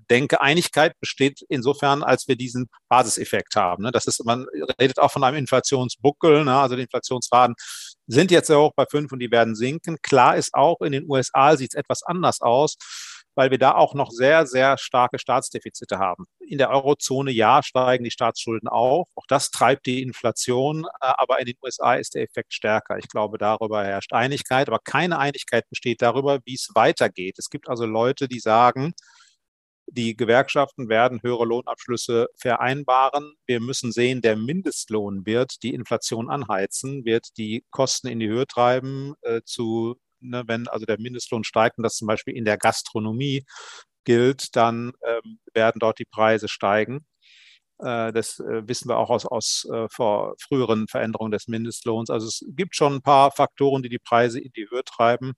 denke, 0.09 0.40
Einigkeit 0.40 0.92
besteht 1.00 1.44
insofern, 1.48 2.04
als 2.04 2.28
wir 2.28 2.37
diesen 2.37 2.68
Basiseffekt 2.88 3.57
haben. 3.57 3.83
Ne? 3.83 3.90
Das 3.90 4.07
ist, 4.07 4.24
man 4.24 4.46
redet 4.81 5.00
auch 5.00 5.11
von 5.11 5.24
einem 5.24 5.37
Inflationsbuckel, 5.38 6.44
ne? 6.44 6.57
also 6.57 6.76
die 6.76 6.83
Inflationsraten 6.83 7.57
sind 8.07 8.31
jetzt 8.31 8.46
sehr 8.46 8.58
hoch 8.58 8.73
bei 8.77 8.85
fünf 8.88 9.10
und 9.10 9.19
die 9.19 9.31
werden 9.31 9.56
sinken. 9.56 9.96
Klar 10.02 10.37
ist 10.37 10.54
auch, 10.54 10.81
in 10.81 10.92
den 10.92 11.10
USA 11.10 11.56
sieht 11.56 11.75
es 11.75 11.79
etwas 11.79 12.02
anders 12.04 12.40
aus 12.40 12.77
weil 13.38 13.52
wir 13.52 13.58
da 13.58 13.76
auch 13.76 13.94
noch 13.94 14.10
sehr, 14.10 14.46
sehr 14.48 14.76
starke 14.78 15.20
Staatsdefizite 15.20 16.00
haben. 16.00 16.24
In 16.40 16.58
der 16.58 16.70
Eurozone, 16.70 17.30
ja, 17.30 17.62
steigen 17.62 18.02
die 18.02 18.10
Staatsschulden 18.10 18.68
auch. 18.68 19.06
Auch 19.14 19.26
das 19.28 19.52
treibt 19.52 19.86
die 19.86 20.02
Inflation. 20.02 20.86
Äh, 21.00 21.12
aber 21.18 21.38
in 21.38 21.46
den 21.46 21.54
USA 21.62 21.94
ist 21.94 22.16
der 22.16 22.24
Effekt 22.24 22.52
stärker. 22.52 22.98
Ich 22.98 23.06
glaube, 23.06 23.38
darüber 23.38 23.84
herrscht 23.84 24.12
Einigkeit. 24.12 24.66
Aber 24.66 24.80
keine 24.80 25.20
Einigkeit 25.20 25.68
besteht 25.70 26.02
darüber, 26.02 26.40
wie 26.46 26.54
es 26.54 26.70
weitergeht. 26.74 27.38
Es 27.38 27.48
gibt 27.48 27.68
also 27.68 27.86
Leute, 27.86 28.26
die 28.26 28.40
sagen, 28.40 28.92
die 29.86 30.16
Gewerkschaften 30.16 30.88
werden 30.88 31.22
höhere 31.22 31.44
Lohnabschlüsse 31.44 32.26
vereinbaren. 32.36 33.34
Wir 33.46 33.60
müssen 33.60 33.92
sehen, 33.92 34.20
der 34.20 34.34
Mindestlohn 34.34 35.26
wird 35.26 35.62
die 35.62 35.74
Inflation 35.74 36.28
anheizen, 36.28 37.04
wird 37.04 37.28
die 37.36 37.64
Kosten 37.70 38.08
in 38.08 38.18
die 38.18 38.28
Höhe 38.28 38.48
treiben, 38.48 39.14
äh, 39.22 39.42
zu 39.44 39.94
ne, 40.21 40.44
wenn 40.46 40.69
also 40.69 40.87
der 40.87 41.00
Mindestlohn 41.00 41.44
steigt 41.44 41.79
und 41.79 41.85
das 41.85 41.96
zum 41.96 42.08
Beispiel 42.08 42.37
in 42.37 42.44
der 42.44 42.58
Gastronomie 42.58 43.44
gilt, 44.04 44.56
dann 44.56 44.92
ähm, 45.06 45.38
werden 45.52 45.79
dort 45.81 45.98
die 45.98 46.04
Preise 46.04 46.48
steigen. 46.48 47.06
Äh, 47.81 48.12
das 48.12 48.40
äh, 48.40 48.66
wissen 48.66 48.88
wir 48.88 48.98
auch 48.98 49.10
aus, 49.10 49.27
aus 49.27 49.66
äh, 49.73 49.87
früheren 49.90 50.88
Veränderungen 50.88 51.31
des 51.31 51.48
Mindestlohns. 51.48 52.10
Also 52.10 52.27
es 52.27 52.44
gibt 52.48 52.75
schon 52.77 52.94
ein 52.96 53.02
paar 53.02 53.31
Faktoren, 53.31 53.83
die 53.83 53.88
die 53.88 53.98
Preise 53.98 54.40
in 54.40 54.50
die 54.56 54.69
Höhe 54.71 54.85
treiben. 54.85 55.35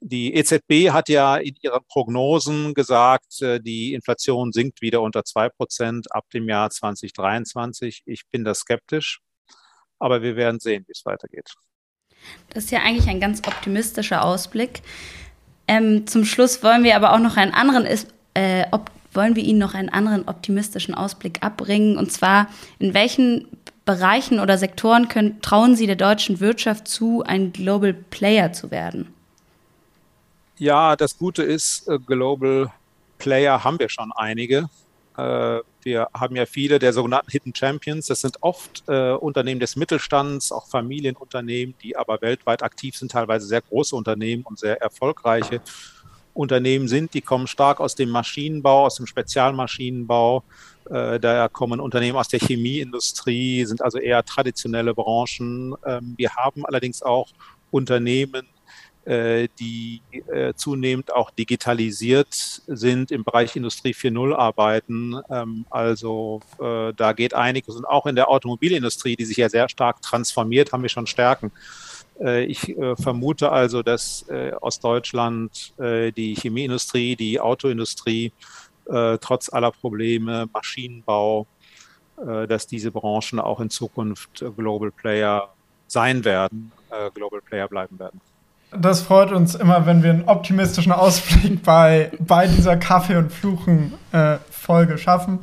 Die 0.00 0.34
EZB 0.34 0.90
hat 0.92 1.08
ja 1.08 1.36
in 1.36 1.56
ihren 1.62 1.82
Prognosen 1.88 2.74
gesagt, 2.74 3.40
die 3.40 3.94
Inflation 3.94 4.52
sinkt 4.52 4.82
wieder 4.82 5.00
unter 5.02 5.24
zwei 5.24 5.48
Prozent 5.48 6.12
ab 6.12 6.26
dem 6.34 6.48
Jahr 6.48 6.70
2023. 6.70 8.02
Ich 8.04 8.24
bin 8.30 8.44
da 8.44 8.54
skeptisch, 8.54 9.20
aber 9.98 10.22
wir 10.22 10.36
werden 10.36 10.60
sehen, 10.60 10.84
wie 10.86 10.92
es 10.92 11.02
weitergeht. 11.06 11.54
Das 12.50 12.64
ist 12.64 12.70
ja 12.70 12.80
eigentlich 12.80 13.08
ein 13.08 13.20
ganz 13.20 13.46
optimistischer 13.46 14.24
Ausblick. 14.24 14.82
Ähm, 15.68 16.06
zum 16.06 16.24
Schluss 16.24 16.62
wollen 16.62 16.84
wir 16.84 16.96
aber 16.96 17.12
auch 17.12 17.18
noch 17.18 17.36
einen 17.36 17.52
anderen, 17.52 17.86
äh, 18.34 18.64
ob, 18.70 18.90
wollen 19.12 19.36
wir 19.36 19.42
Ihnen 19.42 19.58
noch 19.58 19.74
einen 19.74 19.88
anderen 19.88 20.28
optimistischen 20.28 20.94
Ausblick 20.94 21.42
abbringen. 21.42 21.98
Und 21.98 22.12
zwar, 22.12 22.48
in 22.78 22.94
welchen 22.94 23.48
Bereichen 23.84 24.40
oder 24.40 24.58
Sektoren 24.58 25.08
können, 25.08 25.40
trauen 25.42 25.76
Sie 25.76 25.86
der 25.86 25.96
deutschen 25.96 26.40
Wirtschaft 26.40 26.88
zu, 26.88 27.22
ein 27.24 27.52
Global 27.52 27.92
Player 27.94 28.52
zu 28.52 28.70
werden? 28.70 29.12
Ja, 30.58 30.96
das 30.96 31.18
Gute 31.18 31.42
ist, 31.42 31.86
äh, 31.88 31.98
Global 31.98 32.70
Player 33.18 33.62
haben 33.62 33.78
wir 33.78 33.88
schon 33.88 34.12
einige. 34.12 34.68
Äh, 35.16 35.60
wir 35.82 36.08
haben 36.12 36.36
ja 36.36 36.46
viele 36.46 36.78
der 36.78 36.92
sogenannten 36.92 37.30
Hidden 37.30 37.54
Champions. 37.54 38.06
Das 38.06 38.20
sind 38.20 38.42
oft 38.42 38.84
äh, 38.88 39.12
Unternehmen 39.12 39.60
des 39.60 39.76
Mittelstands, 39.76 40.52
auch 40.52 40.68
Familienunternehmen, 40.68 41.74
die 41.82 41.96
aber 41.96 42.20
weltweit 42.20 42.62
aktiv 42.62 42.96
sind, 42.96 43.12
teilweise 43.12 43.46
sehr 43.46 43.62
große 43.62 43.94
Unternehmen 43.94 44.42
und 44.42 44.58
sehr 44.58 44.80
erfolgreiche 44.80 45.60
Unternehmen 46.34 46.86
sind. 46.88 47.14
Die 47.14 47.22
kommen 47.22 47.46
stark 47.46 47.80
aus 47.80 47.94
dem 47.94 48.10
Maschinenbau, 48.10 48.86
aus 48.86 48.96
dem 48.96 49.06
Spezialmaschinenbau. 49.06 50.44
Äh, 50.90 51.18
daher 51.18 51.48
kommen 51.48 51.80
Unternehmen 51.80 52.18
aus 52.18 52.28
der 52.28 52.40
Chemieindustrie, 52.40 53.64
sind 53.64 53.82
also 53.82 53.98
eher 53.98 54.22
traditionelle 54.24 54.94
Branchen. 54.94 55.74
Ähm, 55.84 56.14
wir 56.16 56.34
haben 56.34 56.66
allerdings 56.66 57.02
auch 57.02 57.28
Unternehmen, 57.70 58.46
die 59.06 60.02
äh, 60.32 60.52
zunehmend 60.54 61.12
auch 61.12 61.30
digitalisiert 61.30 62.34
sind 62.66 63.12
im 63.12 63.22
Bereich 63.22 63.54
Industrie 63.54 63.92
4.0 63.92 64.34
arbeiten. 64.34 65.20
Ähm, 65.30 65.64
also 65.70 66.40
äh, 66.58 66.92
da 66.92 67.12
geht 67.12 67.32
einiges. 67.32 67.76
Und 67.76 67.84
auch 67.84 68.06
in 68.06 68.16
der 68.16 68.28
Automobilindustrie, 68.28 69.14
die 69.14 69.24
sich 69.24 69.36
ja 69.36 69.48
sehr 69.48 69.68
stark 69.68 70.02
transformiert, 70.02 70.72
haben 70.72 70.82
wir 70.82 70.88
schon 70.88 71.06
Stärken. 71.06 71.52
Ich 72.18 72.74
vermute 72.98 73.52
also, 73.52 73.82
dass 73.82 74.24
aus 74.62 74.80
Deutschland 74.80 75.74
die 75.78 76.34
Chemieindustrie, 76.34 77.14
die 77.14 77.38
Autoindustrie, 77.38 78.32
trotz 78.86 79.52
aller 79.52 79.70
Probleme, 79.70 80.48
Maschinenbau, 80.50 81.46
dass 82.16 82.66
diese 82.66 82.90
Branchen 82.90 83.38
auch 83.38 83.60
in 83.60 83.68
Zukunft 83.68 84.42
Global 84.56 84.90
Player 84.92 85.52
sein 85.88 86.24
werden, 86.24 86.72
Global 87.12 87.42
Player 87.42 87.68
bleiben 87.68 87.98
werden. 87.98 88.18
Das 88.72 89.00
freut 89.00 89.32
uns 89.32 89.54
immer, 89.54 89.86
wenn 89.86 90.02
wir 90.02 90.10
einen 90.10 90.24
optimistischen 90.24 90.92
Ausblick 90.92 91.62
bei, 91.62 92.10
bei 92.18 92.46
dieser 92.46 92.76
Kaffee- 92.76 93.16
und 93.16 93.32
Fluchen-Folge 93.32 94.94
äh, 94.94 94.98
schaffen. 94.98 95.38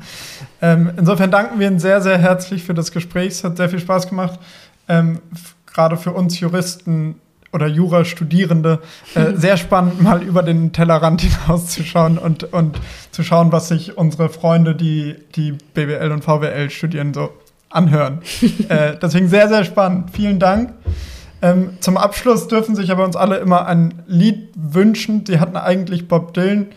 Ähm, 0.61 0.91
insofern 0.97 1.31
danken 1.31 1.59
wir 1.59 1.67
Ihnen 1.67 1.79
sehr, 1.79 2.01
sehr 2.01 2.17
herzlich 2.17 2.63
für 2.63 2.73
das 2.73 2.91
Gespräch. 2.91 3.29
Es 3.29 3.43
hat 3.43 3.57
sehr 3.57 3.69
viel 3.69 3.79
Spaß 3.79 4.09
gemacht. 4.09 4.39
Ähm, 4.87 5.19
Gerade 5.65 5.97
für 5.97 6.11
uns 6.11 6.39
Juristen 6.39 7.15
oder 7.53 7.67
Jurastudierende 7.67 8.79
äh, 9.15 9.31
sehr 9.35 9.57
spannend, 9.57 10.01
mal 10.01 10.21
über 10.21 10.43
den 10.43 10.73
Tellerrand 10.73 11.21
hinauszuschauen 11.21 12.17
und, 12.17 12.51
und 12.51 12.79
zu 13.11 13.23
schauen, 13.23 13.51
was 13.51 13.69
sich 13.69 13.97
unsere 13.97 14.29
Freunde, 14.29 14.75
die, 14.75 15.15
die 15.35 15.53
BWL 15.53 16.11
und 16.11 16.23
VWL 16.23 16.69
studieren, 16.69 17.13
so 17.13 17.29
anhören. 17.69 18.21
äh, 18.69 18.97
deswegen 19.01 19.29
sehr, 19.29 19.47
sehr 19.47 19.63
spannend. 19.63 20.11
Vielen 20.11 20.39
Dank. 20.39 20.73
Ähm, 21.43 21.77
zum 21.81 21.97
Abschluss 21.97 22.47
dürfen 22.47 22.73
sich 22.73 22.89
aber 22.89 23.03
uns 23.03 23.17
alle 23.17 23.35
immer 23.35 23.67
ein 23.67 24.01
Lied 24.07 24.49
wünschen. 24.55 25.25
Sie 25.25 25.41
hatten 25.41 25.57
eigentlich 25.57 26.07
Bob 26.07 26.33
Dylan 26.33 26.67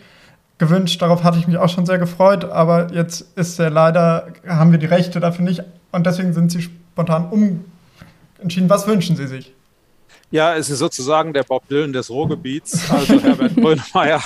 gewünscht, 0.57 1.01
darauf 1.01 1.23
hatte 1.23 1.39
ich 1.39 1.47
mich 1.47 1.57
auch 1.57 1.69
schon 1.69 1.85
sehr 1.85 1.99
gefreut, 1.99 2.43
aber 2.43 2.93
jetzt 2.93 3.37
ist 3.37 3.57
er 3.59 3.69
leider, 3.69 4.27
haben 4.45 4.71
wir 4.71 4.79
die 4.79 4.87
Rechte 4.87 5.21
dafür 5.21 5.45
nicht 5.45 5.63
und 5.93 6.05
deswegen 6.05 6.33
sind 6.33 6.51
sie 6.51 6.63
spontan 6.63 7.29
umentschieden. 7.29 8.69
Was 8.69 8.87
wünschen 8.87 9.15
Sie 9.15 9.27
sich? 9.27 9.53
Ja, 10.31 10.55
es 10.55 10.69
ist 10.69 10.79
sozusagen 10.79 11.31
der 11.31 11.43
Bob 11.43 11.65
Dylan 11.69 11.93
des 11.93 12.09
Ruhrgebiets, 12.09 12.91
also 12.91 13.21
Herbert 13.21 13.55
Grönemeyer. 13.55 14.21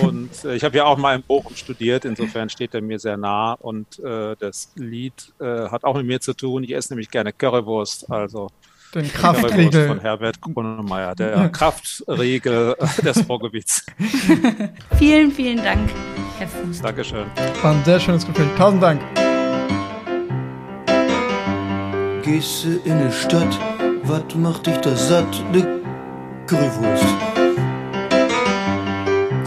Und 0.00 0.44
äh, 0.44 0.54
ich 0.54 0.62
habe 0.62 0.76
ja 0.76 0.84
auch 0.84 0.98
mal 0.98 1.16
in 1.16 1.22
Bochum 1.22 1.56
studiert, 1.56 2.04
insofern 2.04 2.48
steht 2.48 2.72
er 2.74 2.82
mir 2.82 3.00
sehr 3.00 3.16
nah. 3.16 3.54
Und 3.54 3.98
äh, 3.98 4.36
das 4.38 4.70
Lied 4.76 5.32
äh, 5.40 5.68
hat 5.68 5.82
auch 5.82 5.96
mit 5.96 6.06
mir 6.06 6.20
zu 6.20 6.34
tun. 6.34 6.62
Ich 6.62 6.72
esse 6.72 6.92
nämlich 6.92 7.10
gerne 7.10 7.32
Currywurst, 7.32 8.08
also 8.08 8.50
den 8.96 9.12
Kraftriegel. 9.12 9.88
Von 9.88 10.00
Herbert 10.00 10.40
Grönemeyer, 10.40 11.14
der 11.14 11.30
ja. 11.30 11.48
Kraftriegel 11.48 12.76
des 13.04 13.28
Ruhrgebiets. 13.28 13.84
vielen, 14.98 15.30
vielen 15.30 15.62
Dank, 15.62 15.90
Herr 16.38 16.48
Fuß. 16.48 16.82
Dankeschön. 16.82 17.26
War 17.62 17.72
ein 17.72 17.84
sehr 17.84 18.00
schönes 18.00 18.26
Gespräch. 18.26 18.48
Tausend 18.56 18.82
Dank. 18.82 19.00
Gehst 22.22 22.64
du 22.64 22.68
in 22.84 23.06
die 23.06 23.12
Stadt, 23.12 23.58
was 24.02 24.34
macht 24.34 24.66
dich 24.66 24.76
da 24.78 24.96
satt? 24.96 25.44
Ne 25.52 25.80
Currywurst. 26.46 27.04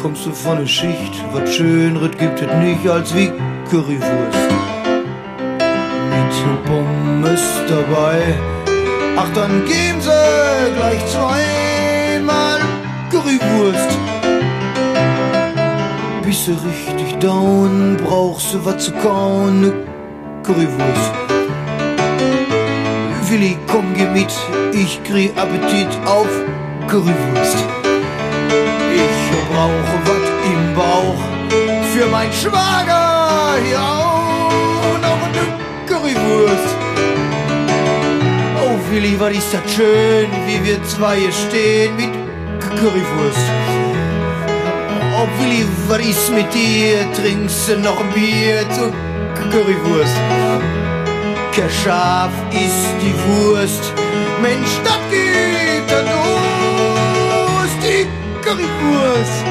Kommst 0.02 0.26
du 0.26 0.32
von 0.32 0.60
der 0.60 0.66
Schicht, 0.66 1.24
was 1.34 1.54
Schöneres 1.54 2.18
gibt 2.18 2.42
es 2.42 2.54
nicht 2.56 2.88
als 2.88 3.14
wie 3.16 3.32
Currywurst. 3.70 4.50
Mit 6.10 6.66
Pommes 6.66 7.42
dabei 7.68 8.59
Ach, 9.22 9.28
dann 9.36 9.66
geben 9.66 10.00
sie 10.00 10.72
gleich 10.78 11.06
zweimal 11.08 12.60
Currywurst. 13.12 13.98
Bist 16.24 16.48
du 16.48 16.52
richtig 16.54 17.20
down, 17.20 17.98
brauchst 18.02 18.54
du 18.54 18.64
was 18.64 18.86
zu 18.86 18.94
kauen, 18.94 19.60
ne 19.60 19.74
Currywurst. 20.44 21.12
Willi, 23.30 23.58
komm, 23.68 23.94
geh 23.94 24.06
mit, 24.06 24.32
ich 24.72 25.04
krieg 25.04 25.34
Appetit 25.36 25.90
auf 26.06 26.30
Currywurst. 26.88 27.58
Ich 28.96 29.32
brauche 29.52 29.96
was 30.06 30.26
im 30.54 30.76
Bauch 30.76 31.22
für 31.94 32.08
mein 32.08 32.32
Schwager, 32.32 33.58
ja, 33.70 34.50
noch 35.02 35.24
eine 35.28 35.44
Currywurst. 35.88 36.89
Willi, 38.92 39.20
was 39.20 39.34
ist 39.34 39.54
das 39.54 39.72
schön, 39.76 40.30
wie 40.48 40.66
wir 40.66 40.84
zwei 40.84 41.18
hier 41.18 41.32
stehen 41.32 41.96
mit 41.96 42.10
Currywurst. 42.60 43.48
Oh 45.16 45.28
Willi, 45.38 45.64
was 45.88 46.00
ist 46.00 46.34
mit 46.34 46.52
dir? 46.52 47.06
Trinkst 47.14 47.70
du 47.70 47.78
noch 47.78 48.00
ein 48.00 48.10
Bier 48.14 48.68
zu 48.72 48.92
Currywurst? 49.52 50.16
Keschaf 51.52 52.32
ist 52.52 52.88
die 53.00 53.14
Wurst. 53.28 53.94
Mensch, 54.42 54.74
das 54.84 55.00
geht 55.12 55.86
dann 55.92 56.06
los, 56.06 57.72
die 57.84 58.08
Currywurst. 58.42 59.46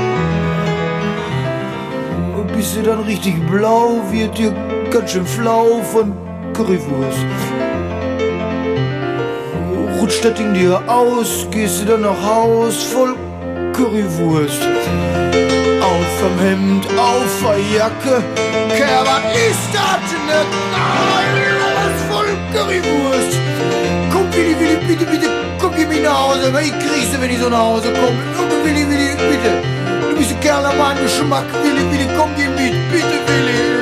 Und 2.37 2.57
bist 2.57 2.77
du 2.77 2.83
dann 2.83 3.01
richtig 3.05 3.35
blau, 3.49 4.03
wird 4.11 4.37
dir 4.37 4.53
ganz 4.91 5.13
schön 5.13 5.27
flau 5.27 5.81
von 5.93 6.13
Currywurst 6.55 7.58
rutscht 9.99 10.25
das 10.25 10.35
Ding 10.35 10.55
dir 10.55 10.81
aus, 10.87 11.47
gehst 11.51 11.83
du 11.83 11.87
dann 11.87 12.03
nach 12.03 12.23
Haus 12.23 12.83
voll 12.85 13.17
Currywurst. 13.73 14.63
Auf 15.83 16.25
am 16.25 16.39
Hemd, 16.41 16.87
auf 16.97 17.43
der 17.43 17.59
Jacke, 17.77 18.23
Kerl, 18.77 19.05
was 19.05 19.25
ist 19.35 19.69
das 19.73 20.05
denn? 20.11 20.47
Alles 20.75 22.03
voll 22.11 22.29
Currywurst. 22.53 23.39
Komm, 24.13 24.33
Willi, 24.33 24.59
Willi, 24.59 24.77
bitte, 24.87 25.05
bitte, 25.05 25.29
komm, 25.61 25.75
geh 25.75 25.87
mich 25.87 26.03
nach 26.03 26.29
Hause, 26.29 26.53
weil 26.53 26.67
ich 26.67 26.73
kriegse, 26.73 27.21
wenn 27.21 27.31
ich 27.31 27.39
so 27.39 27.49
nach 27.49 27.59
Hause 27.59 27.93
komme. 27.93 28.19
Komm, 28.37 28.47
Willi, 28.65 28.89
Willi, 28.89 29.11
bitte. 29.17 29.51
Du 30.11 30.17
bist 30.17 30.31
ein 30.31 30.41
Kerl 30.41 30.63
nach 30.63 30.77
meinem 30.77 31.03
Geschmack, 31.03 31.45
Willi, 31.63 31.83
Willi, 31.91 32.09
komm, 32.17 32.31
geh 32.37 32.49
mit, 32.49 32.75
bitte, 32.93 33.19
Willi. 33.27 33.78